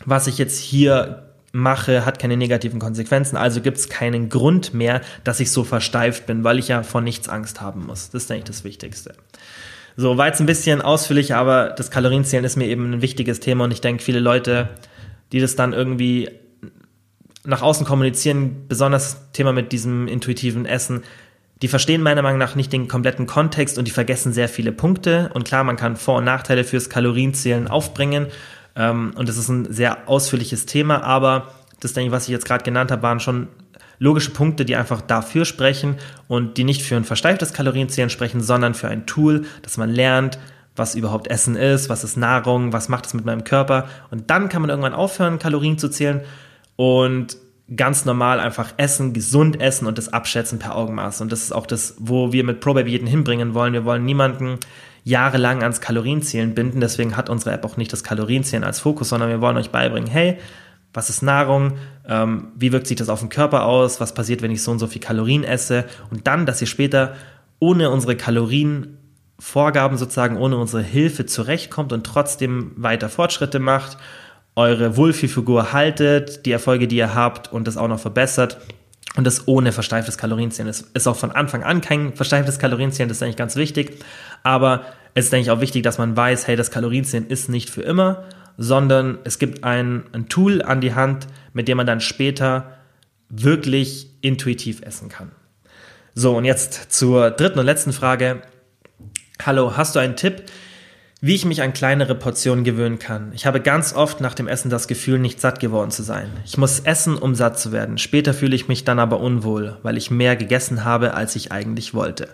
was 0.04 0.26
ich 0.26 0.38
jetzt 0.38 0.58
hier 0.58 1.24
mache, 1.52 2.04
hat 2.04 2.18
keine 2.18 2.36
negativen 2.36 2.80
Konsequenzen, 2.80 3.36
also 3.36 3.60
gibt 3.60 3.78
es 3.78 3.88
keinen 3.88 4.28
Grund 4.28 4.74
mehr, 4.74 5.00
dass 5.22 5.40
ich 5.40 5.50
so 5.50 5.64
versteift 5.64 6.26
bin, 6.26 6.42
weil 6.42 6.58
ich 6.58 6.68
ja 6.68 6.82
vor 6.82 7.00
nichts 7.00 7.28
Angst 7.28 7.60
haben 7.60 7.86
muss. 7.86 8.10
Das 8.10 8.22
ist, 8.22 8.30
denke 8.30 8.40
ich, 8.40 8.44
das 8.44 8.64
Wichtigste. 8.64 9.14
So, 9.96 10.16
war 10.16 10.26
jetzt 10.26 10.40
ein 10.40 10.46
bisschen 10.46 10.82
ausführlich, 10.82 11.34
aber 11.34 11.70
das 11.70 11.90
Kalorienzählen 11.90 12.44
ist 12.44 12.56
mir 12.56 12.66
eben 12.66 12.92
ein 12.92 13.02
wichtiges 13.02 13.40
Thema 13.40 13.64
und 13.64 13.72
ich 13.72 13.80
denke, 13.80 14.02
viele 14.02 14.18
Leute, 14.18 14.70
die 15.32 15.40
das 15.40 15.54
dann 15.54 15.72
irgendwie 15.72 16.30
nach 17.44 17.62
außen 17.62 17.86
kommunizieren, 17.86 18.66
besonders 18.68 19.12
das 19.12 19.32
Thema 19.32 19.52
mit 19.52 19.72
diesem 19.72 20.08
intuitiven 20.08 20.66
Essen, 20.66 21.02
die 21.62 21.68
verstehen 21.68 22.02
meiner 22.02 22.22
Meinung 22.22 22.38
nach 22.38 22.56
nicht 22.56 22.72
den 22.72 22.88
kompletten 22.88 23.26
Kontext 23.26 23.78
und 23.78 23.86
die 23.86 23.92
vergessen 23.92 24.32
sehr 24.32 24.48
viele 24.48 24.72
Punkte. 24.72 25.30
Und 25.34 25.44
klar, 25.44 25.62
man 25.64 25.76
kann 25.76 25.96
Vor- 25.96 26.18
und 26.18 26.24
Nachteile 26.24 26.64
fürs 26.64 26.90
Kalorienzählen 26.90 27.68
aufbringen. 27.68 28.26
Ähm, 28.76 29.12
und 29.16 29.28
das 29.28 29.36
ist 29.36 29.48
ein 29.48 29.72
sehr 29.72 30.08
ausführliches 30.08 30.66
Thema, 30.66 31.02
aber 31.04 31.54
das, 31.80 31.92
denke 31.92 32.08
ich, 32.08 32.12
was 32.12 32.24
ich 32.24 32.30
jetzt 32.30 32.46
gerade 32.46 32.64
genannt 32.64 32.90
habe, 32.90 33.02
waren 33.02 33.20
schon 33.20 33.48
logische 33.98 34.30
Punkte, 34.30 34.64
die 34.64 34.76
einfach 34.76 35.00
dafür 35.00 35.44
sprechen 35.44 35.96
und 36.28 36.56
die 36.56 36.64
nicht 36.64 36.82
für 36.82 36.96
ein 36.96 37.04
versteiftes 37.04 37.52
Kalorienzählen 37.52 38.10
sprechen, 38.10 38.40
sondern 38.40 38.74
für 38.74 38.88
ein 38.88 39.06
Tool, 39.06 39.44
dass 39.62 39.76
man 39.76 39.90
lernt, 39.90 40.38
was 40.76 40.94
überhaupt 40.94 41.28
Essen 41.28 41.56
ist, 41.56 41.88
was 41.88 42.04
ist 42.04 42.16
Nahrung, 42.16 42.72
was 42.72 42.88
macht 42.88 43.06
es 43.06 43.14
mit 43.14 43.24
meinem 43.24 43.44
Körper. 43.44 43.88
Und 44.10 44.30
dann 44.30 44.48
kann 44.48 44.62
man 44.62 44.70
irgendwann 44.70 44.94
aufhören, 44.94 45.38
Kalorien 45.38 45.78
zu 45.78 45.88
zählen 45.88 46.20
und 46.76 47.36
ganz 47.74 48.04
normal 48.04 48.40
einfach 48.40 48.74
essen, 48.76 49.12
gesund 49.12 49.60
essen 49.60 49.86
und 49.86 49.96
das 49.96 50.12
abschätzen 50.12 50.58
per 50.58 50.76
Augenmaß. 50.76 51.20
Und 51.20 51.32
das 51.32 51.42
ist 51.42 51.52
auch 51.52 51.66
das, 51.66 51.94
wo 51.98 52.32
wir 52.32 52.44
mit 52.44 52.60
ProBaby 52.60 52.90
jeden 52.90 53.06
hinbringen 53.06 53.54
wollen. 53.54 53.72
Wir 53.72 53.84
wollen 53.84 54.04
niemanden 54.04 54.58
jahrelang 55.04 55.62
ans 55.62 55.80
Kalorienzählen 55.80 56.54
binden. 56.54 56.80
Deswegen 56.80 57.16
hat 57.16 57.30
unsere 57.30 57.52
App 57.52 57.64
auch 57.64 57.76
nicht 57.76 57.92
das 57.92 58.04
Kalorienzählen 58.04 58.64
als 58.64 58.80
Fokus, 58.80 59.10
sondern 59.10 59.30
wir 59.30 59.40
wollen 59.40 59.56
euch 59.56 59.70
beibringen, 59.70 60.10
hey, 60.10 60.38
was 60.94 61.10
ist 61.10 61.22
Nahrung, 61.22 61.74
ähm, 62.08 62.52
wie 62.56 62.72
wirkt 62.72 62.86
sich 62.86 62.96
das 62.96 63.10
auf 63.10 63.20
den 63.20 63.28
Körper 63.28 63.66
aus, 63.66 64.00
was 64.00 64.14
passiert, 64.14 64.40
wenn 64.40 64.50
ich 64.50 64.62
so 64.62 64.70
und 64.70 64.78
so 64.78 64.86
viel 64.86 65.02
Kalorien 65.02 65.44
esse 65.44 65.84
und 66.10 66.26
dann, 66.26 66.46
dass 66.46 66.60
ihr 66.60 66.66
später 66.66 67.14
ohne 67.58 67.90
unsere 67.90 68.16
Kalorienvorgaben 68.16 69.98
sozusagen, 69.98 70.38
ohne 70.38 70.56
unsere 70.56 70.82
Hilfe 70.82 71.26
zurechtkommt 71.26 71.92
und 71.92 72.06
trotzdem 72.06 72.72
weiter 72.76 73.10
Fortschritte 73.10 73.58
macht 73.58 73.98
eure 74.56 74.96
Wohlfühlfigur 74.96 75.72
haltet, 75.72 76.46
die 76.46 76.52
Erfolge, 76.52 76.86
die 76.86 76.96
ihr 76.96 77.14
habt 77.14 77.52
und 77.52 77.66
das 77.66 77.76
auch 77.76 77.88
noch 77.88 78.00
verbessert. 78.00 78.58
Und 79.16 79.24
das 79.24 79.46
ohne 79.46 79.70
versteiftes 79.70 80.18
Kalorienzählen. 80.18 80.68
Es 80.68 80.80
ist 80.80 81.06
auch 81.06 81.14
von 81.14 81.30
Anfang 81.30 81.62
an 81.62 81.80
kein 81.80 82.14
versteiftes 82.14 82.58
Kalorienzählen, 82.58 83.08
das 83.08 83.18
ist 83.18 83.22
eigentlich 83.22 83.36
ganz 83.36 83.54
wichtig. 83.54 84.00
Aber 84.42 84.86
es 85.14 85.26
ist 85.26 85.34
eigentlich 85.34 85.52
auch 85.52 85.60
wichtig, 85.60 85.84
dass 85.84 85.98
man 85.98 86.16
weiß, 86.16 86.48
hey, 86.48 86.56
das 86.56 86.72
Kalorienzählen 86.72 87.28
ist 87.28 87.48
nicht 87.48 87.70
für 87.70 87.82
immer, 87.82 88.24
sondern 88.56 89.18
es 89.24 89.38
gibt 89.38 89.64
ein, 89.64 90.04
ein 90.12 90.28
Tool 90.28 90.62
an 90.62 90.80
die 90.80 90.94
Hand, 90.94 91.26
mit 91.52 91.68
dem 91.68 91.76
man 91.76 91.86
dann 91.86 92.00
später 92.00 92.78
wirklich 93.28 94.10
intuitiv 94.20 94.82
essen 94.82 95.08
kann. 95.08 95.32
So, 96.14 96.36
und 96.36 96.44
jetzt 96.44 96.92
zur 96.92 97.30
dritten 97.30 97.58
und 97.58 97.66
letzten 97.66 97.92
Frage. 97.92 98.42
Hallo, 99.44 99.76
hast 99.76 99.96
du 99.96 99.98
einen 99.98 100.14
Tipp, 100.14 100.44
wie 101.20 101.34
ich 101.34 101.44
mich 101.44 101.62
an 101.62 101.72
kleinere 101.72 102.14
Portionen 102.14 102.64
gewöhnen 102.64 102.98
kann. 102.98 103.32
Ich 103.34 103.46
habe 103.46 103.60
ganz 103.60 103.94
oft 103.94 104.20
nach 104.20 104.34
dem 104.34 104.46
Essen 104.46 104.70
das 104.70 104.86
Gefühl, 104.86 105.18
nicht 105.18 105.40
satt 105.40 105.58
geworden 105.58 105.90
zu 105.90 106.02
sein. 106.02 106.30
Ich 106.44 106.58
muss 106.58 106.80
essen, 106.80 107.16
um 107.16 107.34
satt 107.34 107.58
zu 107.58 107.72
werden. 107.72 107.98
Später 107.98 108.34
fühle 108.34 108.54
ich 108.54 108.68
mich 108.68 108.84
dann 108.84 108.98
aber 108.98 109.20
unwohl, 109.20 109.78
weil 109.82 109.96
ich 109.96 110.10
mehr 110.10 110.36
gegessen 110.36 110.84
habe, 110.84 111.14
als 111.14 111.34
ich 111.34 111.50
eigentlich 111.50 111.94
wollte. 111.94 112.28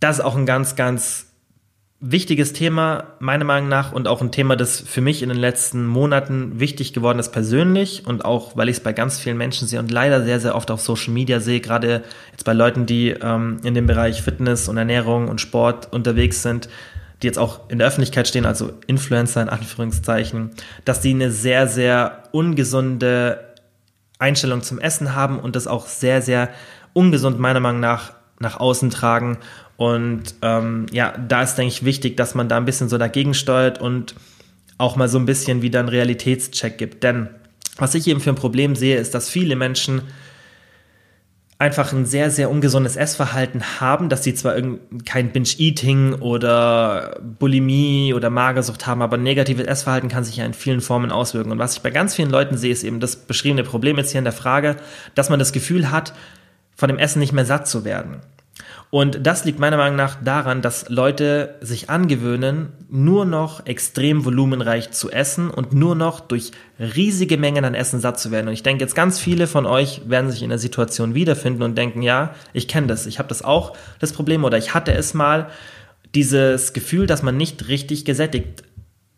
Das 0.00 0.18
ist 0.18 0.24
auch 0.24 0.36
ein 0.36 0.46
ganz, 0.46 0.76
ganz 0.76 1.27
wichtiges 2.00 2.52
Thema, 2.52 3.14
meiner 3.18 3.44
Meinung 3.44 3.68
nach, 3.68 3.92
und 3.92 4.06
auch 4.06 4.22
ein 4.22 4.30
Thema, 4.30 4.54
das 4.54 4.80
für 4.80 5.00
mich 5.00 5.22
in 5.22 5.30
den 5.30 5.38
letzten 5.38 5.84
Monaten 5.84 6.60
wichtig 6.60 6.92
geworden 6.92 7.18
ist 7.18 7.32
persönlich 7.32 8.06
und 8.06 8.24
auch, 8.24 8.56
weil 8.56 8.68
ich 8.68 8.76
es 8.76 8.82
bei 8.82 8.92
ganz 8.92 9.18
vielen 9.18 9.36
Menschen 9.36 9.66
sehe 9.66 9.80
und 9.80 9.90
leider 9.90 10.24
sehr, 10.24 10.38
sehr 10.38 10.54
oft 10.54 10.70
auf 10.70 10.80
Social 10.80 11.12
Media 11.12 11.40
sehe, 11.40 11.60
gerade 11.60 12.04
jetzt 12.30 12.44
bei 12.44 12.52
Leuten, 12.52 12.86
die 12.86 13.10
ähm, 13.10 13.58
in 13.64 13.74
dem 13.74 13.86
Bereich 13.86 14.22
Fitness 14.22 14.68
und 14.68 14.76
Ernährung 14.76 15.28
und 15.28 15.40
Sport 15.40 15.92
unterwegs 15.92 16.42
sind, 16.42 16.68
die 17.22 17.26
jetzt 17.26 17.38
auch 17.38 17.68
in 17.68 17.78
der 17.78 17.88
Öffentlichkeit 17.88 18.28
stehen, 18.28 18.46
also 18.46 18.70
Influencer 18.86 19.42
in 19.42 19.48
Anführungszeichen, 19.48 20.50
dass 20.84 21.00
die 21.00 21.10
eine 21.10 21.32
sehr, 21.32 21.66
sehr 21.66 22.22
ungesunde 22.30 23.40
Einstellung 24.20 24.62
zum 24.62 24.78
Essen 24.78 25.16
haben 25.16 25.40
und 25.40 25.56
das 25.56 25.66
auch 25.66 25.88
sehr, 25.88 26.22
sehr 26.22 26.50
ungesund 26.92 27.40
meiner 27.40 27.60
Meinung 27.60 27.80
nach 27.80 28.12
nach 28.40 28.58
außen 28.58 28.90
tragen. 28.90 29.38
Und 29.78 30.34
ähm, 30.42 30.86
ja, 30.90 31.16
da 31.16 31.42
ist, 31.42 31.54
denke 31.54 31.72
ich, 31.72 31.84
wichtig, 31.84 32.16
dass 32.16 32.34
man 32.34 32.48
da 32.48 32.56
ein 32.56 32.64
bisschen 32.64 32.88
so 32.88 32.98
dagegen 32.98 33.32
steuert 33.32 33.80
und 33.80 34.16
auch 34.76 34.96
mal 34.96 35.08
so 35.08 35.20
ein 35.20 35.24
bisschen 35.24 35.62
wieder 35.62 35.78
einen 35.78 35.88
Realitätscheck 35.88 36.76
gibt. 36.78 37.04
Denn 37.04 37.28
was 37.76 37.94
ich 37.94 38.08
eben 38.08 38.20
für 38.20 38.30
ein 38.30 38.36
Problem 38.36 38.74
sehe, 38.74 38.96
ist, 38.96 39.14
dass 39.14 39.30
viele 39.30 39.54
Menschen 39.54 40.02
einfach 41.60 41.92
ein 41.92 42.06
sehr, 42.06 42.32
sehr 42.32 42.50
ungesundes 42.50 42.96
Essverhalten 42.96 43.80
haben, 43.80 44.08
dass 44.08 44.24
sie 44.24 44.34
zwar 44.34 44.56
kein 45.04 45.30
Binge-Eating 45.30 46.14
oder 46.14 47.20
Bulimie 47.22 48.14
oder 48.14 48.30
Magersucht 48.30 48.84
haben, 48.88 49.00
aber 49.00 49.16
negatives 49.16 49.66
Essverhalten 49.66 50.08
kann 50.08 50.24
sich 50.24 50.38
ja 50.38 50.44
in 50.44 50.54
vielen 50.54 50.80
Formen 50.80 51.12
auswirken. 51.12 51.52
Und 51.52 51.58
was 51.60 51.74
ich 51.76 51.82
bei 51.82 51.90
ganz 51.90 52.16
vielen 52.16 52.30
Leuten 52.30 52.56
sehe, 52.58 52.72
ist 52.72 52.82
eben 52.82 52.98
das 52.98 53.14
beschriebene 53.14 53.62
Problem 53.62 53.96
jetzt 53.96 54.10
hier 54.10 54.18
in 54.18 54.24
der 54.24 54.32
Frage, 54.32 54.74
dass 55.14 55.30
man 55.30 55.38
das 55.38 55.52
Gefühl 55.52 55.92
hat, 55.92 56.14
von 56.74 56.88
dem 56.88 56.98
Essen 56.98 57.20
nicht 57.20 57.32
mehr 57.32 57.46
satt 57.46 57.68
zu 57.68 57.84
werden. 57.84 58.22
Und 58.90 59.26
das 59.26 59.44
liegt 59.44 59.58
meiner 59.58 59.76
Meinung 59.76 59.96
nach 59.96 60.16
daran, 60.22 60.62
dass 60.62 60.88
Leute 60.88 61.56
sich 61.60 61.90
angewöhnen, 61.90 62.72
nur 62.88 63.26
noch 63.26 63.66
extrem 63.66 64.24
volumenreich 64.24 64.92
zu 64.92 65.10
essen 65.10 65.50
und 65.50 65.74
nur 65.74 65.94
noch 65.94 66.20
durch 66.20 66.52
riesige 66.78 67.36
Mengen 67.36 67.66
an 67.66 67.74
Essen 67.74 68.00
satt 68.00 68.18
zu 68.18 68.30
werden. 68.30 68.48
Und 68.48 68.54
ich 68.54 68.62
denke, 68.62 68.82
jetzt 68.82 68.94
ganz 68.94 69.18
viele 69.18 69.46
von 69.46 69.66
euch 69.66 70.02
werden 70.06 70.30
sich 70.30 70.42
in 70.42 70.48
der 70.48 70.58
Situation 70.58 71.14
wiederfinden 71.14 71.62
und 71.62 71.76
denken, 71.76 72.00
ja, 72.00 72.34
ich 72.54 72.66
kenne 72.66 72.86
das, 72.86 73.04
ich 73.04 73.18
habe 73.18 73.28
das 73.28 73.42
auch, 73.42 73.76
das 73.98 74.14
Problem, 74.14 74.44
oder 74.44 74.56
ich 74.56 74.72
hatte 74.72 74.92
es 74.92 75.12
mal, 75.12 75.48
dieses 76.14 76.72
Gefühl, 76.72 77.06
dass 77.06 77.22
man 77.22 77.36
nicht 77.36 77.68
richtig 77.68 78.06
gesättigt 78.06 78.62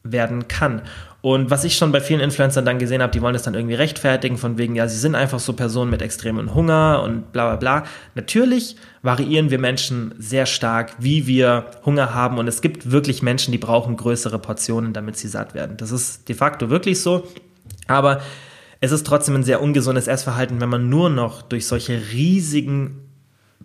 werden 0.02 0.48
kann. 0.48 0.82
Und 1.22 1.50
was 1.50 1.64
ich 1.64 1.76
schon 1.76 1.92
bei 1.92 2.00
vielen 2.00 2.20
Influencern 2.20 2.64
dann 2.64 2.78
gesehen 2.78 3.02
habe, 3.02 3.12
die 3.12 3.20
wollen 3.20 3.34
das 3.34 3.42
dann 3.42 3.54
irgendwie 3.54 3.74
rechtfertigen, 3.74 4.38
von 4.38 4.56
wegen, 4.56 4.74
ja, 4.74 4.88
sie 4.88 4.96
sind 4.96 5.14
einfach 5.14 5.38
so 5.38 5.52
Personen 5.52 5.90
mit 5.90 6.00
extremem 6.00 6.54
Hunger 6.54 7.02
und 7.04 7.32
bla 7.32 7.48
bla 7.48 7.56
bla. 7.56 7.88
Natürlich 8.14 8.76
variieren 9.02 9.50
wir 9.50 9.58
Menschen 9.58 10.14
sehr 10.18 10.46
stark, 10.46 10.92
wie 10.98 11.26
wir 11.26 11.66
Hunger 11.84 12.14
haben. 12.14 12.38
Und 12.38 12.48
es 12.48 12.62
gibt 12.62 12.90
wirklich 12.90 13.22
Menschen, 13.22 13.52
die 13.52 13.58
brauchen 13.58 13.96
größere 13.98 14.38
Portionen, 14.38 14.94
damit 14.94 15.18
sie 15.18 15.28
satt 15.28 15.52
werden. 15.52 15.76
Das 15.76 15.90
ist 15.90 16.28
de 16.28 16.34
facto 16.34 16.70
wirklich 16.70 17.02
so. 17.02 17.28
Aber 17.86 18.22
es 18.80 18.92
ist 18.92 19.06
trotzdem 19.06 19.34
ein 19.34 19.44
sehr 19.44 19.60
ungesundes 19.60 20.06
Essverhalten, 20.06 20.60
wenn 20.62 20.70
man 20.70 20.88
nur 20.88 21.10
noch 21.10 21.42
durch 21.42 21.66
solche 21.66 22.00
riesigen 22.12 23.10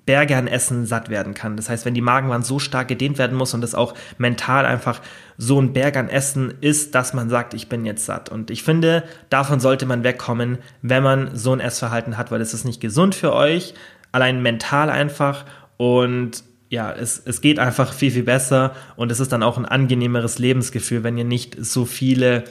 Berge 0.06 0.38
an 0.38 0.48
Essen 0.48 0.86
satt 0.86 1.10
werden 1.10 1.34
kann. 1.34 1.58
Das 1.58 1.70
heißt, 1.70 1.86
wenn 1.86 1.94
die 1.94 2.02
Magenwand 2.02 2.46
so 2.46 2.60
stark 2.60 2.88
gedehnt 2.88 3.18
werden 3.18 3.38
muss 3.38 3.54
und 3.54 3.63
es 3.63 3.76
auch 3.76 3.96
mental 4.18 4.65
einfach 4.65 5.02
so 5.38 5.60
ein 5.60 5.74
Berg 5.74 5.98
an 5.98 6.10
Essen 6.10 6.54
ist, 6.62 6.96
dass 6.96 7.13
man 7.13 7.30
sagt, 7.30 7.54
ich 7.54 7.70
bin 7.70 7.86
jetzt 7.86 8.06
satt. 8.06 8.30
Und 8.30 8.52
ich 8.52 8.63
finde, 8.63 9.04
davon 9.30 9.60
sollte 9.60 9.86
man 9.86 10.04
wegkommen, 10.04 10.60
wenn 10.82 11.04
man 11.04 11.36
so 11.36 11.54
ein 11.54 11.60
Essverhalten 11.60 12.18
hat, 12.18 12.32
weil 12.32 12.41
es 12.41 12.54
ist 12.54 12.65
nicht 12.65 12.82
gesund 12.82 13.15
für 13.15 13.34
euch, 13.34 13.74
allein 14.12 14.41
mental 14.41 14.89
einfach 14.89 15.46
und 15.78 16.44
ja, 16.70 16.91
es, 16.91 17.22
es 17.24 17.41
geht 17.41 17.60
einfach 17.60 17.94
viel, 17.94 18.12
viel 18.12 18.24
besser 18.24 18.74
und 18.96 19.12
es 19.12 19.20
ist 19.20 19.32
dann 19.32 19.44
auch 19.44 19.58
ein 19.58 19.65
angenehmeres 19.65 20.39
Lebensgefühl, 20.39 21.04
wenn 21.04 21.18
ihr 21.18 21.26
nicht 21.26 21.58
so 21.60 21.86
viele 21.86 22.44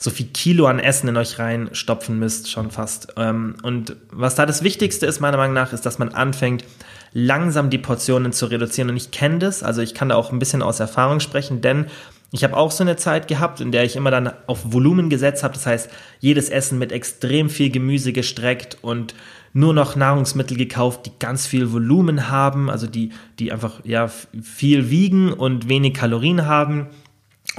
so 0.00 0.08
viel 0.08 0.28
Kilo 0.28 0.66
an 0.66 0.78
Essen 0.78 1.08
in 1.08 1.16
euch 1.18 1.38
reinstopfen 1.38 2.18
müsst, 2.18 2.50
schon 2.50 2.70
fast. 2.70 3.12
Ähm, 3.18 3.56
und 3.62 3.96
was 4.10 4.34
da 4.34 4.46
das 4.46 4.62
Wichtigste 4.62 5.04
ist, 5.04 5.20
meiner 5.20 5.36
Meinung 5.36 5.52
nach, 5.52 5.74
ist, 5.74 5.84
dass 5.84 5.98
man 5.98 6.08
anfängt, 6.08 6.64
langsam 7.12 7.70
die 7.70 7.78
Portionen 7.78 8.32
zu 8.32 8.46
reduzieren. 8.46 8.90
Und 8.90 8.96
ich 8.96 9.10
kenne 9.10 9.38
das, 9.38 9.62
also 9.62 9.82
ich 9.82 9.94
kann 9.94 10.10
da 10.10 10.16
auch 10.16 10.32
ein 10.32 10.38
bisschen 10.38 10.62
aus 10.62 10.80
Erfahrung 10.80 11.20
sprechen, 11.20 11.60
denn 11.60 11.86
ich 12.32 12.44
habe 12.44 12.56
auch 12.56 12.70
so 12.70 12.84
eine 12.84 12.96
Zeit 12.96 13.26
gehabt, 13.26 13.60
in 13.60 13.72
der 13.72 13.84
ich 13.84 13.96
immer 13.96 14.12
dann 14.12 14.32
auf 14.46 14.72
Volumen 14.72 15.10
gesetzt 15.10 15.42
habe. 15.42 15.54
Das 15.54 15.66
heißt, 15.66 15.90
jedes 16.20 16.48
Essen 16.48 16.78
mit 16.78 16.92
extrem 16.92 17.50
viel 17.50 17.70
Gemüse 17.70 18.12
gestreckt 18.12 18.78
und 18.82 19.14
nur 19.52 19.74
noch 19.74 19.96
Nahrungsmittel 19.96 20.56
gekauft, 20.56 21.06
die 21.06 21.12
ganz 21.18 21.46
viel 21.46 21.72
Volumen 21.72 22.30
haben, 22.30 22.70
also 22.70 22.86
die, 22.86 23.10
die 23.40 23.50
einfach 23.50 23.80
ja 23.84 24.08
viel 24.08 24.90
wiegen 24.90 25.32
und 25.32 25.68
wenig 25.68 25.94
Kalorien 25.94 26.46
haben. 26.46 26.86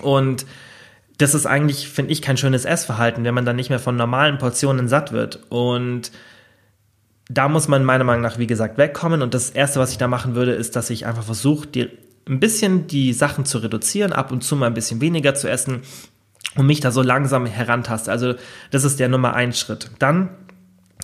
Und 0.01 0.45
das 1.17 1.35
ist 1.35 1.45
eigentlich, 1.45 1.89
finde 1.89 2.13
ich, 2.13 2.21
kein 2.21 2.37
schönes 2.37 2.63
Essverhalten, 2.63 3.25
wenn 3.25 3.33
man 3.33 3.45
dann 3.45 3.57
nicht 3.57 3.69
mehr 3.69 3.79
von 3.79 3.97
normalen 3.97 4.37
Portionen 4.37 4.87
satt 4.87 5.11
wird. 5.11 5.41
Und 5.49 6.11
da 7.33 7.47
muss 7.47 7.67
man 7.67 7.83
meiner 7.83 8.03
Meinung 8.03 8.21
nach, 8.21 8.37
wie 8.37 8.47
gesagt, 8.47 8.77
wegkommen. 8.77 9.21
Und 9.21 9.33
das 9.33 9.49
Erste, 9.49 9.79
was 9.79 9.91
ich 9.91 9.97
da 9.97 10.07
machen 10.07 10.35
würde, 10.35 10.51
ist, 10.53 10.75
dass 10.75 10.89
ich 10.89 11.05
einfach 11.05 11.23
versuche, 11.23 11.67
ein 12.27 12.39
bisschen 12.39 12.87
die 12.87 13.13
Sachen 13.13 13.45
zu 13.45 13.59
reduzieren, 13.59 14.13
ab 14.13 14.31
und 14.31 14.43
zu 14.43 14.55
mal 14.55 14.67
ein 14.67 14.73
bisschen 14.73 15.01
weniger 15.01 15.33
zu 15.33 15.49
essen 15.49 15.81
und 16.55 16.65
mich 16.65 16.81
da 16.81 16.91
so 16.91 17.01
langsam 17.01 17.45
herantaste. 17.45 18.11
Also 18.11 18.35
das 18.71 18.83
ist 18.83 18.99
der 18.99 19.09
Nummer 19.09 19.33
ein 19.33 19.53
Schritt. 19.53 19.91
Dann 19.99 20.29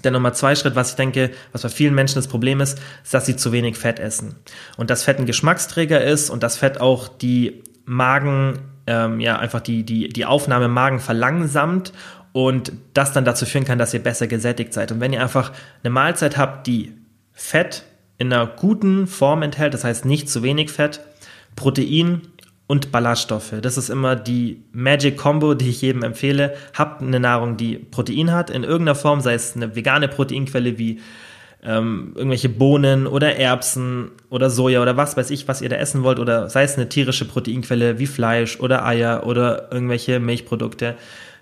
der 0.04 0.12
Nummer 0.12 0.34
zwei 0.34 0.56
Schritt, 0.56 0.76
was 0.76 0.92
ich 0.92 0.96
denke, 0.96 1.32
was 1.52 1.64
bei 1.64 1.70
vielen 1.70 1.96
Menschen 1.96 2.16
das 2.16 2.28
Problem 2.28 2.62
ist, 2.62 2.80
ist, 3.04 3.14
dass 3.14 3.26
sie 3.26 3.36
zu 3.36 3.52
wenig 3.52 3.78
Fett 3.78 4.00
essen. 4.00 4.36
Und 4.76 4.90
dass 4.90 5.04
Fett 5.04 5.20
ein 5.20 5.26
Geschmacksträger 5.26 6.04
ist 6.04 6.30
und 6.30 6.44
dass 6.44 6.58
Fett 6.58 6.80
auch 6.80 7.08
die 7.08 7.64
Magen, 7.86 8.60
ähm, 8.86 9.20
ja, 9.20 9.40
einfach 9.40 9.62
die, 9.62 9.84
die, 9.84 10.10
die 10.10 10.26
Aufnahme 10.26 10.66
im 10.66 10.74
Magen 10.74 11.00
verlangsamt 11.00 11.94
und 12.38 12.72
das 12.94 13.14
dann 13.14 13.26
dazu 13.26 13.48
führen 13.48 13.66
kann, 13.66 13.80
dass 13.80 13.96
ihr 13.96 14.00
besser 14.00 14.28
gesättigt 14.28 14.72
seid. 14.72 14.92
Und 14.92 15.00
wenn 15.00 15.12
ihr 15.12 15.24
einfach 15.24 15.52
eine 15.84 15.90
Mahlzeit 15.90 16.38
habt, 16.38 16.68
die 16.68 16.94
Fett 17.34 17.82
in 18.20 18.32
einer 18.32 18.46
guten 18.46 19.08
Form 19.08 19.42
enthält, 19.42 19.74
das 19.74 19.84
heißt 19.84 20.06
nicht 20.06 20.30
zu 20.30 20.44
wenig 20.44 20.70
Fett, 20.70 21.02
Protein 21.56 22.22
und 22.68 22.92
Ballaststoffe. 22.92 23.56
Das 23.60 23.80
ist 23.80 23.90
immer 23.90 24.16
die 24.16 24.62
Magic 24.72 25.18
Combo, 25.18 25.56
die 25.56 25.70
ich 25.70 25.82
jedem 25.82 26.04
empfehle. 26.04 26.54
Habt 26.76 27.02
eine 27.02 27.20
Nahrung, 27.20 27.58
die 27.58 27.78
Protein 27.78 28.32
hat, 28.32 28.52
in 28.52 28.64
irgendeiner 28.64 28.94
Form, 28.94 29.20
sei 29.22 29.34
es 29.34 29.56
eine 29.56 29.76
vegane 29.76 30.08
Proteinquelle 30.08 30.78
wie 30.78 31.00
ähm, 31.64 32.12
irgendwelche 32.14 32.50
Bohnen 32.50 33.08
oder 33.08 33.36
Erbsen 33.38 34.12
oder 34.30 34.52
Soja 34.52 34.84
oder 34.84 34.96
was 34.96 35.18
weiß 35.18 35.32
ich, 35.32 35.48
was 35.48 35.64
ihr 35.64 35.70
da 35.70 35.78
essen 35.78 36.04
wollt, 36.04 36.20
oder 36.20 36.52
sei 36.52 36.62
es 36.62 36.76
eine 36.76 36.88
tierische 36.88 37.26
Proteinquelle 37.26 37.98
wie 37.98 38.06
Fleisch 38.06 38.60
oder 38.60 38.86
Eier 38.86 39.26
oder 39.26 39.72
irgendwelche 39.72 40.20
Milchprodukte. 40.20 40.98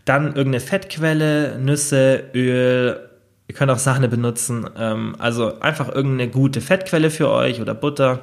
Dann 0.05 0.27
irgendeine 0.27 0.59
Fettquelle, 0.59 1.57
Nüsse, 1.59 2.23
Öl, 2.33 3.09
ihr 3.47 3.55
könnt 3.55 3.71
auch 3.71 3.79
Sahne 3.79 4.07
benutzen. 4.07 4.69
Ähm, 4.77 5.15
also 5.19 5.59
einfach 5.59 5.89
irgendeine 5.89 6.29
gute 6.29 6.61
Fettquelle 6.61 7.09
für 7.09 7.29
euch 7.29 7.59
oder 7.59 7.73
Butter. 7.73 8.19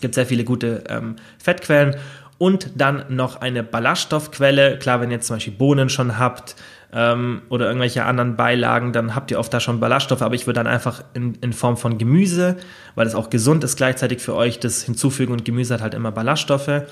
Gibt 0.00 0.14
sehr 0.14 0.26
viele 0.26 0.44
gute 0.44 0.84
ähm, 0.88 1.16
Fettquellen. 1.38 1.96
Und 2.36 2.72
dann 2.74 3.04
noch 3.08 3.40
eine 3.40 3.62
Ballaststoffquelle. 3.62 4.78
Klar, 4.78 5.00
wenn 5.00 5.10
ihr 5.10 5.16
jetzt 5.16 5.28
zum 5.28 5.36
Beispiel 5.36 5.54
Bohnen 5.54 5.88
schon 5.88 6.18
habt, 6.18 6.56
ähm, 6.94 7.42
oder 7.48 7.66
irgendwelche 7.66 8.04
anderen 8.04 8.36
Beilagen, 8.36 8.92
dann 8.92 9.14
habt 9.14 9.30
ihr 9.30 9.38
oft 9.38 9.52
da 9.52 9.58
schon 9.58 9.80
Ballaststoffe, 9.80 10.22
aber 10.22 10.36
ich 10.36 10.46
würde 10.46 10.60
dann 10.60 10.68
einfach 10.68 11.02
in, 11.12 11.34
in 11.40 11.52
Form 11.52 11.76
von 11.76 11.98
Gemüse, 11.98 12.56
weil 12.94 13.06
es 13.06 13.16
auch 13.16 13.30
gesund 13.30 13.64
ist 13.64 13.76
gleichzeitig 13.76 14.20
für 14.20 14.34
euch, 14.34 14.60
das 14.60 14.82
hinzufügen 14.82 15.32
und 15.32 15.44
Gemüse 15.44 15.74
hat 15.74 15.80
halt 15.80 15.94
immer 15.94 16.12
Ballaststoffe 16.12 16.82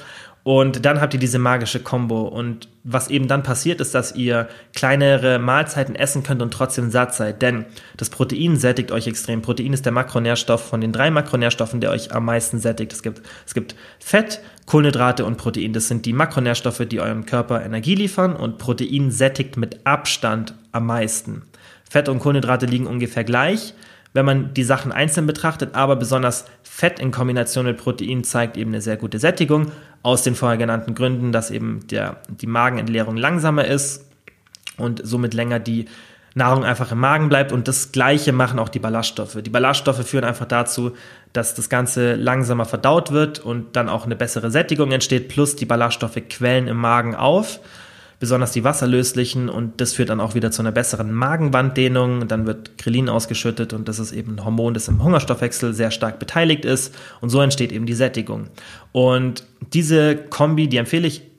und 0.45 0.85
dann 0.85 1.01
habt 1.01 1.15
ihr 1.15 1.21
diese 1.21 1.39
magische 1.39 1.81
Combo. 1.81 2.23
Und 2.23 2.69
was 2.83 3.09
eben 3.09 3.29
dann 3.29 3.45
passiert, 3.45 3.81
ist, 3.81 3.95
dass 3.95 4.17
ihr 4.17 4.49
kleinere 4.75 5.39
Mahlzeiten 5.39 5.95
essen 5.95 6.25
könnt 6.25 6.43
und 6.43 6.53
trotzdem 6.53 6.91
satt 6.91 7.15
seid. 7.15 7.43
Denn 7.43 7.65
das 7.97 8.11
Protein 8.11 8.57
sättigt 8.57 8.91
euch 8.91 9.07
extrem. 9.07 9.41
Protein 9.41 9.73
ist 9.73 9.85
der 9.85 9.93
Makronährstoff 9.93 10.67
von 10.69 10.81
den 10.81 10.91
drei 10.91 11.13
Makronährstoffen, 11.13 11.81
der 11.81 11.91
euch 11.91 12.13
am 12.13 12.25
meisten 12.25 12.59
sättigt. 12.59 12.93
Es 12.93 13.03
gibt, 13.03 13.23
es 13.47 13.55
gibt 13.55 13.77
Fett, 14.01 14.41
Kohlenhydrate 14.67 15.25
und 15.25 15.37
Protein. 15.37 15.73
Das 15.73 15.87
sind 15.87 16.07
die 16.07 16.13
Makronährstoffe, 16.13 16.87
die 16.89 17.01
eurem 17.01 17.25
Körper 17.25 17.65
Energie 17.65 17.95
liefern. 17.95 18.35
Und 18.35 18.59
Protein 18.59 19.13
sättigt 19.13 19.57
mit 19.57 19.87
Abstand 19.87 20.55
am 20.73 20.87
meisten. 20.87 21.43
Fett 21.89 22.09
und 22.09 22.19
Kohlenhydrate 22.19 22.67
liegen 22.67 22.89
ungefähr 22.89 23.23
gleich 23.23 23.75
wenn 24.13 24.27
man 24.27 24.55
die 24.55 24.65
Sachen 24.65 24.93
einzeln 24.93 25.27
betrachtet, 25.27 25.75
aber 25.75 25.97
besonders 25.97 26.45
Fett 26.63 27.01
in 27.01 27.11
Kombination 27.11 27.65
mit 27.65 27.79
Protein 27.79 28.25
zeigt 28.25 28.57
eben 28.57 28.71
eine 28.71 28.81
sehr 28.81 28.97
gute 28.97 29.19
Sättigung, 29.19 29.73
aus 30.03 30.23
den 30.23 30.35
vorher 30.35 30.59
genannten 30.59 30.95
Gründen, 30.95 31.33
dass 31.33 31.51
eben 31.51 31.87
der, 31.89 32.17
die 32.29 32.47
Magenentleerung 32.47 33.17
langsamer 33.17 33.65
ist 33.65 34.07
und 34.77 35.01
somit 35.05 35.35
länger 35.35 35.61
die 35.61 35.87
Nahrung 36.35 36.65
einfach 36.65 36.91
im 36.93 36.99
Magen 36.99 37.29
bleibt. 37.29 37.53
Und 37.53 37.69
das 37.69 37.93
gleiche 37.93 38.33
machen 38.33 38.59
auch 38.59 38.69
die 38.69 38.79
Ballaststoffe. 38.79 39.39
Die 39.43 39.51
Ballaststoffe 39.51 40.07
führen 40.07 40.25
einfach 40.25 40.47
dazu, 40.47 40.93
dass 41.33 41.55
das 41.55 41.69
Ganze 41.69 42.15
langsamer 42.15 42.65
verdaut 42.65 43.13
wird 43.13 43.39
und 43.39 43.77
dann 43.77 43.89
auch 43.89 44.07
eine 44.07 44.17
bessere 44.17 44.51
Sättigung 44.51 44.93
entsteht, 44.93 45.29
plus 45.29 45.57
die 45.57 45.67
Ballaststoffe 45.67 46.21
quellen 46.29 46.69
im 46.69 46.79
Magen 46.79 47.15
auf 47.15 47.61
besonders 48.23 48.53
die 48.53 48.63
wasserlöslichen 48.63 49.49
und 49.49 49.81
das 49.81 49.95
führt 49.95 50.09
dann 50.09 50.21
auch 50.21 50.37
wieder 50.37 50.53
zu 50.53 50.63
einer 50.63 50.71
besseren 50.71 51.11
Magenwanddehnung. 51.11 52.29
Dann 52.29 52.47
wird 52.47 52.79
Krillin 52.79 53.09
ausgeschüttet 53.09 53.73
und 53.73 53.89
das 53.89 53.99
ist 53.99 54.13
eben 54.13 54.37
ein 54.37 54.45
Hormon, 54.45 54.75
das 54.75 54.87
im 54.87 55.03
Hungerstoffwechsel 55.03 55.75
sehr 55.75 55.91
stark 55.91 56.21
beteiligt 56.21 56.65
ist 56.65 56.95
und 57.21 57.31
so 57.31 57.41
entsteht 57.41 57.73
eben 57.73 57.85
die 57.85 57.95
Sättigung. 57.95 58.47
Und 58.93 59.43
diese 59.73 60.15
Kombi, 60.15 60.69
die 60.69 60.77
empfehle 60.77 61.09
ich 61.09 61.32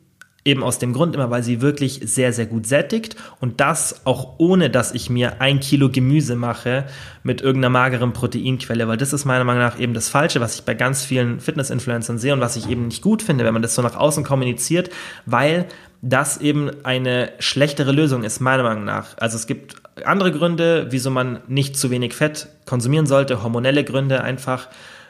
Eben 0.46 0.62
aus 0.62 0.78
dem 0.78 0.92
Grund 0.92 1.16
immer, 1.16 1.30
weil 1.30 1.42
sie 1.42 1.62
wirklich 1.62 2.02
sehr, 2.04 2.34
sehr 2.34 2.46
gut 2.46 2.68
sättigt 2.68 3.16
und 3.40 3.62
das 3.62 4.06
auch 4.06 4.36
ohne, 4.40 4.70
dass 4.70 4.94
ich 4.94 5.10
mir 5.10 5.42
ein 5.42 5.62
Kilo 5.62 5.90
Gemüse 5.90 6.36
mache 6.36 6.86
mit 7.24 7.42
irgendeiner 7.42 7.70
mageren 7.70 8.12
Proteinquelle, 8.12 8.88
weil 8.88 8.98
das 8.98 9.14
ist 9.14 9.24
meiner 9.24 9.46
Meinung 9.46 9.62
nach 9.62 9.80
eben 9.80 9.94
das 9.94 10.10
Falsche, 10.10 10.42
was 10.42 10.56
ich 10.56 10.64
bei 10.64 10.74
ganz 10.74 11.06
vielen 11.06 11.40
Fitness-Influencern 11.40 12.18
sehe 12.18 12.34
und 12.34 12.42
was 12.42 12.58
ich 12.58 12.70
eben 12.70 12.88
nicht 12.88 13.02
gut 13.02 13.22
finde, 13.22 13.46
wenn 13.46 13.54
man 13.54 13.62
das 13.62 13.76
so 13.76 13.82
nach 13.82 13.96
außen 13.96 14.26
kommuniziert, 14.26 14.90
weil 15.26 15.66
das 16.02 16.38
eben 16.42 16.70
eine 16.84 17.32
schlechtere 17.40 17.94
Lösung 17.94 18.24
ist, 18.24 18.42
meiner 18.42 18.64
Meinung 18.64 18.84
nach. 18.84 19.18
Also 19.18 19.38
es 19.38 19.48
gibt 19.48 19.76
andere 20.04 20.34
Gründe, 20.34 20.88
wieso 20.90 21.10
man 21.10 21.40
nicht 21.48 21.78
zu 21.78 21.90
wenig 21.90 22.14
Fett 22.14 22.50
konsumieren 22.66 23.06
sollte, 23.06 23.42
hormonelle 23.42 23.86
Gründe 23.86 24.22
einfach 24.22 24.68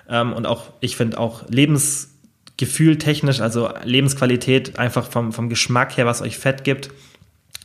ähm, 0.08 0.34
und 0.34 0.46
auch, 0.46 0.74
ich 0.82 0.96
finde 0.96 1.18
auch 1.18 1.50
Lebens 1.50 2.13
Gefühl 2.58 2.98
technisch, 2.98 3.42
also 3.42 3.70
Lebensqualität, 3.84 4.78
einfach 4.78 5.08
vom, 5.08 5.34
vom 5.34 5.50
Geschmack 5.50 5.98
her, 5.98 6.06
was 6.06 6.22
euch 6.22 6.38
Fett 6.38 6.64
gibt, 6.64 6.92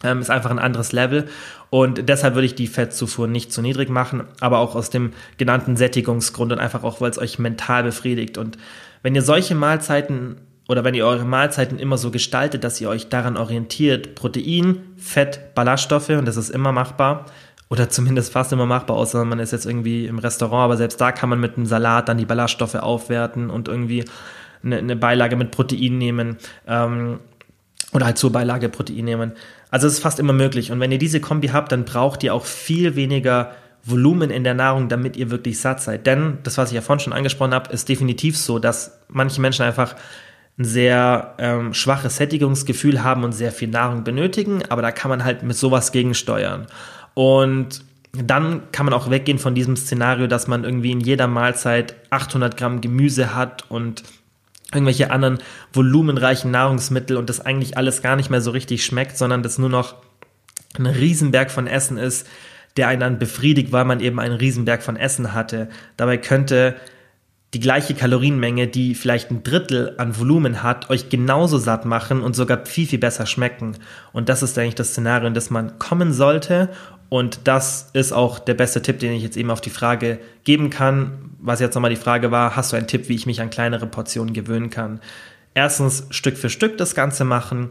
ähm, 0.03 0.21
ist 0.21 0.31
einfach 0.31 0.51
ein 0.51 0.59
anderes 0.59 0.93
Level. 0.93 1.29
Und 1.71 2.09
deshalb 2.09 2.35
würde 2.35 2.47
ich 2.47 2.55
die 2.55 2.67
Fettzufuhr 2.67 3.27
nicht 3.27 3.53
zu 3.53 3.61
niedrig 3.61 3.91
machen, 3.91 4.25
aber 4.41 4.59
auch 4.59 4.75
aus 4.75 4.91
dem 4.91 5.13
genannten 5.37 5.77
Sättigungsgrund 5.77 6.53
und 6.53 6.59
einfach 6.59 6.85
auch, 6.85 7.01
weil 7.01 7.11
es 7.11 7.19
euch 7.19 7.39
mental 7.39 7.83
befriedigt. 7.83 8.39
Und 8.39 8.57
wenn 9.03 9.15
ihr 9.15 9.23
solche 9.23 9.55
Mahlzeiten 9.55 10.37
oder 10.69 10.85
wenn 10.85 10.95
ihr 10.95 11.07
eure 11.07 11.25
Mahlzeiten 11.25 11.79
immer 11.79 11.99
so 11.99 12.11
gestaltet, 12.11 12.63
dass 12.65 12.81
ihr 12.81 12.89
euch 12.89 13.09
daran 13.09 13.37
orientiert, 13.37 14.15
Protein, 14.15 14.81
Fett, 14.97 15.55
Ballaststoffe, 15.55 16.11
und 16.11 16.27
das 16.27 16.37
ist 16.37 16.51
immer 16.51 16.73
machbar, 16.73 17.27
oder 17.71 17.91
zumindest 17.91 18.33
fast 18.33 18.53
immer 18.53 18.67
machbar, 18.67 18.97
außer 18.97 19.25
man 19.25 19.39
ist 19.39 19.53
jetzt 19.53 19.67
irgendwie 19.67 20.07
im 20.07 20.19
Restaurant, 20.19 20.65
aber 20.65 20.77
selbst 20.77 21.01
da 21.01 21.13
kann 21.13 21.29
man 21.29 21.41
mit 21.41 21.57
einem 21.57 21.67
Salat 21.67 22.09
dann 22.09 22.19
die 22.19 22.25
Ballaststoffe 22.25 22.77
aufwerten 22.77 23.51
und 23.51 23.69
irgendwie 23.69 24.05
eine, 24.63 24.79
eine 24.79 24.97
Beilage 24.97 25.37
mit 25.37 25.51
Protein 25.51 25.99
nehmen 25.99 26.37
ähm, 26.67 27.21
oder 27.93 28.07
halt 28.07 28.19
zur 28.19 28.33
Beilage 28.33 28.69
Protein 28.69 29.05
nehmen. 29.05 29.33
Also 29.71 29.87
es 29.87 29.95
ist 29.95 30.01
fast 30.01 30.19
immer 30.19 30.33
möglich. 30.33 30.73
Und 30.73 30.81
wenn 30.81 30.93
ihr 30.93 30.99
diese 30.99 31.21
Kombi 31.21 31.49
habt, 31.49 31.73
dann 31.73 31.85
braucht 31.85 32.23
ihr 32.23 32.35
auch 32.35 32.45
viel 32.45 32.97
weniger 32.97 33.53
Volumen 33.85 34.31
in 34.31 34.45
der 34.45 34.55
Nahrung, 34.55 34.89
damit 34.89 35.17
ihr 35.17 35.31
wirklich 35.31 35.61
satt 35.61 35.83
seid. 35.83 36.07
Denn 36.07 36.39
das, 36.43 36.59
was 36.59 36.71
ich 36.71 36.75
ja 36.75 36.81
vorhin 36.81 37.01
schon 37.01 37.13
angesprochen 37.13 37.55
habe, 37.55 37.73
ist 37.73 37.89
definitiv 37.89 38.37
so, 38.37 38.59
dass 38.59 39.01
manche 39.09 39.41
Menschen 39.41 39.65
einfach 39.65 39.95
ein 40.59 40.65
sehr 40.65 41.35
ähm, 41.39 41.73
schwaches 41.73 42.17
Sättigungsgefühl 42.17 43.03
haben 43.05 43.25
und 43.25 43.33
sehr 43.33 43.53
viel 43.53 43.69
Nahrung 43.69 44.03
benötigen, 44.03 44.63
aber 44.69 44.83
da 44.83 44.91
kann 44.91 45.09
man 45.09 45.25
halt 45.25 45.43
mit 45.43 45.57
sowas 45.57 45.93
gegensteuern. 45.93 46.67
Und 47.15 47.85
dann 48.13 48.63
kann 48.73 48.87
man 48.87 48.95
auch 48.95 49.11
weggehen 49.11 49.39
von 49.39 49.55
diesem 49.55 49.77
Szenario, 49.77 50.27
dass 50.27 50.49
man 50.49 50.65
irgendwie 50.65 50.91
in 50.91 51.01
jeder 51.01 51.29
Mahlzeit 51.29 51.95
800 52.11 52.57
Gramm 52.57 52.81
Gemüse 52.81 53.35
hat 53.35 53.71
und 53.71 54.03
irgendwelche 54.73 55.11
anderen 55.11 55.39
volumenreichen 55.73 56.51
Nahrungsmittel 56.51 57.17
und 57.17 57.29
das 57.29 57.41
eigentlich 57.41 57.77
alles 57.77 58.03
gar 58.03 58.17
nicht 58.17 58.31
mehr 58.31 58.41
so 58.41 58.51
richtig 58.51 58.85
schmeckt, 58.85 59.17
sondern 59.17 59.43
das 59.43 59.59
nur 59.59 59.71
noch 59.71 59.97
ein 60.77 60.87
Riesenberg 60.87 61.51
von 61.51 61.67
Essen 61.67 61.97
ist, 61.97 62.27
der 62.77 62.89
einen 62.89 63.01
dann 63.01 63.19
befriedigt, 63.19 63.73
weil 63.73 63.85
man 63.85 64.01
eben 64.01 64.21
einen 64.21 64.37
Riesenberg 64.37 64.83
von 64.83 64.97
Essen 64.97 65.33
hatte. 65.33 65.69
Dabei 65.97 66.19
könnte 66.19 66.77
die 67.55 67.61
gleiche 67.61 67.95
Kalorienmenge, 67.95 68.67
die 68.67 68.95
vielleicht 68.95 69.31
ein 69.31 69.43
Drittel 69.43 69.95
an 69.97 70.19
Volumen 70.19 70.63
hat, 70.63 70.91
euch 70.91 71.09
genauso 71.09 71.57
satt 71.57 71.87
machen 71.87 72.21
und 72.21 72.37
sogar 72.37 72.67
viel, 72.67 72.87
viel 72.87 72.99
besser 72.99 73.25
schmecken. 73.25 73.77
Und 74.13 74.29
das 74.29 74.43
ist 74.43 74.59
eigentlich 74.59 74.75
das 74.75 74.91
Szenario, 74.91 75.29
in 75.29 75.35
das 75.35 75.49
man 75.49 75.79
kommen 75.79 76.13
sollte. 76.13 76.69
Und 77.09 77.41
das 77.45 77.89
ist 77.95 78.13
auch 78.13 78.39
der 78.39 78.53
beste 78.53 78.83
Tipp, 78.83 78.99
den 78.99 79.13
ich 79.13 79.23
jetzt 79.23 79.39
eben 79.39 79.51
auf 79.51 79.63
die 79.63 79.71
Frage 79.71 80.19
geben 80.45 80.69
kann. 80.69 81.28
Was 81.41 81.61
jetzt 81.61 81.75
nochmal 81.75 81.91
die 81.91 81.97
Frage 81.97 82.31
war, 82.31 82.57
hast 82.57 82.73
du 82.73 82.77
einen 82.77 82.89
Tipp, 82.89 83.09
wie 83.09 83.15
ich 83.15 83.27
mich 83.27 83.41
an 83.41 83.51
kleinere 83.51 83.87
Portionen 83.87 84.35
gewöhnen 84.35 84.71
kann? 84.71 85.01
Erstens 85.55 86.07
Stück 86.11 86.37
für 86.37 86.51
Stück 86.51 86.79
das 86.79 86.95
Ganze 86.95 87.25
machen 87.25 87.71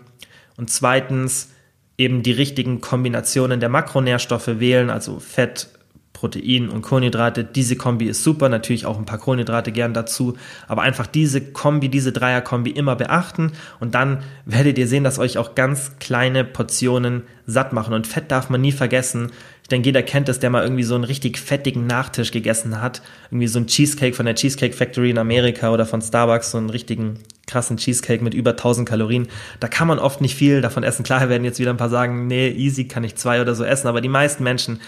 und 0.58 0.70
zweitens 0.70 1.50
eben 1.98 2.24
die 2.24 2.32
richtigen 2.32 2.82
Kombinationen 2.82 3.60
der 3.60 3.70
Makronährstoffe 3.70 4.60
wählen, 4.60 4.90
also 4.90 5.20
Fett, 5.20 5.70
Protein 6.18 6.70
und 6.70 6.82
Kohlenhydrate. 6.82 7.44
Diese 7.44 7.76
Kombi 7.76 8.08
ist 8.08 8.24
super, 8.24 8.50
natürlich 8.50 8.88
auch 8.88 8.98
ein 8.98 9.06
paar 9.06 9.20
Kohlenhydrate 9.20 9.72
gern 9.72 9.94
dazu, 9.94 10.36
aber 10.68 10.82
einfach 10.82 11.06
diese 11.06 11.42
Kombi, 11.42 11.90
diese 11.90 12.12
Dreier-Kombi 12.12 12.72
immer 12.72 12.96
beachten 12.96 13.52
und 13.80 13.94
dann 13.94 14.24
werdet 14.46 14.80
ihr 14.80 14.88
sehen, 14.88 15.04
dass 15.04 15.20
euch 15.20 15.38
auch 15.38 15.54
ganz 15.54 16.00
kleine 16.00 16.44
Portionen 16.44 17.24
satt 17.46 17.72
machen. 17.72 17.94
Und 17.94 18.08
Fett 18.08 18.32
darf 18.32 18.50
man 18.50 18.62
nie 18.62 18.72
vergessen. 18.72 19.32
Ich 19.68 19.70
denke, 19.70 19.90
jeder 19.90 20.02
kennt 20.02 20.30
es, 20.30 20.40
der 20.40 20.50
mal 20.50 20.64
irgendwie 20.64 20.84
so 20.84 20.96
einen 20.96 21.04
richtig 21.04 21.38
fettigen 21.38 21.88
Nachtisch 21.88 22.32
gegessen 22.32 22.82
hat. 22.82 23.02
Irgendwie 23.30 23.48
so 23.48 23.60
ein 23.60 23.68
Cheesecake 23.68 24.16
von 24.16 24.26
der 24.26 24.34
Cheesecake 24.34 24.74
Factory 24.74 25.10
in 25.10 25.18
Amerika 25.18 25.74
oder 25.74 25.86
von 25.86 26.02
Starbucks, 26.02 26.52
so 26.52 26.58
einen 26.58 26.70
richtigen 26.70 27.20
krassen 27.48 27.76
Cheesecake 27.76 28.24
mit 28.24 28.34
über 28.34 28.52
1000 28.52 28.88
Kalorien. 28.88 29.28
Da 29.60 29.68
kann 29.68 29.90
man 29.90 30.00
oft 30.00 30.22
nicht 30.22 30.36
viel 30.36 30.62
davon 30.62 30.84
essen. 30.84 31.04
Klar 31.04 31.28
werden 31.28 31.44
jetzt 31.44 31.60
wieder 31.60 31.72
ein 31.72 31.76
paar 31.76 31.90
sagen, 31.90 32.28
nee, 32.28 32.48
easy 32.48 32.86
kann 32.86 33.04
ich 33.04 33.18
zwei 33.18 33.42
oder 33.42 33.56
so 33.56 33.66
essen, 33.66 33.90
aber 33.90 34.00
die 34.00 34.08
meisten 34.08 34.42
Menschen 34.42 34.80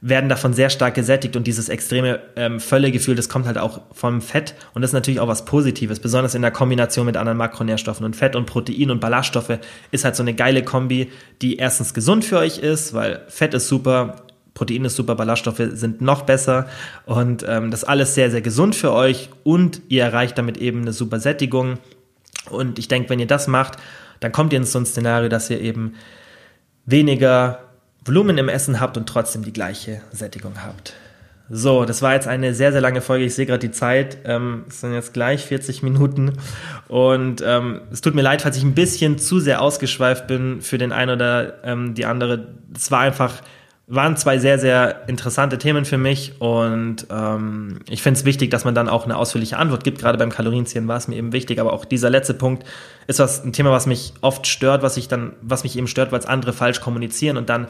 werden 0.00 0.28
davon 0.28 0.52
sehr 0.52 0.70
stark 0.70 0.94
gesättigt 0.94 1.36
und 1.36 1.46
dieses 1.46 1.68
extreme 1.68 2.20
ähm, 2.36 2.60
Völlegefühl, 2.60 3.14
das 3.14 3.28
kommt 3.28 3.46
halt 3.46 3.58
auch 3.58 3.80
vom 3.92 4.20
Fett 4.20 4.54
und 4.74 4.82
das 4.82 4.90
ist 4.90 4.94
natürlich 4.94 5.20
auch 5.20 5.28
was 5.28 5.44
Positives, 5.44 6.00
besonders 6.00 6.34
in 6.34 6.42
der 6.42 6.50
Kombination 6.50 7.06
mit 7.06 7.16
anderen 7.16 7.38
Makronährstoffen 7.38 8.04
und 8.04 8.14
Fett 8.14 8.36
und 8.36 8.46
Protein 8.46 8.90
und 8.90 9.00
Ballaststoffe 9.00 9.58
ist 9.90 10.04
halt 10.04 10.16
so 10.16 10.22
eine 10.22 10.34
geile 10.34 10.62
Kombi, 10.62 11.10
die 11.42 11.56
erstens 11.56 11.94
gesund 11.94 12.24
für 12.24 12.38
euch 12.38 12.58
ist, 12.58 12.94
weil 12.94 13.22
Fett 13.28 13.54
ist 13.54 13.68
super, 13.68 14.16
Protein 14.54 14.84
ist 14.84 14.96
super, 14.96 15.14
Ballaststoffe 15.14 15.62
sind 15.72 16.00
noch 16.00 16.22
besser 16.22 16.68
und 17.06 17.44
ähm, 17.48 17.70
das 17.70 17.84
alles 17.84 18.14
sehr, 18.14 18.30
sehr 18.30 18.42
gesund 18.42 18.74
für 18.74 18.92
euch 18.92 19.30
und 19.44 19.80
ihr 19.88 20.02
erreicht 20.02 20.36
damit 20.36 20.58
eben 20.58 20.82
eine 20.82 20.92
super 20.92 21.20
Sättigung 21.20 21.78
und 22.50 22.78
ich 22.78 22.88
denke, 22.88 23.10
wenn 23.10 23.18
ihr 23.18 23.26
das 23.26 23.48
macht, 23.48 23.78
dann 24.20 24.32
kommt 24.32 24.52
ihr 24.52 24.58
in 24.58 24.64
so 24.64 24.78
ein 24.78 24.86
Szenario, 24.86 25.28
dass 25.28 25.50
ihr 25.50 25.60
eben 25.60 25.94
weniger 26.86 27.65
Volumen 28.06 28.38
im 28.38 28.48
Essen 28.48 28.80
habt 28.80 28.96
und 28.96 29.08
trotzdem 29.08 29.42
die 29.42 29.52
gleiche 29.52 30.00
Sättigung 30.12 30.64
habt. 30.64 30.94
So, 31.48 31.84
das 31.84 32.02
war 32.02 32.14
jetzt 32.14 32.26
eine 32.26 32.54
sehr, 32.54 32.72
sehr 32.72 32.80
lange 32.80 33.00
Folge. 33.00 33.24
Ich 33.24 33.34
sehe 33.34 33.46
gerade 33.46 33.60
die 33.60 33.70
Zeit. 33.70 34.18
Ähm, 34.24 34.64
es 34.68 34.80
sind 34.80 34.92
jetzt 34.92 35.12
gleich 35.12 35.44
40 35.44 35.82
Minuten. 35.82 36.32
Und 36.88 37.42
ähm, 37.46 37.82
es 37.92 38.00
tut 38.00 38.14
mir 38.14 38.22
leid, 38.22 38.42
falls 38.42 38.56
ich 38.56 38.64
ein 38.64 38.74
bisschen 38.74 39.18
zu 39.18 39.38
sehr 39.38 39.62
ausgeschweift 39.62 40.26
bin 40.26 40.60
für 40.60 40.78
den 40.78 40.92
einen 40.92 41.12
oder 41.12 41.64
ähm, 41.64 41.94
die 41.94 42.04
andere. 42.04 42.48
Es 42.74 42.90
war 42.90 43.00
einfach, 43.00 43.42
waren 43.86 44.16
zwei 44.16 44.38
sehr, 44.38 44.58
sehr 44.58 45.08
interessante 45.08 45.58
Themen 45.58 45.84
für 45.84 45.98
mich. 45.98 46.40
Und 46.40 47.06
ähm, 47.10 47.78
ich 47.88 48.02
finde 48.02 48.18
es 48.18 48.24
wichtig, 48.24 48.50
dass 48.50 48.64
man 48.64 48.74
dann 48.74 48.88
auch 48.88 49.04
eine 49.04 49.16
ausführliche 49.16 49.56
Antwort 49.56 49.84
gibt. 49.84 50.00
Gerade 50.00 50.18
beim 50.18 50.30
Kalorienzählen 50.30 50.88
war 50.88 50.96
es 50.96 51.06
mir 51.06 51.14
eben 51.14 51.32
wichtig. 51.32 51.60
Aber 51.60 51.72
auch 51.72 51.84
dieser 51.84 52.10
letzte 52.10 52.34
Punkt 52.34 52.64
ist 53.06 53.20
was, 53.20 53.44
ein 53.44 53.52
Thema, 53.52 53.70
was 53.70 53.86
mich 53.86 54.14
oft 54.20 54.48
stört, 54.48 54.82
was 54.82 54.96
ich 54.96 55.06
dann, 55.06 55.34
was 55.42 55.62
mich 55.62 55.78
eben 55.78 55.86
stört, 55.86 56.10
weil 56.10 56.18
es 56.18 56.26
andere 56.26 56.52
falsch 56.52 56.80
kommunizieren 56.80 57.36
und 57.36 57.48
dann 57.48 57.68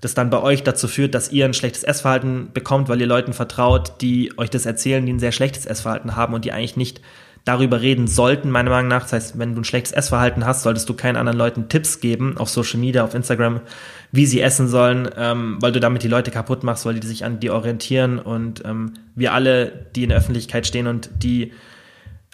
das 0.00 0.14
dann 0.14 0.30
bei 0.30 0.40
euch 0.40 0.62
dazu 0.62 0.88
führt, 0.88 1.14
dass 1.14 1.32
ihr 1.32 1.44
ein 1.44 1.54
schlechtes 1.54 1.82
Essverhalten 1.82 2.52
bekommt, 2.52 2.88
weil 2.88 3.00
ihr 3.00 3.06
Leuten 3.06 3.32
vertraut, 3.32 4.00
die 4.00 4.32
euch 4.38 4.50
das 4.50 4.66
erzählen, 4.66 5.04
die 5.04 5.12
ein 5.12 5.18
sehr 5.18 5.32
schlechtes 5.32 5.66
Essverhalten 5.66 6.14
haben 6.14 6.34
und 6.34 6.44
die 6.44 6.52
eigentlich 6.52 6.76
nicht 6.76 7.00
darüber 7.44 7.80
reden 7.80 8.06
sollten, 8.06 8.50
meiner 8.50 8.70
Meinung 8.70 8.88
nach. 8.88 9.02
Das 9.02 9.12
heißt, 9.14 9.38
wenn 9.38 9.54
du 9.54 9.62
ein 9.62 9.64
schlechtes 9.64 9.92
Essverhalten 9.92 10.44
hast, 10.44 10.62
solltest 10.62 10.88
du 10.88 10.94
keinen 10.94 11.16
anderen 11.16 11.38
Leuten 11.38 11.68
Tipps 11.68 12.00
geben 12.00 12.36
auf 12.36 12.50
Social 12.50 12.78
Media, 12.78 13.02
auf 13.04 13.14
Instagram, 13.14 13.60
wie 14.12 14.26
sie 14.26 14.40
essen 14.40 14.68
sollen, 14.68 15.08
ähm, 15.16 15.56
weil 15.60 15.72
du 15.72 15.80
damit 15.80 16.02
die 16.02 16.08
Leute 16.08 16.30
kaputt 16.30 16.62
machst, 16.62 16.84
weil 16.84 17.00
die 17.00 17.06
sich 17.06 17.24
an 17.24 17.40
dir 17.40 17.54
orientieren 17.54 18.18
und 18.18 18.62
ähm, 18.64 18.92
wir 19.14 19.32
alle, 19.32 19.86
die 19.96 20.02
in 20.02 20.10
der 20.10 20.18
Öffentlichkeit 20.18 20.66
stehen 20.66 20.86
und 20.86 21.10
die 21.22 21.52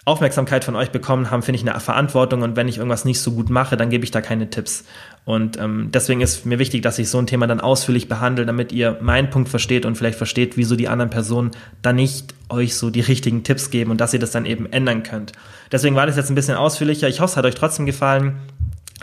Aufmerksamkeit 0.05 0.63
von 0.63 0.75
euch 0.75 0.91
bekommen 0.91 1.31
haben, 1.31 1.41
finde 1.41 1.59
ich 1.59 1.67
eine 1.67 1.79
Verantwortung 1.79 2.43
und 2.43 2.55
wenn 2.55 2.67
ich 2.67 2.77
irgendwas 2.77 3.05
nicht 3.05 3.19
so 3.19 3.31
gut 3.31 3.49
mache, 3.49 3.75
dann 3.75 3.89
gebe 3.89 4.03
ich 4.03 4.11
da 4.11 4.21
keine 4.21 4.51
Tipps. 4.51 4.85
Und 5.25 5.57
ähm, 5.59 5.89
deswegen 5.91 6.21
ist 6.21 6.45
mir 6.45 6.59
wichtig, 6.59 6.83
dass 6.83 6.99
ich 6.99 7.09
so 7.09 7.17
ein 7.17 7.25
Thema 7.25 7.47
dann 7.47 7.59
ausführlich 7.59 8.07
behandle, 8.07 8.45
damit 8.45 8.71
ihr 8.71 8.99
meinen 9.01 9.31
Punkt 9.31 9.49
versteht 9.49 9.83
und 9.83 9.95
vielleicht 9.95 10.19
versteht, 10.19 10.57
wieso 10.57 10.75
die 10.75 10.87
anderen 10.87 11.09
Personen 11.09 11.51
da 11.81 11.91
nicht 11.91 12.35
euch 12.49 12.75
so 12.75 12.91
die 12.91 13.01
richtigen 13.01 13.43
Tipps 13.43 13.71
geben 13.71 13.89
und 13.89 13.99
dass 13.99 14.13
ihr 14.13 14.19
das 14.19 14.29
dann 14.29 14.45
eben 14.45 14.71
ändern 14.71 15.01
könnt. 15.01 15.31
Deswegen 15.71 15.95
war 15.95 16.05
das 16.05 16.17
jetzt 16.17 16.29
ein 16.29 16.35
bisschen 16.35 16.55
ausführlicher. 16.55 17.07
Ich 17.07 17.19
hoffe, 17.19 17.31
es 17.31 17.37
hat 17.37 17.45
euch 17.45 17.55
trotzdem 17.55 17.87
gefallen. 17.87 18.35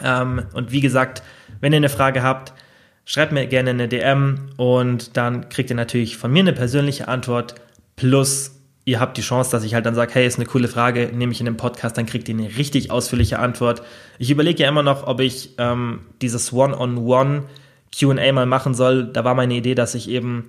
Ähm, 0.01 0.43
und 0.53 0.71
wie 0.71 0.81
gesagt, 0.81 1.25
wenn 1.61 1.73
ihr 1.73 1.79
eine 1.79 1.89
Frage 1.89 2.23
habt, 2.23 2.53
schreibt 3.05 3.33
mir 3.33 3.49
gerne 3.49 3.71
eine 3.71 3.89
DM 3.89 4.51
und 4.57 5.17
dann 5.17 5.49
kriegt 5.49 5.71
ihr 5.71 5.77
natürlich 5.77 6.17
von 6.17 6.33
mir 6.33 6.41
eine 6.41 6.53
persönliche 6.53 7.09
Antwort 7.09 7.57
plus 7.97 8.62
ihr 8.85 9.01
habt 9.01 9.17
die 9.17 9.23
Chance, 9.23 9.51
dass 9.51 9.65
ich 9.65 9.75
halt 9.75 9.87
dann 9.87 9.95
sage, 9.95 10.15
hey, 10.15 10.27
ist 10.27 10.39
eine 10.39 10.47
coole 10.47 10.69
Frage, 10.69 11.11
nehme 11.13 11.33
ich 11.33 11.41
in 11.41 11.47
den 11.47 11.57
Podcast, 11.57 11.97
dann 11.97 12.07
kriegt 12.07 12.29
ihr 12.29 12.35
eine 12.35 12.57
richtig 12.57 12.91
ausführliche 12.91 13.39
Antwort. 13.39 13.83
Ich 14.19 14.31
überlege 14.31 14.63
ja 14.63 14.69
immer 14.69 14.83
noch, 14.83 15.07
ob 15.07 15.21
ich 15.21 15.55
ähm, 15.59 16.01
dieses 16.21 16.53
One-on-One 16.53 17.45
QA 17.97 18.33
mal 18.33 18.47
machen 18.47 18.75
soll. 18.75 19.07
Da 19.13 19.25
war 19.25 19.35
meine 19.35 19.55
Idee, 19.55 19.75
dass 19.75 19.95
ich 19.95 20.09
eben 20.09 20.49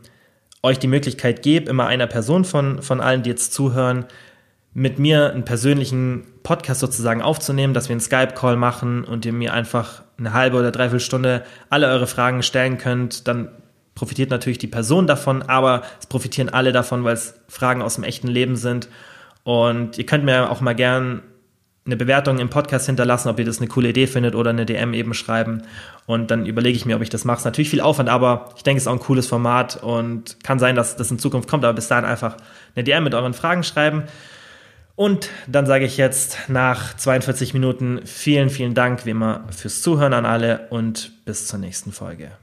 euch 0.63 0.79
die 0.79 0.87
Möglichkeit 0.87 1.43
gebe, 1.43 1.69
immer 1.69 1.87
einer 1.87 2.07
Person 2.07 2.45
von, 2.45 2.81
von 2.81 3.01
allen, 3.01 3.21
die 3.21 3.29
jetzt 3.29 3.53
zuhören, 3.53 4.05
mit 4.73 4.97
mir 4.97 5.31
einen 5.31 5.45
persönlichen 5.45 6.25
Podcast 6.41 6.79
sozusagen 6.79 7.21
aufzunehmen, 7.21 7.73
dass 7.73 7.89
wir 7.89 7.93
einen 7.93 8.01
Skype-Call 8.01 8.55
machen 8.55 9.03
und 9.03 9.25
ihr 9.25 9.33
mir 9.33 9.53
einfach 9.53 10.03
eine 10.17 10.33
halbe 10.33 10.57
oder 10.57 10.71
dreiviertel 10.71 10.99
Stunde 10.99 11.43
alle 11.69 11.87
eure 11.87 12.07
Fragen 12.07 12.41
stellen 12.41 12.77
könnt. 12.77 13.27
Dann 13.27 13.49
profitiert 13.95 14.29
natürlich 14.29 14.57
die 14.57 14.67
Person 14.67 15.07
davon, 15.07 15.43
aber 15.43 15.83
es 15.99 16.07
profitieren 16.07 16.49
alle 16.49 16.71
davon, 16.71 17.03
weil 17.03 17.13
es 17.13 17.35
Fragen 17.47 17.81
aus 17.81 17.95
dem 17.95 18.03
echten 18.03 18.27
Leben 18.27 18.55
sind. 18.55 18.89
Und 19.43 19.97
ihr 19.97 20.05
könnt 20.05 20.23
mir 20.23 20.49
auch 20.49 20.61
mal 20.61 20.73
gern 20.73 21.21
eine 21.85 21.97
Bewertung 21.97 22.39
im 22.39 22.49
Podcast 22.49 22.85
hinterlassen, 22.85 23.27
ob 23.27 23.39
ihr 23.39 23.45
das 23.45 23.59
eine 23.59 23.67
coole 23.67 23.89
Idee 23.89 24.07
findet 24.07 24.35
oder 24.35 24.51
eine 24.51 24.65
DM 24.65 24.93
eben 24.93 25.13
schreiben. 25.13 25.63
Und 26.05 26.31
dann 26.31 26.45
überlege 26.45 26.77
ich 26.77 26.85
mir, 26.85 26.95
ob 26.95 27.01
ich 27.01 27.09
das 27.09 27.25
mache. 27.25 27.39
Ist 27.39 27.45
natürlich 27.45 27.69
viel 27.69 27.81
Aufwand, 27.81 28.09
aber 28.09 28.51
ich 28.55 28.63
denke, 28.63 28.77
es 28.77 28.83
ist 28.83 28.87
auch 28.87 28.93
ein 28.93 28.99
cooles 28.99 29.27
Format 29.27 29.83
und 29.83 30.37
kann 30.43 30.59
sein, 30.59 30.75
dass 30.75 30.95
das 30.95 31.11
in 31.11 31.19
Zukunft 31.19 31.49
kommt. 31.49 31.65
Aber 31.65 31.73
bis 31.73 31.89
dahin 31.89 32.05
einfach 32.05 32.37
eine 32.75 32.85
DM 32.85 33.03
mit 33.03 33.13
euren 33.13 33.33
Fragen 33.33 33.63
schreiben. 33.63 34.03
Und 34.95 35.29
dann 35.47 35.65
sage 35.65 35.85
ich 35.85 35.97
jetzt 35.97 36.37
nach 36.47 36.95
42 36.95 37.53
Minuten 37.53 38.01
vielen, 38.05 38.49
vielen 38.49 38.75
Dank 38.75 39.05
wie 39.05 39.09
immer 39.09 39.43
fürs 39.49 39.81
Zuhören 39.81 40.13
an 40.13 40.25
alle 40.25 40.67
und 40.69 41.11
bis 41.25 41.47
zur 41.47 41.59
nächsten 41.59 41.91
Folge. 41.91 42.42